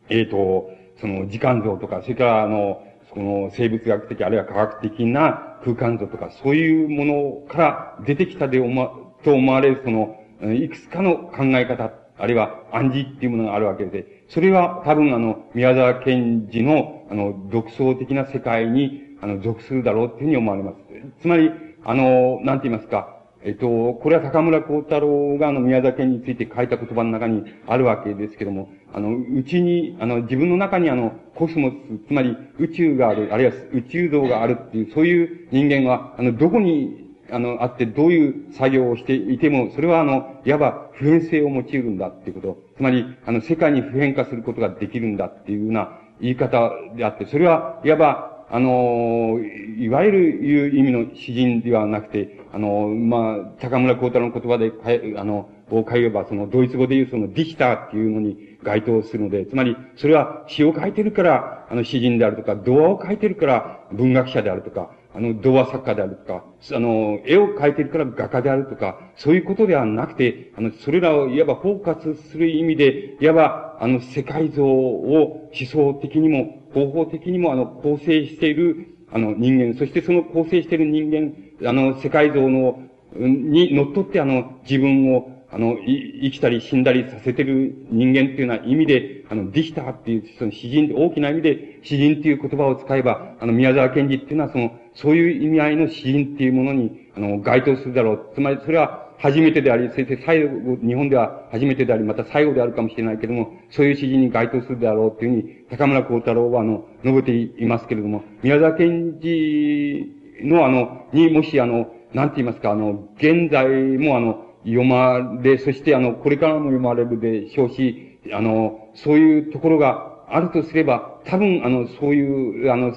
[0.09, 0.69] えっ、ー、と、
[0.99, 10.15] その時間像とか、それからあの、その生物学的あるいは科学的な空間像とか、そういうものから出てきたで思、と思われるその、
[10.53, 20.77] いくつかの考え方、あるいは暗示っていうものがあるわけで、それは多分あの、宮沢賢治の、あの、独創的な世界に、あの、属するだろうっていうふうに思われます。
[21.21, 21.51] つまり、
[21.83, 31.73] あの、なんて言いますか、えっと、これは高村光太郎があの宮崎県について書いた言葉の中にあるわけですけども、あの、うちに、あの、自分の中にあの、コスモス、
[32.07, 42.57] つまり宇宙がある、あるいは宇宙像があるっていう、そういう人間は、あの、どこに、あの、あって、どういう作業をしていても、それはあの、いわば普遍性を用いるんだっていうこと。
[42.77, 49.39] つまり、あの、世界に普遍化することができるんだっていうような言い方であって、それは、いわば、あの、
[49.77, 54.71] いわゆるいう意味の詩人ではなくて、あの、まあ、高村光太郎の言葉で、
[55.19, 66.43] あの、を書けば、その、ドイツ語で言うその、ディヒターっていうのに該当するので、つまり、それは詩を書いてるから、あの、詩人であるとか、童話を書いてるから文学者であるとか、あの、童話作家であるとか、
[66.73, 82.81] あの、絵を描いてるから画家であるとか、そういうことではなくて、あの、それらをいわば包括する意味で、いわば、あの、世界像を思想的にも、方法的にも、あの、構成している、あの、人間、そしてその構成している人間、あの、世界像の、
[83.15, 98.31] に乗っ取って、あの、自分を、あの、生きたり死んだりさせてる人間っていうような意味で、あの、ディヒターっていう、その詩人、大きな意味で詩人っていう言葉を使えば、あの、宮沢賢治っていうのは、その、そういう意味合いの詩人っていうものに、あの、該当するだろう。
[98.35, 107.31] つまり、それは、初めてであり、先生最後、日本では初めてであり、また最後であるかもしれないけれども、そういう詩人に該当するであろうというふうに、高村光太郎は、あの、述べて
[107.63, 110.11] いますけれども、宮沢賢治
[110.43, 122.93] の、あの、に、もし、あの、なんて言いますか、あの、現在も、あの、読まれ、そして、あの、これからも読まれるでしょうし、あの、そういうところがあるとすれば、多分、あの、そういう、あの、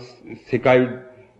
[0.51, 0.89] 世界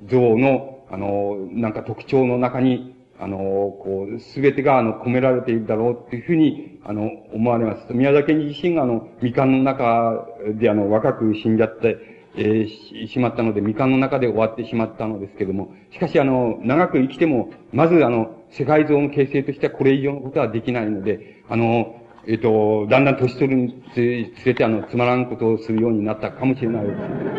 [0.07, 7.93] 像の、あの、なんか特徴の中に、あの、こう、すべてが、あの、込められているだろうっていうふうに、あの、思われます。
[7.93, 11.97] 宮崎自身が、あの、未完の中で、あの、若く死んじゃって、
[12.37, 21.95] えー、しまったので、未完の中で終わってしまったのですけども、しかし、あの、長く生きても、まず、あの、世界像の形成としてはこれ以上のことはできないので、あの、
[22.27, 26.87] えっ、と、だんだん年取るにつれて、あの、つまらんことをするようになったかもしれない。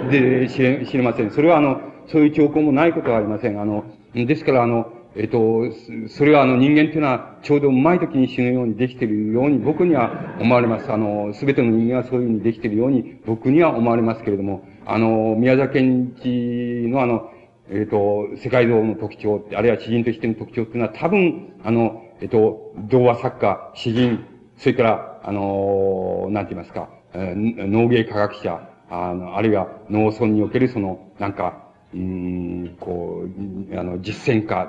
[0.09, 1.31] で、知れ、知れません。
[1.31, 3.61] それは、あの、そういう兆候もないことはありません。
[3.61, 3.83] あの、
[4.15, 5.63] ですから、あの、えっ、と、
[6.07, 10.91] それはあの人間というのはちょうどうまい時に死ぬようにできているように僕には思われます。
[10.91, 17.31] あの、すべての人間はそういうふうにできているように僕には思われますけれども、あの、宮崎県知のあの、
[17.71, 24.25] えっ、と、世界像の特徴、あるいは詩人としての特徴っていうのは多分、あの、えっ、と、童話作家、詩人、
[24.57, 28.59] それから、あの、なんて言いますか、えー、農芸科学者、
[28.89, 31.63] あの、あるいは農村におけるその、なんか、
[31.93, 33.25] うん、こ
[33.71, 34.63] う、あの、実践家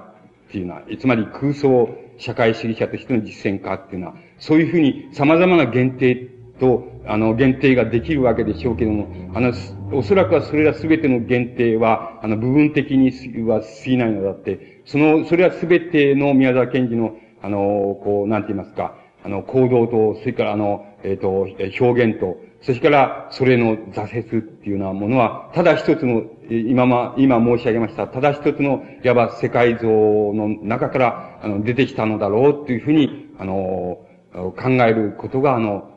[0.49, 6.29] っていうのは、つまり空想社会主義者としての実践家っていうのは、そういうふうに様々な限定
[6.61, 9.53] と、あの、限定ができるわけでしょうけども、あの、
[9.93, 13.11] おそらくはそれら全ての限定は、あの、部分的に
[13.43, 21.49] は過ぎないのだって、その、それは全ての宮沢賢治の、あの、こう、なんて言いますか、あの、行動と、それからあの、えっ、ー、と、
[21.85, 33.99] 表現と、それから、それの挫折っていうようなものは、ただ一つの、今ま、今申し上げました、ただ一つの、いわば世界像の中から、あの、出てきたのだろうっていうふうに、あの、
[34.33, 35.91] 考えることが、あの、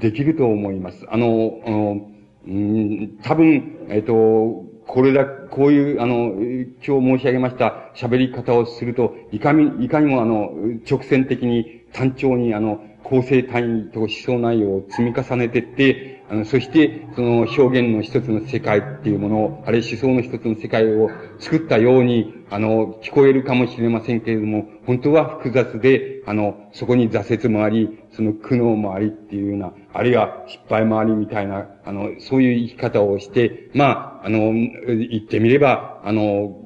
[0.00, 1.06] できると思います。
[1.10, 2.10] あの、あの
[2.46, 6.32] うん、多分、えっ、ー、と、これだ、こういう、あの、
[6.86, 10.52] 今日申し上げました喋り方をすると、いかに、いかにもあの、
[10.88, 36.62] 直線的に、単調にあの、構成単位と思想内容を積み重ねていって、あの、そして、その表現の一つの世界っていうものを、あるいは思想の一つの世界を作ったように、あの、聞こえるかもしれませんけれども、本当は複雑で、あの、そこに挫折もあり、その苦悩もありっていうような、あるいは失敗もありみたいな、あの、そういう生き方をして、まあ、あの、言ってみれば、あの、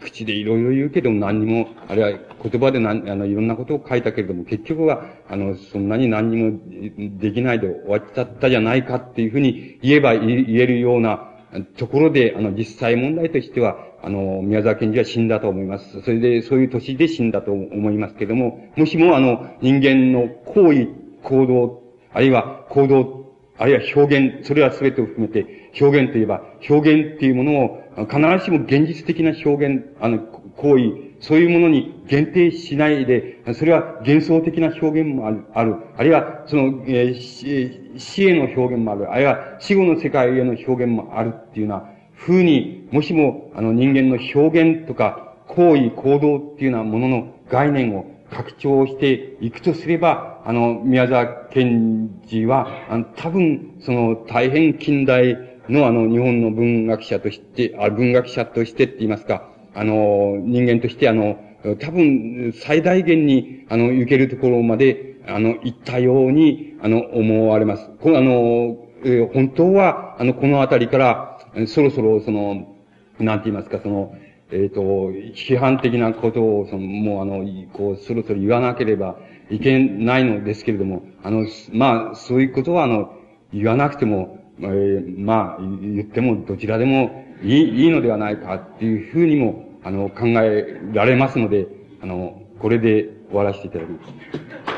[0.00, 11.28] 口でいろいろ言うけども何にも、あるいは言葉で何、あの、いろんなことを書いたけれども、結局は、あの、そんなに何にもできないで終わっちゃったじゃないかっていうふうに言えば言えるような
[11.76, 16.02] ところで、あの、実際問題としては、あの、宮沢賢治は死んだと思います。
[16.02, 20.88] それで、そういう年で死んだと思いますけれども、もしもあの、人間の行為、
[21.22, 23.18] 行動、あるいは行動、
[23.58, 35.76] あるいは表現、それは全てを含めて、表現といえば、表現っていうものを、必ずしも現実的な表現、あの、行為、そういうものに限定しないで、それは幻想的な表現もある、ある。
[35.96, 39.12] あるいは、その、えー、死への表現もある。
[39.12, 55.38] あるいは、死後の世界への表現もあるっていうような風に、もしも、あの、人間の表現とか、行為、行動っていうようなものの概念を拡張していくとすれば、あの、宮沢賢治は、あの、多分、その、大変近代
[55.68, 61.38] のあの、日本の文学者として、あ、文学者としてって言いますか、あの、人間としてあの、
[61.80, 67.90] 多分、最大限に、あの、行けるところまで、あの、行ったように、あの、思われます。
[68.00, 72.74] この、あの、えー、本当は、あの、このあたりから、そろそろ、その、
[73.18, 74.14] なんて言いますか、その、
[74.50, 79.18] えっ、ー、と、批判的なことを、その、もうあの、こう、そろそろ言わなければ
[79.50, 83.14] いけないのですけれども、あの、まあ、そういうことは、あの、
[83.52, 91.66] 言わなくても、えー、まあ、言ってもどちらでもいい、いいのではないかっていうふうにも、あの、考えられますので、
[92.02, 94.77] あの、これで終わらせていただきます。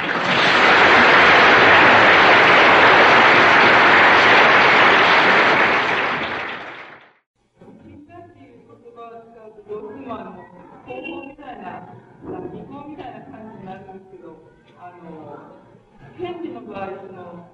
[16.71, 17.45] 検事の場合、その、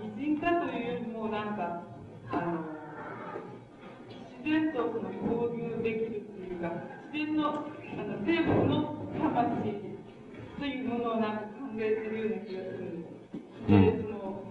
[0.00, 1.82] 擬人化というよりも、なんか、
[2.32, 2.64] あの、
[4.08, 6.72] 自然とその交流できるっていうか、
[7.12, 7.64] 自然の、あの、
[8.24, 9.80] 生物の魂
[10.58, 13.20] というものをなんか考えてるような気がするんです。
[13.68, 14.42] で、その、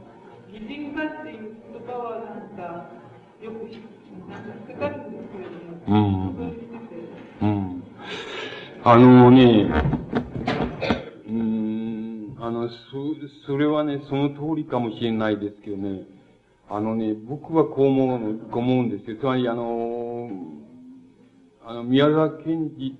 [0.51, 1.39] 擬人化っていう
[1.73, 2.61] 言葉はなんか、
[3.41, 3.53] よく、
[4.29, 6.57] なんか引っかかるんですけれども、うん。
[7.41, 7.83] うん。
[8.83, 9.67] あのね、
[12.41, 12.75] あの、そ、
[13.47, 16.03] それはね、その通りかもしれないですけどね、
[16.69, 19.17] あのね、僕はこう思う、こう思うんですよ。
[19.19, 20.29] つまり、あの、
[21.65, 22.97] あの、宮沢賢治、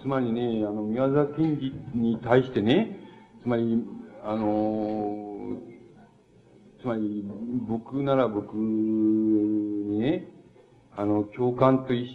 [0.00, 3.00] つまりね、あの、宮沢賢治に対してね、
[3.42, 3.84] つまり、
[4.24, 5.58] あの、
[6.80, 7.22] つまり、
[7.68, 10.28] 僕なら僕にね、
[10.96, 12.08] あの、共感と一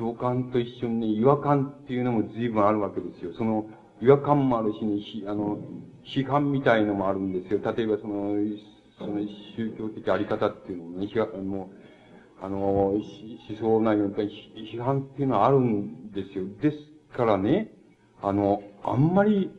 [0.00, 3.32] 共感と一緒にね、違和感っていうのも随分あるわけですよ。
[3.36, 3.66] その、
[4.00, 5.58] 違和感もあるしね、しあの、
[6.02, 7.60] 批判みたいのもあるんですよ。
[7.62, 8.34] 例えばその、
[8.98, 9.20] その
[9.56, 11.70] 宗教的あり方っていうのもね、批判も、
[12.40, 13.02] あの、思
[13.60, 14.14] 想内容に
[14.72, 16.46] 批判っていうのはあるんですよ。
[16.62, 17.70] ですからね、
[18.22, 19.50] あの、あんまり、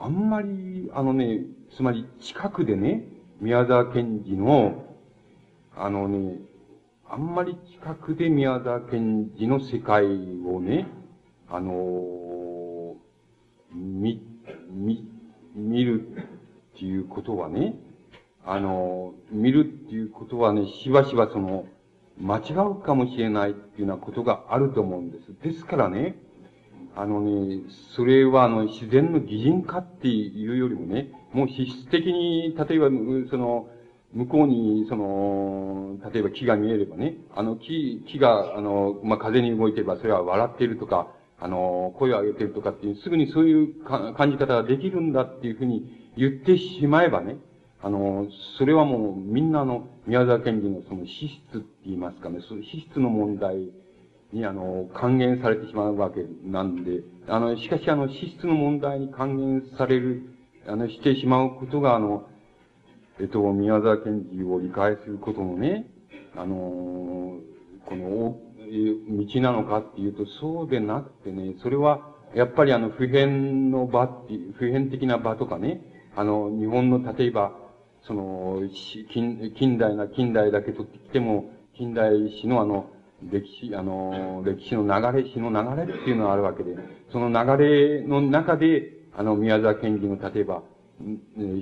[0.00, 1.40] あんまり、あのね、
[1.76, 3.04] つまり近くでね、
[3.42, 4.84] 宮沢賢治の、
[5.76, 6.38] あのね、
[7.10, 10.86] あんまり近くで宮沢賢治の世界をね、
[11.48, 12.96] あの
[13.72, 14.22] み、
[14.70, 15.08] み、
[15.54, 16.06] 見る
[16.74, 17.76] っていうことはね、
[18.44, 21.64] あの見るっていうことはね、しばしばその、
[22.20, 25.34] 間違うかもしれないっていうようなことがあると思うんです。
[25.42, 26.18] ですからね、
[26.94, 27.62] あのね、
[27.96, 32.88] それはあの、自然の擬人化っていうよりもね、もう質的に、例えば、
[33.30, 33.68] その、
[34.14, 47.36] 向こうに、その、例えば木が見えればね、あの木、木が、あの、まあ、風に動いてれば、それは笑っているとか、あの、声を上げてるとかっていう、すぐにそういう感じ方ができるんだっていうふうに言ってしまえばね、
[47.80, 48.26] あの、
[48.58, 53.70] それはもうみんなの宮沢賢治のその資質って言いますかね、その資質の問題
[54.32, 60.22] にあの、還元されてしまうわけなんで、あの、しかしあの、資質の問題に還元される、
[60.66, 62.28] あの、してしまうことがあの、
[63.20, 65.90] えっと、宮沢賢治を理解することのね、
[66.36, 67.38] あの
[67.86, 68.38] この、
[68.70, 72.00] 道なのかっていうと、そうでなくてね、それは、
[72.34, 75.80] やっぱりあの、普遍の場って、普遍的な場とかね、
[76.14, 77.52] あの、日本の例えば、
[78.02, 78.62] その、
[79.10, 82.90] 近近代な、近代だけ取ってきても、近代史のあの、
[83.22, 86.76] 歴史、あの、歴史の流れ、史の流れっていうのがあるわけで、
[87.10, 90.62] その流れの中で、あの、宮沢賢治の例えば、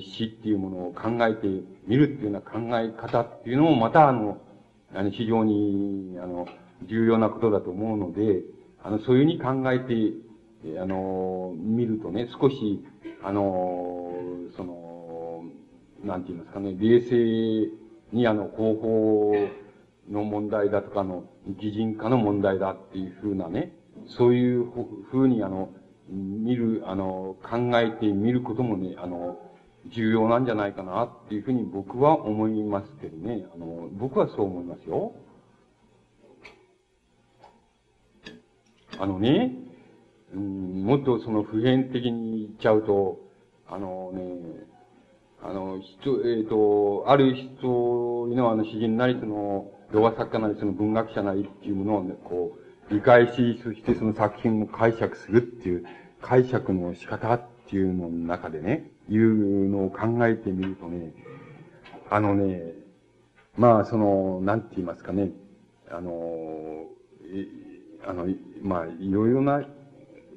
[0.01, 1.47] 死っていうものを考えて
[1.87, 4.39] みるっていうような考え方っていうのもまたあの、
[4.95, 6.47] あの、非常に、あの、
[6.85, 8.43] 重要なことだと思うので、
[8.83, 12.85] あの、そういうふうに考えて、あの、見るとね、少し、
[13.23, 14.13] あの、
[14.57, 15.45] その、
[16.05, 17.71] なんて言いますかね、冷静
[18.13, 19.35] にあの、方法
[20.11, 23.73] の問題だとかの、擬人化の問題だっていうふうなね、
[24.07, 24.67] そういう
[25.11, 25.71] ふうにあの、
[26.09, 29.39] 見る、あの、考えてみることもね、あの、
[29.89, 33.47] 重要なんじゃないかなっていうふうに僕は思いますけどね。
[33.55, 35.12] あの、僕はそう思いますよ。
[38.99, 39.53] あのね、
[40.35, 43.20] うん、もっとその普遍的に言っちゃうと、
[43.69, 44.23] あのね、
[45.43, 55.85] あの、人、えっ、ー、と、ある人のあの詩人なりその、童話作家なりその文学者なりっていうものをね、こう、理解し、そしてその作品を解釈するっていう
[56.23, 61.13] 解釈の仕方っていうのの中でね、いうのを考えてみるとね、
[62.11, 62.73] あのね、
[63.57, 65.31] まあその、なんて言いますかね、
[65.91, 66.85] あの、
[68.07, 68.27] あの、
[68.63, 69.65] まあ、いろいろな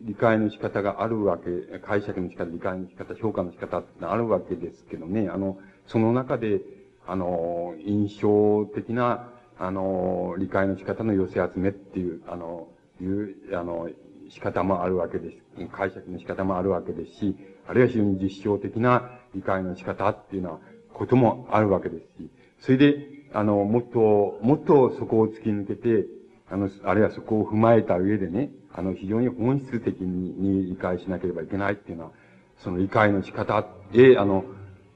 [0.02, 6.62] 理解の仕方があるわけ、解釈の仕方、理解の仕方、評価の仕方ってあるわけですけどね、あの、その中で、
[7.06, 12.68] あの、印象的な、あの、理解の仕方の寄せ集めっていう、あの、
[13.02, 13.90] いう、あの、
[14.30, 15.38] 仕方もあるわけです。
[15.72, 17.36] 解釈の仕方もあるわけですし、
[17.68, 20.60] あるいは非常に実証的な理解の仕方っていうのは、
[20.94, 22.30] こともあるわけですし、
[22.60, 26.06] それで、あの、もっと、もっとそこを突き抜けて、
[26.49, 32.11] あの、あるいはそこを踏まえた上でね、あの、非常に本質的に理解しなければいけないっていうのは、
[32.57, 34.44] その理解の仕方で、あの、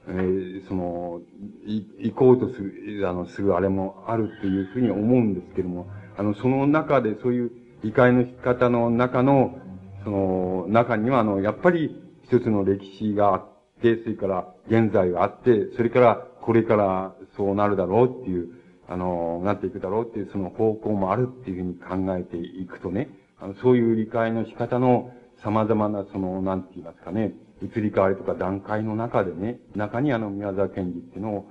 [0.08, 1.20] えー、その、
[1.64, 5.86] い、行こうとする、あの、するあれもあるというふうに思うんですけども、
[6.16, 7.50] あの、その中でそういう
[7.82, 9.58] 理解の仕方の中の、
[10.04, 13.48] その、中には、あの、やっぱり一つの歴史があっ
[13.80, 18.50] て、それから現在があって、それからこれからそうなるだろうっていう、
[18.86, 23.08] あの、なっていくだろうっていうその方向もあるっていうふうに考えていくとね、
[23.40, 25.10] あのそういう理解の仕方の
[25.42, 31.46] 様々なその、なんて言いますかね、移り変わりとか段階の中でね、中にあの宮沢賢治っていうのを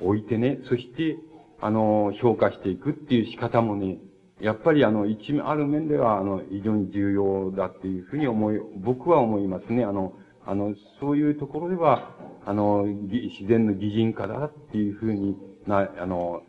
[0.00, 1.18] 置いてね、そして、
[1.60, 3.98] あの、評価していくっていう仕方もね、
[4.40, 9.84] やっぱりあの、一面、ある面では、あの、非常に重要だっていうふうに思い、僕は思いますね。
[9.84, 10.12] あの、
[10.46, 12.14] あの、そういうところでは、
[12.46, 15.36] あの、自然の擬人化だっていうふうに
[15.66, 16.42] な、あの、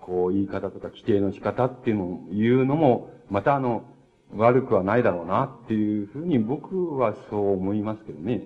[0.00, 3.84] こう、言い方とか規定の仕方っていうのを言うのも、またあの、
[4.36, 8.42] 悪くはないだろうなっていうふうに僕はそう思いますけどね。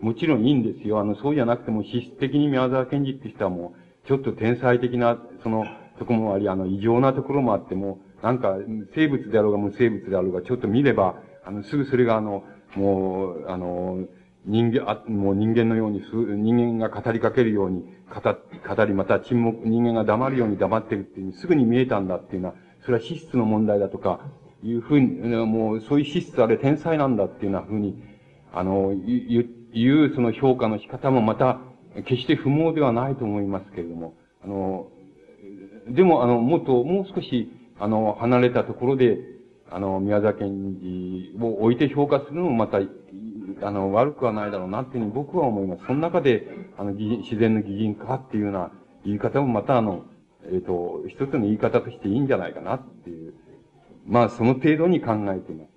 [0.00, 1.00] もちろんいいんですよ。
[1.00, 5.64] あの、そうじゃなくても、質的に宮沢賢治って人はもう、ちょっと天才的な、その、
[5.98, 8.56] とこもあり、あの、異常なところもあっても、なんか、
[8.94, 12.44] 生物であろうが無生物であろうが、ちょっと見れば、あの、すぐそれがあの、
[12.74, 14.04] もう、あの、
[14.44, 17.84] 人間、あもう人間のように、人間が語りかけるように
[18.14, 18.20] 語、
[18.76, 22.54] 語り、また沈黙、人間が黙るように黙ってるっていう、すぐに見えたんだっていうのは、
[22.86, 24.20] それは資質の問題だとか、
[24.62, 25.06] いうふうに、
[25.44, 28.02] もう、そういう資質あれ天才なんだっていうようなふうに、
[28.52, 31.60] あの、言って、いうその評価の仕方もまた、
[32.06, 34.88] 決して不毛ではないと思いますけれども、あの、
[35.88, 39.18] でも、あの、もっと、もう少し、あの、離れたところで、
[39.70, 42.78] あの、宮沢賢治を置いて評価するのもまた、
[43.62, 45.86] あの、悪くはないだろうなっていうふうに僕は思います。
[45.86, 46.46] その中で、
[46.78, 48.70] あの、自然の擬人化っていうような
[49.04, 50.04] 言い方もまた、あの、
[50.50, 53.34] えっ、ー、と、一つの言い方としていいんじゃないかなっていう。
[54.06, 55.75] まあ、その程度に考えています。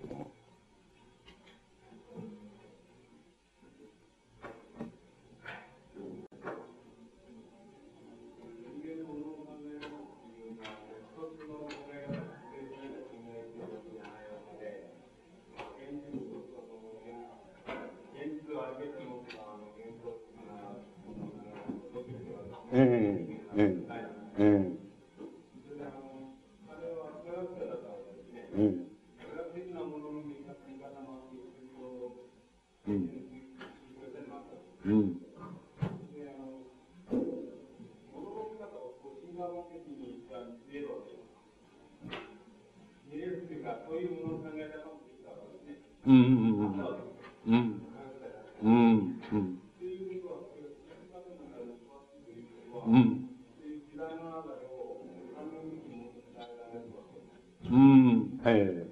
[46.10, 46.90] うんうん
[47.46, 47.82] うん
[48.64, 49.60] うんうんうん
[52.88, 53.30] うん
[57.72, 58.90] うんええ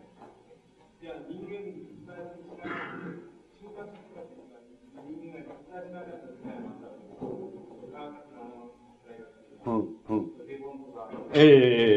[9.65, 9.73] うん
[10.09, 10.31] うん
[11.33, 11.96] ええ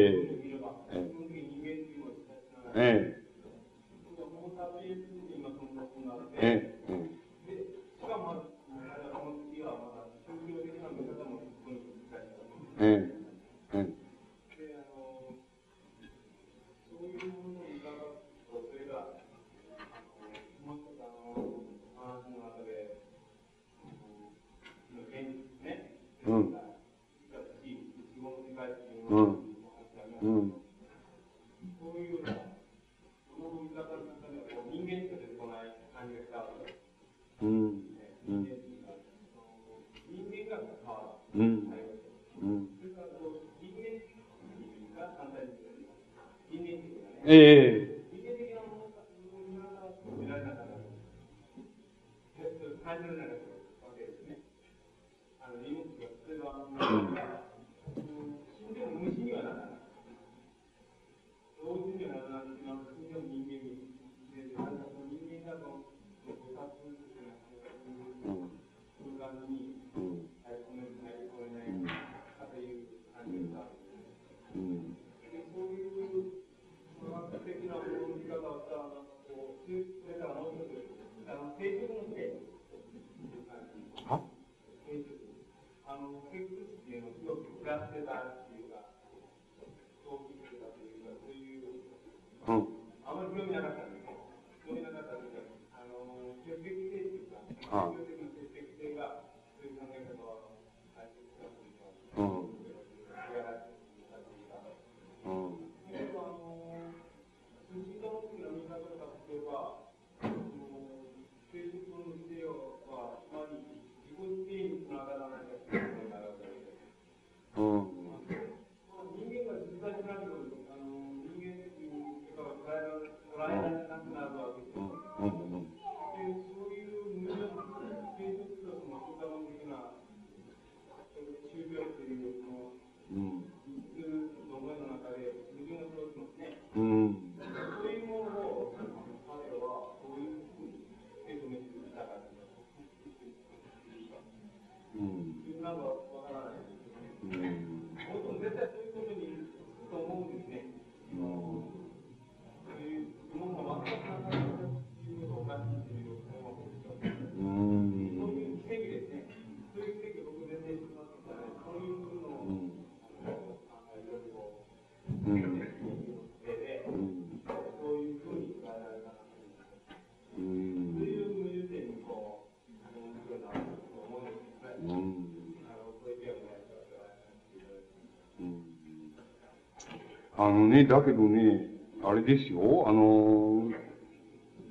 [180.43, 181.67] あのね、だけどね、
[182.03, 183.71] あれですよ、あの、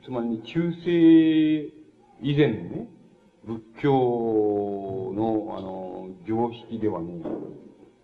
[0.05, 1.73] つまり、中世
[2.21, 2.89] 以前のね、
[3.45, 3.93] 仏教
[5.15, 7.23] の、あの、常識ではね、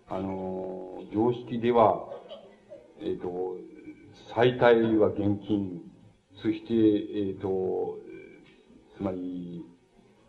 [0.07, 2.07] あの、常識では、
[3.01, 3.57] えっ、ー、と、
[4.33, 5.81] 最大は現金、
[6.41, 7.97] そして、えっ、ー、と、
[8.95, 9.65] つまり、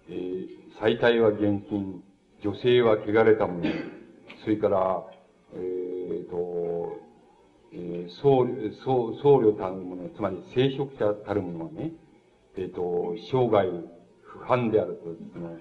[0.09, 0.49] えー、
[0.81, 2.03] 最大は現金、
[2.43, 3.65] 女性は汚れたもの、
[4.43, 8.47] それから、ー、僧
[8.85, 11.93] 僧僧侶たるもの、つまり聖職者たるものはね、
[12.57, 13.69] えっ、ー、と、生涯
[14.23, 15.57] 不犯であると、その、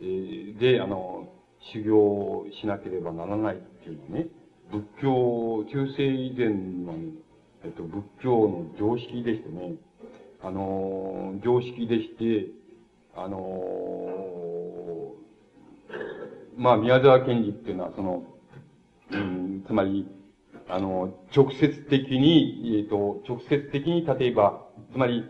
[0.00, 1.28] えー、で、あの、
[1.72, 4.28] 修行しなければならないっていうのね、
[4.70, 6.94] 仏教、中世以前の、
[7.64, 9.74] えっ、と、仏教の常識でしてね、
[10.42, 12.50] あの、常識でして、
[13.14, 15.14] あの、
[16.56, 18.24] まあ、宮沢賢治っていうのは、その、
[19.12, 20.06] うん、つまり、
[20.68, 25.24] あの、直接的に、えっ、ー、と、直接的に、例えば、つまり、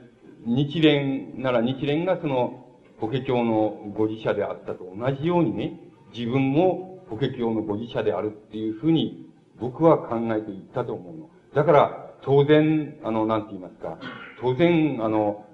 [0.44, 2.66] 日蓮なら日蓮がその、
[2.98, 5.80] 法華経のご自社であったと同じようにね、
[6.16, 9.28] 自分も法華経のご自社であるっていうふうに、
[9.60, 11.30] 僕は考えていったと思うの。
[11.54, 13.98] だから、当然、あの、なんて言いますか、
[14.40, 15.46] 当然、あの、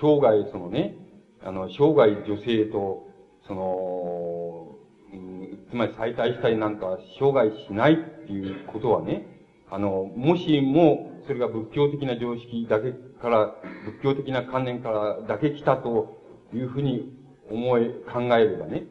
[0.00, 0.96] 生涯、そのね、
[1.42, 3.08] あの、生涯女性と、
[3.46, 3.62] その、
[5.72, 9.26] つまり再退したりなんか生涯しないっていうことはね、
[9.70, 13.54] あの、もしも、それが仏教的な常識だけから、
[13.86, 16.20] 仏教的な観念からだけ来たと
[16.52, 17.10] いうふうに
[17.50, 18.84] 思い、考えればね、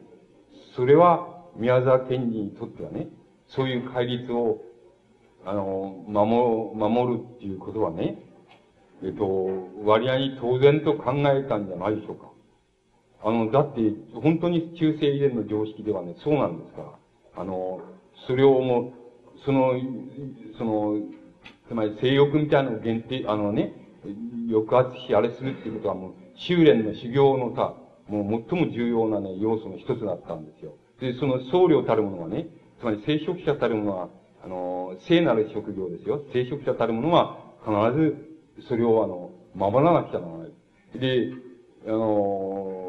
[0.74, 3.06] それは宮沢賢治にとってはね、
[3.46, 4.60] そういう戒律を、
[5.44, 8.18] あの、守、守るっていうことはね、
[9.04, 9.48] えっと、
[9.84, 12.31] 割合に当然と考えたんじゃないでしょうか。
[13.24, 13.80] あの、だって、
[14.14, 17.42] 本当に中世以前の常識ではね、そうなんですから。
[17.42, 17.80] あの、
[18.26, 18.92] それをも
[19.36, 19.74] う、その、
[20.58, 21.00] その、
[21.68, 23.72] つまり性欲みたいなのを限定、あのね、
[24.50, 27.74] 抑圧し、あれするっていうことはもう、修練の修行のさ、
[28.08, 30.74] もう最も重要なね、要素の一つだったんですよ。
[31.00, 32.48] で、その僧侶たるものはね、
[32.80, 34.08] つまり聖職者たるものは、
[34.44, 36.24] あの、聖なる職業ですよ。
[36.32, 40.98] 聖職者たるものは、必ず、それをあの、守らなくちゃならない。
[40.98, 41.32] で、
[41.86, 42.81] あの、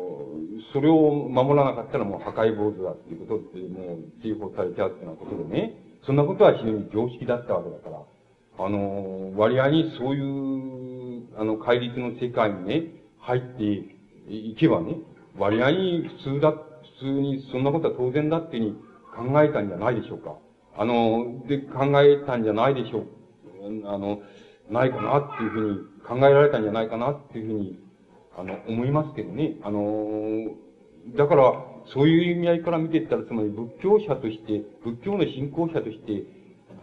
[0.73, 12.83] それを守らなかったらもう破壊坊主だっていうことで、もう追放されちゃうっていうようなことでね、そんなことは非常に常識だったわけだから、あの、割合にそういう、あの、戒律の世界にね、
[13.19, 13.63] 入って
[14.27, 14.97] いけばね、
[15.37, 16.57] 割合に普通だ、普
[16.99, 18.73] 通にそんなことは当然だっていう
[19.13, 20.37] ふうに考えたんじゃないでしょうか。
[20.75, 23.05] あの、で、考えたんじゃないでしょう。
[23.85, 24.21] あの、
[24.71, 25.77] ないかなっていうふうに
[26.07, 27.83] 考えられたんじゃないかなっていうふうに
[28.35, 29.57] あの、思いますけどね。
[29.63, 29.79] あの、
[31.15, 36.23] だから、そういう意味合いから見ていったら、つまり仏教者として、仏教の信仰者として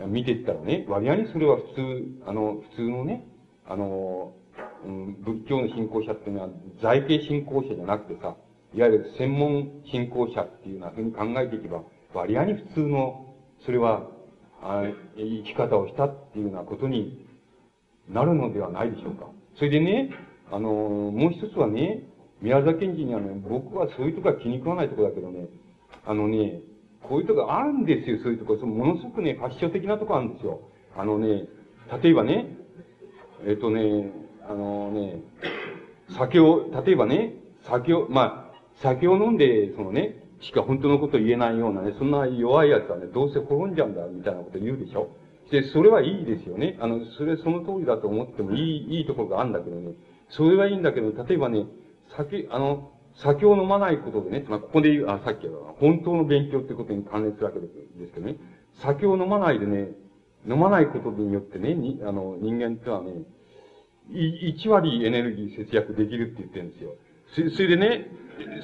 [0.06, 3.26] 見ていったらね、割合にそれは普通、あの、普通のね、
[3.66, 4.32] あの、
[4.84, 6.48] うん、仏教の信仰者っていうのは
[6.82, 8.36] 財形信仰者じゃなくてさ、
[8.74, 11.82] いわゆる専門信仰者っていうようなふうに考えていけば、
[12.14, 13.34] 割合に普通の、
[13.64, 14.08] それは、
[14.62, 14.84] あ
[15.16, 17.26] 生き方をしたっていうようなことに
[18.10, 19.26] なるのではないでしょうか。
[19.56, 20.10] それでね、
[20.50, 22.04] あの、もう一つはね、
[22.42, 25.46] 宮崎県人にはね、僕はそういうとこは気に食わないとこだけどね、
[26.06, 26.60] あのね、
[27.02, 28.56] こういうとこあるんですよ、そういうとこ。
[28.56, 30.60] そのものすごくね、発祥的なとこあるんですよ。
[30.96, 31.46] あのね、
[32.02, 32.56] 例えばね、
[33.46, 34.12] えっ、とね、
[34.48, 35.22] あのね、
[36.16, 37.34] 酒を、例えばね、
[37.68, 45.10] 酒を、まあ、酒を飲んで、そのね、しか本当のこと言えないようなね、そんな弱い奴はね、どうせ転んじゃうんだ、みたいなこと言うでしょ。
[45.50, 46.78] で、それはいいですよね。
[46.80, 49.92] あの、それその通りだと思ってもいい、いいところがあるんだけどね。
[50.30, 51.66] それはいいんだけど、例えばね、
[52.16, 57.66] 酒、あの、酒を飲まないことでね、まあ、ここで言う、あ、さっきは、本当の勉強ってことに関連するわけで
[58.06, 58.36] すけどね、
[58.74, 59.88] 酒を飲まないでね、
[60.48, 63.12] 飲まないことによってね、にあの、人間ってのはね、
[64.10, 66.94] い1割エネルギー節約できるって言ってるんですよ。
[67.50, 68.10] それでね、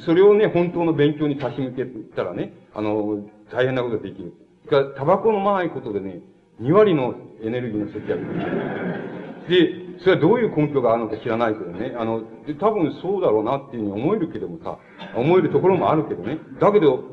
[0.04, 1.84] それをね、本当の勉強に差し向け
[2.16, 4.32] たらね、あの、大変なことができる。
[4.68, 6.20] から、タバコ飲まないことでね、
[6.60, 8.56] 2割のエネルギーの節約できる。
[9.48, 11.94] で、それはどういう根拠があるのか知らないけどね。
[11.98, 12.22] あの、
[12.58, 14.78] 多分そうだろうなっていうふうに思えるけどもさ、
[15.14, 16.38] 思えるところもあるけどね。
[16.60, 17.04] だけど、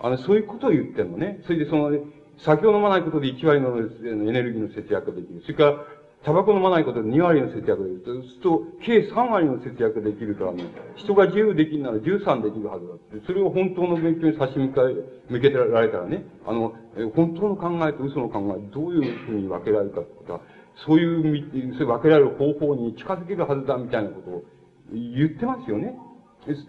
[0.00, 1.40] あの、そういうことを言ってんのね。
[1.44, 1.92] それでその、
[2.38, 5.42] 酒を飲まないことで1割のエネルギーの節約ができる。
[5.42, 5.84] それから、
[6.22, 8.02] タバコ飲まないことで2割の節約ができる。
[8.04, 10.64] そうすると、計3割の節約ができるからね、
[10.96, 13.26] 人が10できるなら13できるはずだって。
[13.26, 14.82] それを本当の勉強に差し向か
[15.30, 16.74] 向けてられたらね、あの、
[17.14, 20.40] 本当の考えと嘘の考え、どういうふうに分けられるかってことは、
[20.86, 24.44] そういう、そういう分けられる方法に近づけるはずだみたいなことを
[24.92, 25.94] 言ってますよね。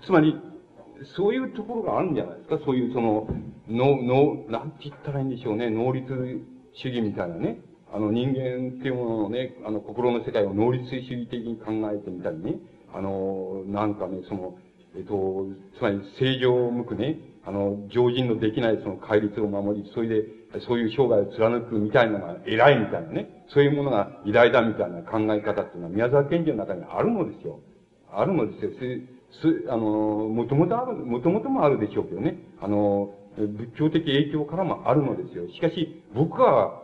[0.06, 0.36] つまり、
[1.16, 3.28] そういうところがあるんじゃないですかそういうその、
[3.68, 5.70] の、の、なんて言ったらいいんでしょうね。
[5.70, 6.08] 能率
[6.74, 7.62] 主義みたいなね。
[7.94, 12.56] あの、人間っていうもののね、あの、心の世界を能率主義的に考えてみたりね、
[12.94, 14.58] あの、なんかね、その、
[14.96, 15.48] えっと、
[15.78, 20.26] つまり正常を向くね、あの、常人のできないその戒律を守り、それで、
[20.60, 27.60] そういう生涯を貫くみたいなのが偉いみたいなね、そういうものが偉大だみたいな考え方っていうのは宮沢賢治の中にあるのですよ。
[28.12, 28.72] あるのですよ。
[29.42, 29.80] す、あの、
[30.28, 32.38] もともとある、もともともあるでしょうけどね。
[32.62, 35.48] あの、仏教的影響からもあるのですよ。
[35.50, 36.82] しかし、僕は、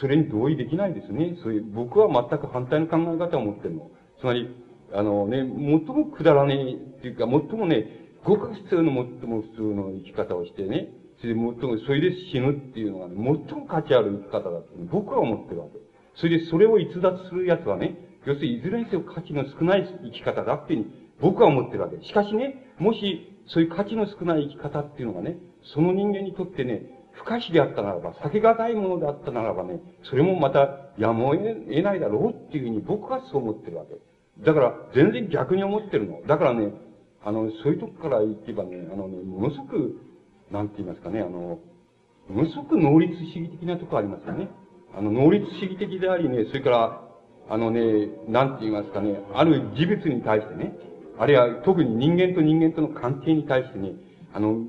[0.00, 1.36] それに同意できないですね。
[1.42, 3.90] そういう、僕は全く反対の考え方を持ってるの。
[4.20, 4.48] つまり、
[4.94, 10.88] あのね、最もくだらねえっていうか、最もね、ごく普通の最も普通の生き方をしてね、
[11.22, 15.78] それで最も、それで死ぬっていうのがね、最も価値ある生き方だと僕は思ってるわけ。
[16.16, 17.96] それでそれを逸脱する奴はね、
[18.26, 20.86] 要するにいずれにせよ価値の少ない生き方だっていうに
[21.20, 22.04] 僕は思ってるわけ。
[22.04, 25.38] しかしね、もしそういう価値の少ない生き方っていうのがね、
[25.72, 33.94] その人間にとってね、不可視であったならば、避けがたいものであったならばね、それもまたやむを得ないだろうっていうふうに僕はそう思ってるわけ。
[34.44, 36.20] だから、全然逆に思ってるの。
[36.26, 36.72] だからね、
[37.22, 40.00] あの、そういうとこから行けばね、あのね、ものすごく、
[40.52, 41.58] なんて言いますかね、あの、
[42.28, 44.48] ものすごく能率主義的なとこありますよね。
[44.94, 47.02] あの、能率主義的でありね、それから、
[47.48, 50.76] あのね、なんて言いますかね、ある事物に対してね、
[51.18, 53.92] あるいは特に人間と人間との関係に対してね、
[54.34, 54.64] あの、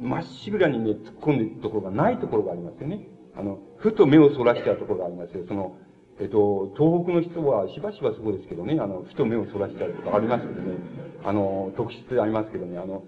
[0.00, 3.06] まっしぐらにね、突っ込んでいくところがないところがありますよね。
[3.36, 5.44] あの、ふと目をそらしちゃうところがありますよ。
[5.46, 5.76] その、
[6.18, 10.76] えっと、東北の人はしばしばそうですけどね、あの、ふと目をそらしちゃうとかありますけどね、
[11.24, 13.04] あの、特質ありますけどね、あの、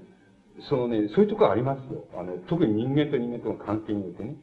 [0.69, 2.05] そのね、そういうとこありますよ。
[2.17, 4.37] あの、特に人間と人間との関係においてね。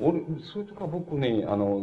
[0.00, 0.20] 俺、
[0.52, 1.82] そういうとこは僕ね、あの、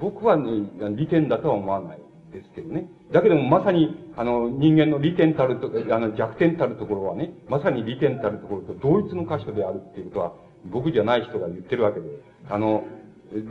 [0.00, 1.98] 僕はね、利点だとは思わない
[2.32, 2.88] ですけどね。
[3.12, 10.32] だけどもまさに、あの、人間の利点たると、あの、弱点たるところはね、まさに利点たるところと同一の箇所であるっていうことは、
[10.66, 12.06] 僕じゃない人が言ってるわけで。
[12.48, 12.84] あの、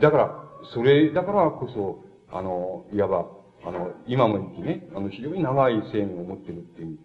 [0.00, 3.26] だから、それだからこそ、あの、いわば、
[3.66, 6.98] あの、今も言ってね、あの、非常に長い生命を持ってるっていう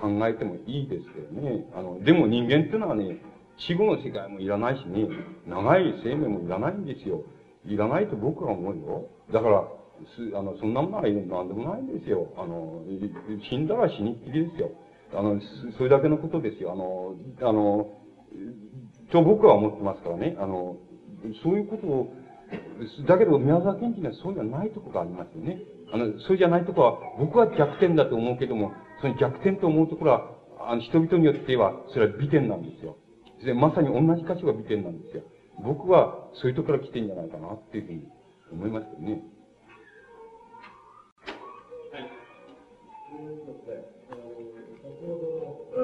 [0.00, 1.66] 考えてもいいですけどね。
[1.74, 3.18] あの、でも人間っていうのはね、
[3.58, 5.08] 死後の世界もいらないしね、
[5.46, 7.24] 長い生命もいらないんですよ。
[7.64, 9.08] いらないと僕は思うよ。
[9.32, 9.68] だから、
[10.16, 11.12] す、あの、そんなものは何
[11.48, 12.28] でもないんですよ。
[12.36, 12.82] あの、
[13.50, 14.70] 死んだら死にっきりですよ。
[15.14, 15.40] あの、
[15.76, 16.72] それだけのことですよ。
[16.72, 17.88] あの、あの、
[19.10, 20.36] と僕は思ってますからね。
[20.38, 20.76] あの、
[21.42, 22.12] そういうことを、
[23.06, 25.58] だけど宮沢賢治にはそうじゃないとこがありますよね。
[25.92, 32.96] あの、そうじゃないとこは、僕は弱点だと思うけども、その弱点と思うところは、あの、人々によっては、それは美点なんですよ。
[33.44, 35.22] で、まさに同じ箇所が美点なんですよ。
[35.62, 38.02] 僕はそういうところから来てんじゃないかなっていうふうに
[38.52, 39.22] 思いますけどね。
[41.92, 42.10] はい。
[44.82, 45.78] 先ほど、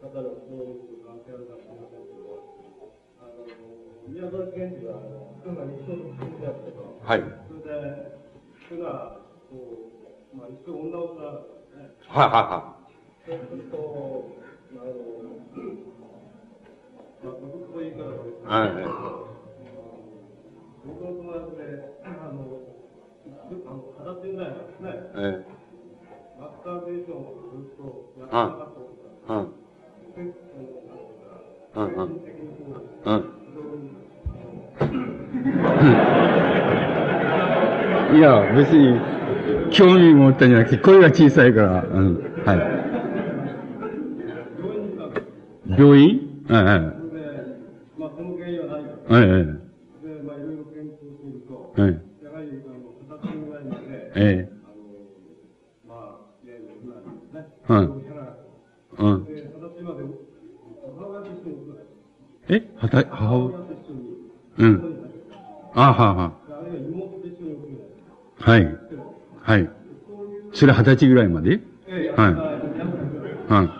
[0.00, 2.40] 方のそういう関係あるかもしれませんけど、
[3.20, 3.44] あの、
[4.08, 5.00] 宮沢賢治は。
[7.02, 7.20] はい。
[7.20, 7.24] そ
[7.54, 8.16] れで、
[8.66, 9.20] 人が、
[9.50, 9.56] こ
[10.32, 11.59] う、まあ一生女を。
[12.10, 12.76] はいはいは
[13.26, 13.26] い。
[13.26, 14.36] そうすると、
[14.74, 14.82] あの、
[18.44, 18.70] はい。
[20.84, 21.84] 僕の友達で、
[22.20, 22.60] あの、
[23.66, 24.90] あの、二十歳ぐらいなんですね。
[25.14, 25.50] ええ。
[26.36, 28.96] マスターベーションをずっとやってなかったこ
[29.28, 29.52] とが、うん。
[31.74, 32.12] うんうん。
[33.04, 33.24] うん。
[38.18, 39.00] いや、別に、
[39.70, 42.14] 興味持ったんじゃなくて、声が小さいから、うん、
[42.44, 42.58] はい。
[45.78, 46.20] 病院？
[46.48, 46.56] ええ。
[49.08, 49.44] はい、はい。
[49.44, 49.50] で、
[50.18, 51.90] まあ、いろいろ検討すると、はい。
[51.90, 52.00] は、い、
[54.16, 54.50] ええ。
[55.08, 55.38] あの、
[55.86, 56.08] まあ、
[56.44, 57.46] いわゆる今ですね。
[57.66, 57.88] はい。
[58.98, 59.28] うん。
[62.48, 62.62] え？
[62.76, 63.54] はた、母親？
[64.58, 64.84] うん。
[65.74, 66.32] あはは。
[68.40, 68.89] はい。
[69.42, 69.68] はい。
[70.52, 71.52] それ二十歳ぐらいまで？
[71.52, 72.12] ええ。
[72.16, 72.34] はい。
[73.48, 73.70] はい。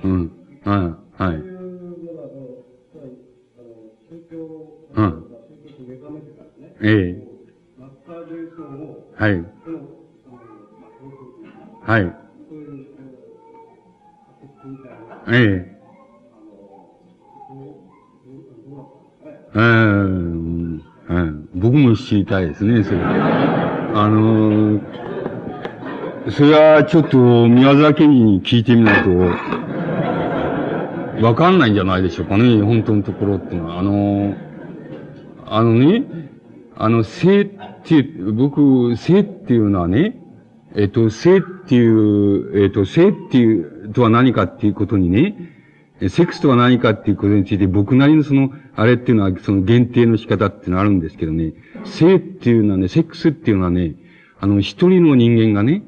[0.04, 0.30] うん。
[0.64, 1.36] はい、はい。
[4.94, 5.24] うん。
[6.80, 7.32] ええ。
[9.16, 9.44] はい。
[11.80, 12.12] はい。
[15.28, 15.72] ええ。
[19.54, 21.48] うん、うん。
[21.54, 22.98] 僕も知りたいですね、それ。
[23.94, 24.80] あの
[26.30, 27.18] それはちょっと
[27.48, 29.10] 宮沢賢治に聞いてみないと、
[31.24, 33.80] わかんないんじゃないでしょうかね、本当のところってのは。
[33.80, 34.34] あの
[35.46, 36.04] あのね、
[36.76, 37.46] あの、性っ
[37.84, 40.16] ていう、僕、性っていうのはね、
[40.74, 45.34] えっと、性っていう、えっと、性っていう、とは何かっていうことにね、
[46.08, 51.52] セックスとは何かっていうことについて僕なりのその、あれっていうのは、その限定の仕方っていうのはあるんですけどね、
[51.84, 53.96] 性っていうのはね、セックスっていうのはね、
[54.40, 55.82] あの、一人の人間がね、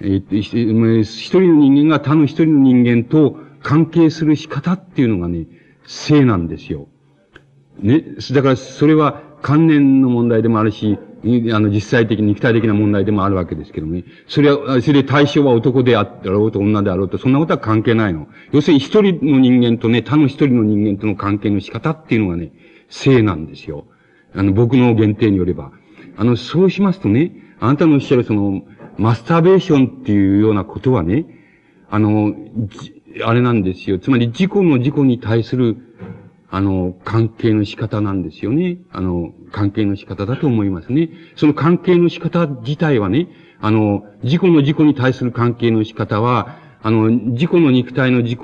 [0.00, 5.46] えー、一人の人間が他の一人の人間と関係する仕方っていうのがね、
[5.86, 6.88] 性なんですよ。
[7.78, 10.98] ね、だからそれは観念の問題でもあるし、
[11.52, 14.04] あの、実際的肉体的な問題でもあるわけですけどね。
[14.28, 18.28] それは、それで対象は男であろうと女であろうと、そんなことは関係ないの。
[18.52, 22.52] 要するに一人の人間とね、他の一人の人間との関係の仕方っていうのがね、
[22.88, 23.86] 性なんですよ。
[24.34, 25.72] あの、僕の限定によれば。
[26.16, 28.62] あの、そうしますとね、あなたのおっしゃるその、
[28.98, 31.26] マスターベーションっていうようなことはね、
[31.90, 32.34] あの、
[33.24, 33.98] あれなんですよ。
[33.98, 35.76] つまり、自己の自己に対する
[36.56, 38.78] あの、関係の仕方なんですよね。
[38.90, 41.10] あの、関係の仕方だと思いますね。
[41.34, 43.28] その関係の仕方自体はね、
[43.60, 48.40] あの、自己の自己に対する関係の仕方は、あの、自己の肉体の自己、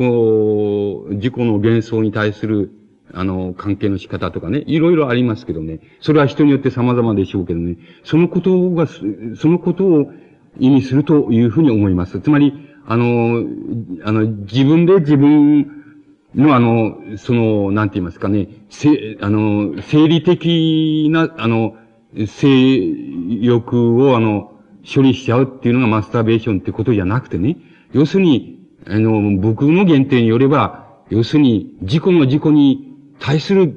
[1.16, 2.72] 自己の幻想に対する、
[3.14, 10.12] あの、関係の仕方とかね、いろいろありますけどね、それは人によって様々でしょうけどね、そのことが、そのことを
[10.58, 12.20] 意味するというふうに思います。
[12.20, 13.44] つまり、あの、
[14.04, 15.82] あの、自分で自分
[16.34, 21.76] のあの、その、なんて言いますかね、せ、あの、生理的な、あの、
[22.26, 22.78] 性
[23.40, 24.52] 欲をあの、
[24.82, 27.56] 処理しちゃうっていうのがマスターベーションってことじゃなくてね、
[27.92, 33.74] 要するに、あの、僕の限定によれば、要するに、自己の自己に対する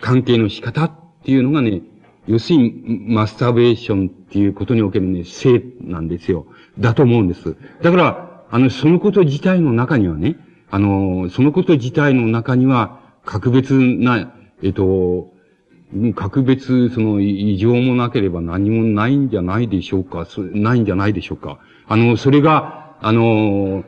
[0.00, 0.92] 関係の仕方っ
[1.24, 1.82] ていうのがね、
[2.26, 6.46] 要するに、マスターベーションっていうことにおけるね、性なんですよ。
[6.78, 7.56] だと思うんです。
[7.82, 10.36] だから、あの、そのこと自体の中にはね、
[10.70, 14.32] あの、そのこと自体の中には、格別な、
[14.62, 15.32] えっと、
[16.14, 21.58] 格別、その、異常もなければ何もないんじゃないでしょうか、ないんじゃないでしょうか。
[21.86, 23.84] あの、それが、あの、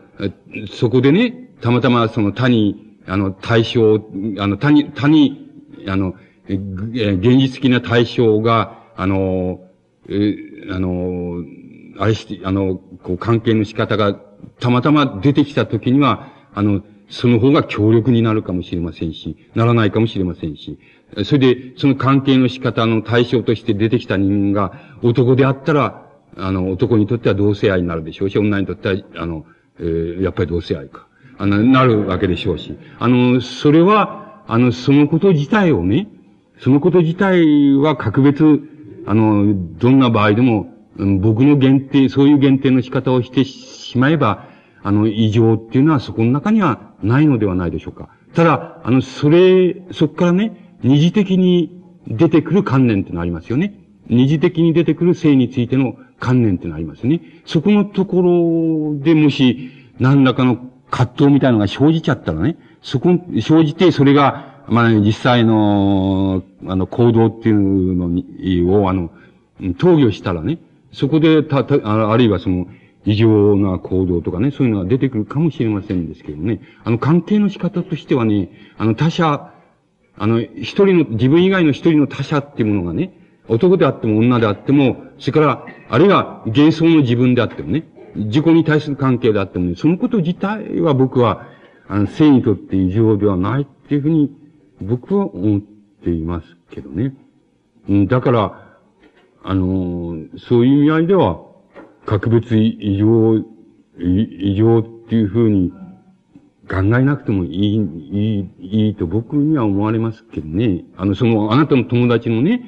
[0.71, 3.97] そこでね、たまたまその他に、あの、対象、
[4.39, 5.51] あの、他に、他に、
[5.89, 6.15] あの、
[6.55, 9.61] 現実的な対象が、あの、
[10.09, 10.37] え、
[10.71, 11.45] あの、
[11.99, 14.19] あれして、あの、こう、関係の仕方が、
[14.61, 20.79] たまたま出てきたときには、あの、その方が強力になるかもしれませんし、ならないかもしれませんし、
[21.25, 24.73] それで、その関係の仕方の対象として出てきた人間が
[25.03, 26.07] 男であったら、
[26.37, 29.47] あの、男にとっては同性愛になるでしょうし、女にとっては、あの、
[29.81, 31.07] えー、やっぱり同性愛か。
[31.39, 32.77] あの、なるわけでしょうし。
[32.99, 36.09] あの、それは、あの、そのこと自体をね、
[36.61, 38.61] そのこと自体は格別、
[39.07, 40.75] あの、どんな場合でも、
[41.21, 44.49] 僕の限定、そういう限定の仕方をしてしまえば、
[44.83, 48.09] あの、異常っていうのはそこの中にはないのではないでしょうか。
[48.35, 53.81] ただ、あの、それ、そこからね、二次的に出てくる観念ってのありますよね。
[54.09, 57.21] 二次的に出てくる性についての観念ってのありますね。
[57.45, 60.59] そこのところでもし、何らかの
[60.91, 63.11] 葛藤みたいなのが生じちゃったらね、そこ、
[63.41, 69.11] 生じて、それが、まあ、実際の、あの、行動っていうのに、を、あの、
[69.79, 70.59] 投与したらね、
[70.93, 72.67] そこで、た、た、あるいはその、
[73.05, 76.61] 異常な行動とかね、そういうのが出てくるかもしれませんですけどね。
[76.85, 79.53] あの、関係の仕方としてはね、あの、他者、
[80.19, 83.13] あの、一人の、自分以外の一人の他者っていうものがね、
[83.49, 87.85] 男であっても女であっても、それから、あるいは幻想の自分であってもね、
[88.15, 91.47] 自己に対する関係であってもね、そのこと自体は僕は、
[91.89, 94.31] あの、性にとって異常ではないっていうふうに、
[94.81, 97.15] 僕は思っていますけどね。
[98.07, 98.65] だから、
[99.43, 101.41] あのそういう意味合いでは、
[102.07, 103.39] 格別異常、
[103.99, 105.73] 異常っていうふうに
[106.69, 110.85] 考えなくてもいい、いい、いいと僕には思われますけどね。
[110.97, 112.63] あの、その、あなたの友達のね、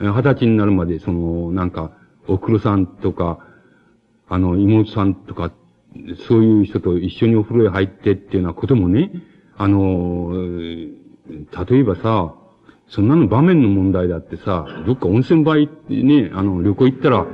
[0.00, 1.92] 二十歳になるまで、その、なんか、
[2.26, 3.46] おふくろさんとか、
[4.28, 5.52] あの、妹さんとか、
[6.26, 9.12] そういう人と一緒にお風呂へ入ってっていうようなこともね、
[9.58, 10.32] あの、
[11.28, 12.34] 例えばさ、
[12.88, 17.26] そんなの場面の問題だってさ、どっか温泉場行ってね、あの、旅行行ったら、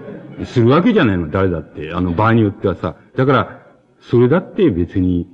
[0.45, 1.93] するわけじゃないの、誰だって。
[1.93, 2.97] あの、場合によってはさ。
[3.17, 3.67] だから、
[4.01, 5.27] それだって別に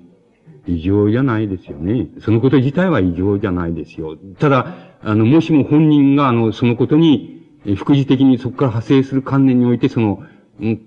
[0.67, 2.09] 異常じゃないですよね。
[2.21, 4.17] そのこと自体は異常じゃないですよ。
[4.39, 7.33] ただ、あの、もしも本人が、あの、そのことに、
[7.77, 10.23] 副次的にそこから派生する観念において、その、
[10.61, 10.81] うん、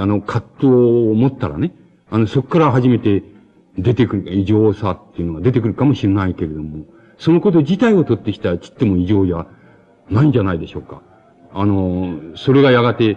[0.00, 1.74] あの、葛藤を持ったらね、
[2.10, 3.22] あの、そこから初めて
[3.78, 6.84] 出てくる、異常さっていうのが出てくるかもしれないけれども、
[7.18, 9.46] そのこと自体を取ってきたらちっても異常じゃ
[10.10, 11.02] ないんじゃないでしょうか。
[11.52, 13.16] あの、それがやがて、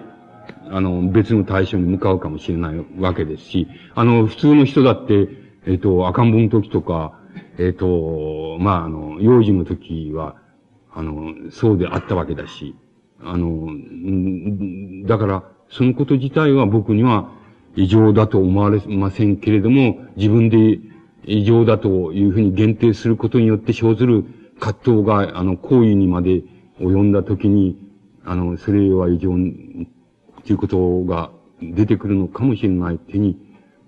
[0.70, 5.28] あの、別の対象に向かうかもしれないわけですし、あの、普通の人だって、
[5.66, 7.20] えっ、と、赤ん坊の時とか、
[7.58, 10.36] えっ、と、まあ、あの、幼児の時は、
[10.94, 12.76] あの、そうであったわけだし、
[13.22, 13.68] あの、
[15.08, 17.32] だから、そのこと自体は僕には
[17.78, 20.80] 異常だと思われませんけれども、自分で
[21.26, 24.26] 異常だというふうに限定することによって生ずる
[24.60, 26.42] 葛藤が、あの、行為にまで
[26.80, 27.78] 及んだときに、
[28.26, 29.30] あの、それは異常
[30.44, 31.30] ということが
[31.62, 33.38] 出てくるのかもしれないってに、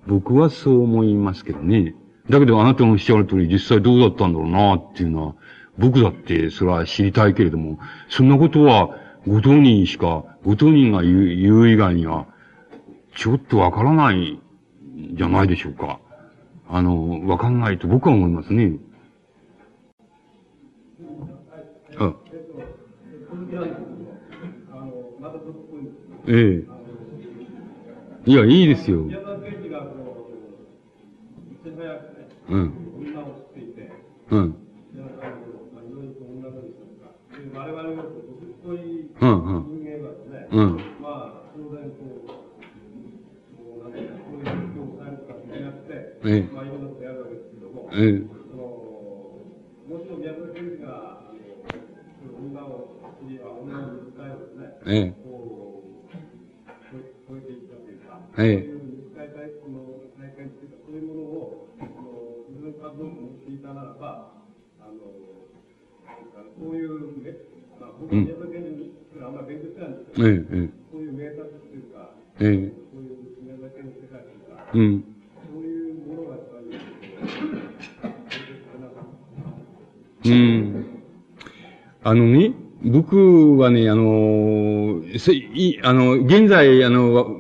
[0.07, 1.95] 僕はそう思いますけどね。
[2.29, 5.35] だけどあなたのおっしゃる通り実際どうだったんだろうなっていうのは、
[5.79, 8.91] 僕だってそれは知りたいけれども、そんなことは
[9.27, 12.27] ご当人しか、ご当人が言う言う以外には、
[13.19, 14.39] ちょっとわからない
[15.13, 15.99] じゃないでしょうか。
[16.69, 18.77] あの、わかんないと僕は思いますね。
[21.97, 22.13] あ。
[26.29, 26.63] え
[28.25, 28.31] え。
[28.31, 28.99] いや、いいですよ。
[32.47, 32.73] うん。
[34.31, 34.55] うん。
[39.19, 39.65] うん、うん。
[40.51, 40.89] うん。
[41.11, 42.33] まあ、当然こう、
[43.09, 43.33] なんか、
[44.41, 45.93] そういう状態とかになって、
[46.25, 46.49] ええ。
[46.53, 47.35] まあ、いろんなことやるわけ
[47.99, 48.23] ええ。
[48.23, 51.43] もちろん宮崎先生が、あの、
[52.39, 52.95] 女、の
[53.93, 55.11] 肉体をね、ええ。
[55.21, 56.15] こう、
[57.27, 58.71] 超えていったというか、ええ。
[58.71, 61.67] 肉体体の体験とい、そういうものを、
[64.81, 65.09] あの、
[66.57, 67.35] そういうね、
[67.80, 68.63] まあ、僕は宮崎先
[69.15, 75.03] 生あんまり勉強してないんですけど、ええ、そういう名作っていうか、ええ、そういう宮崎の世界というか、うん、
[75.51, 76.80] そういうものがやっぱり、
[80.34, 80.85] うん。
[82.03, 82.53] あのね、
[82.84, 87.35] 僕はね、あの、せい、あの、現在、あの、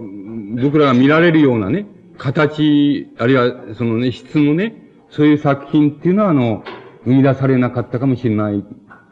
[0.61, 1.85] 僕らが見られるようなね、
[2.17, 4.75] 形、あるいは、そのね、質のね、
[5.09, 6.63] そういう作品っていうのは、あの、
[7.05, 8.63] 生み出されなかったかもしれない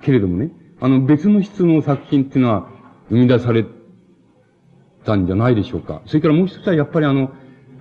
[0.02, 2.70] けれどもね、あの、別の質の作品っていうのは
[3.10, 3.66] 生み出され
[5.06, 6.02] たんじゃないでしょうか。
[6.06, 7.32] それからもう一つはやっぱりあの、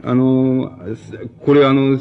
[0.05, 0.78] あの、
[1.44, 1.98] これあの、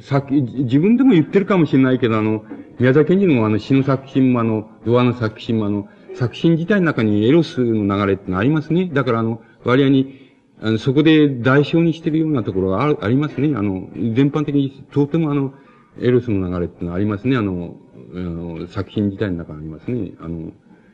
[0.00, 2.44] さっき自分でも言ってるかもしれないけど、あの、
[2.78, 8.90] 宮崎賢治のあの詩の作品もあの、ドアの作品もあの、作品自体の中にエロスの流れってのありますね。
[8.92, 13.56] だからあの、割合に、あの、そこで代償にしてるようなところがあありますね。
[13.56, 15.54] あの、全般的にとてもあの、
[16.00, 17.36] エロスの流れってのありますね。
[17.36, 17.76] あの、
[18.14, 20.12] あの、作品自体の中にありますね。
[20.20, 20.52] あの、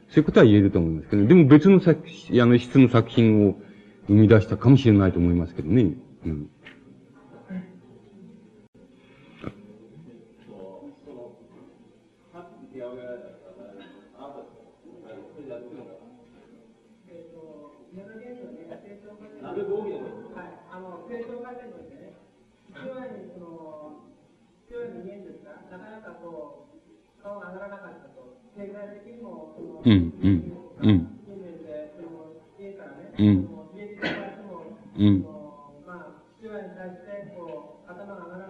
[0.08, 2.02] そういうことは言えると思いますけど、ね、でも別の作、
[2.40, 3.56] あの、質の作品を
[4.08, 5.94] 生み出したかもしれないと思いますけどね。
[6.24, 6.50] うん。
[29.84, 29.92] うん、
[30.22, 31.08] うん、うん。
[33.18, 33.48] うん。
[34.96, 35.26] うん。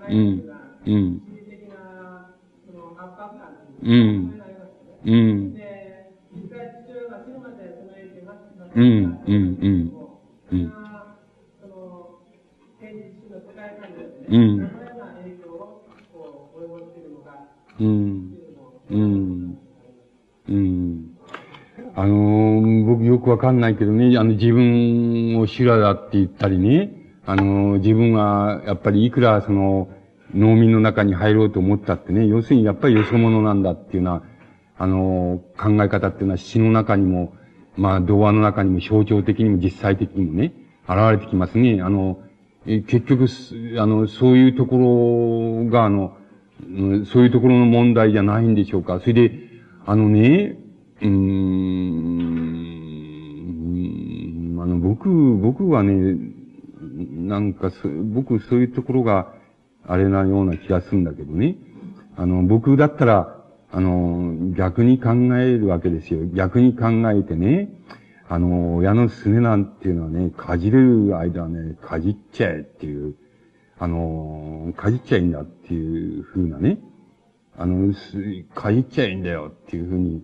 [0.08, 0.42] うん。
[0.86, 1.20] うん。
[3.82, 4.34] うん。
[5.04, 5.58] うん。
[8.74, 9.92] うん、うん、うん。
[10.50, 10.72] うん。
[14.28, 14.70] うん。
[17.78, 18.38] うん。
[18.90, 19.58] うん。
[20.48, 21.18] うん。
[21.94, 26.92] あのー、僕よくわかんないけどね、あの、自分を修羅だって言ったりね、
[27.26, 29.88] あのー、自分が、やっぱりいくらその、
[30.34, 34.22] 農民の中に入ろうと思ったってね、要するにやっぱりよそ者なんだっていうのは、
[34.76, 37.32] あのー、考え方っていうのは詩の中にも、
[37.76, 40.52] まあ、童話の中にも象徴的にも実際的にもね、
[40.88, 41.80] 現れてきますね。
[41.82, 42.20] あの、
[42.66, 43.26] 結局、
[43.78, 46.16] あの、そういうところが、あの、
[47.06, 49.00] そういうところの問題じゃないんでしょうか。
[49.00, 49.47] それで、
[49.90, 50.58] あのね、
[51.00, 51.08] うーん、
[54.60, 56.14] あの、僕、僕はね、
[56.90, 57.72] なんか
[58.12, 59.32] 僕そういうところが
[59.86, 61.56] あれなような気がするんだけどね。
[62.18, 63.42] あの、僕だったら、
[63.72, 66.20] あの、逆に考えるわけですよ。
[66.34, 67.70] 逆に考えてね、
[68.28, 73.14] あの、親のすねなんていうのはね、かじれる間はね、かじっちゃえっていう、
[73.78, 76.78] あの、かじっちゃいいんだっていうふうなね、
[77.58, 80.22] あの、すかじっちゃいんだよっていうふうに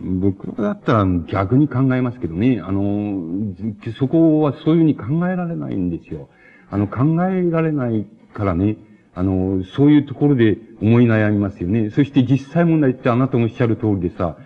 [0.00, 3.54] 僕だったら逆に考えますけどね、あの、
[3.96, 6.28] そこはそういうふうに考えられないんですよ。
[6.70, 8.76] あの、考えられないからね、
[9.14, 11.90] あの、そういうところで思い悩みますよね。
[11.90, 14.36] そして実際問題ってあなたもおっしゃる通りでさ、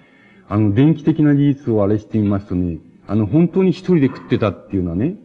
[0.49, 5.17] あの、電気的な事実をあれしてみますとね、あの、本当に一人で食ってたっていうのはね、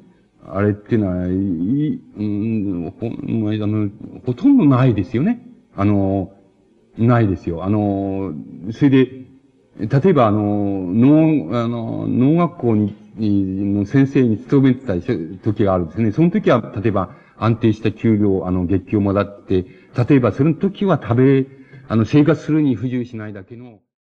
[0.45, 3.11] あれっていうのは、いうん、ほ、あ
[3.67, 3.89] の、
[4.25, 5.45] ほとんどないですよね。
[5.75, 6.31] あの、
[6.97, 7.63] ないですよ。
[7.63, 8.33] あの、
[8.71, 9.07] それで、
[9.79, 10.41] 例えばあの、
[10.93, 14.95] 農、あの、農学校に、の先生に勤めてた
[15.43, 16.11] 時があるんですね。
[16.11, 19.65] その時は、例えば安定した給料、あの、月給もらって、
[20.07, 21.47] 例えばその時は食べ、
[21.87, 23.79] あの、生活するに不自由しないだけの、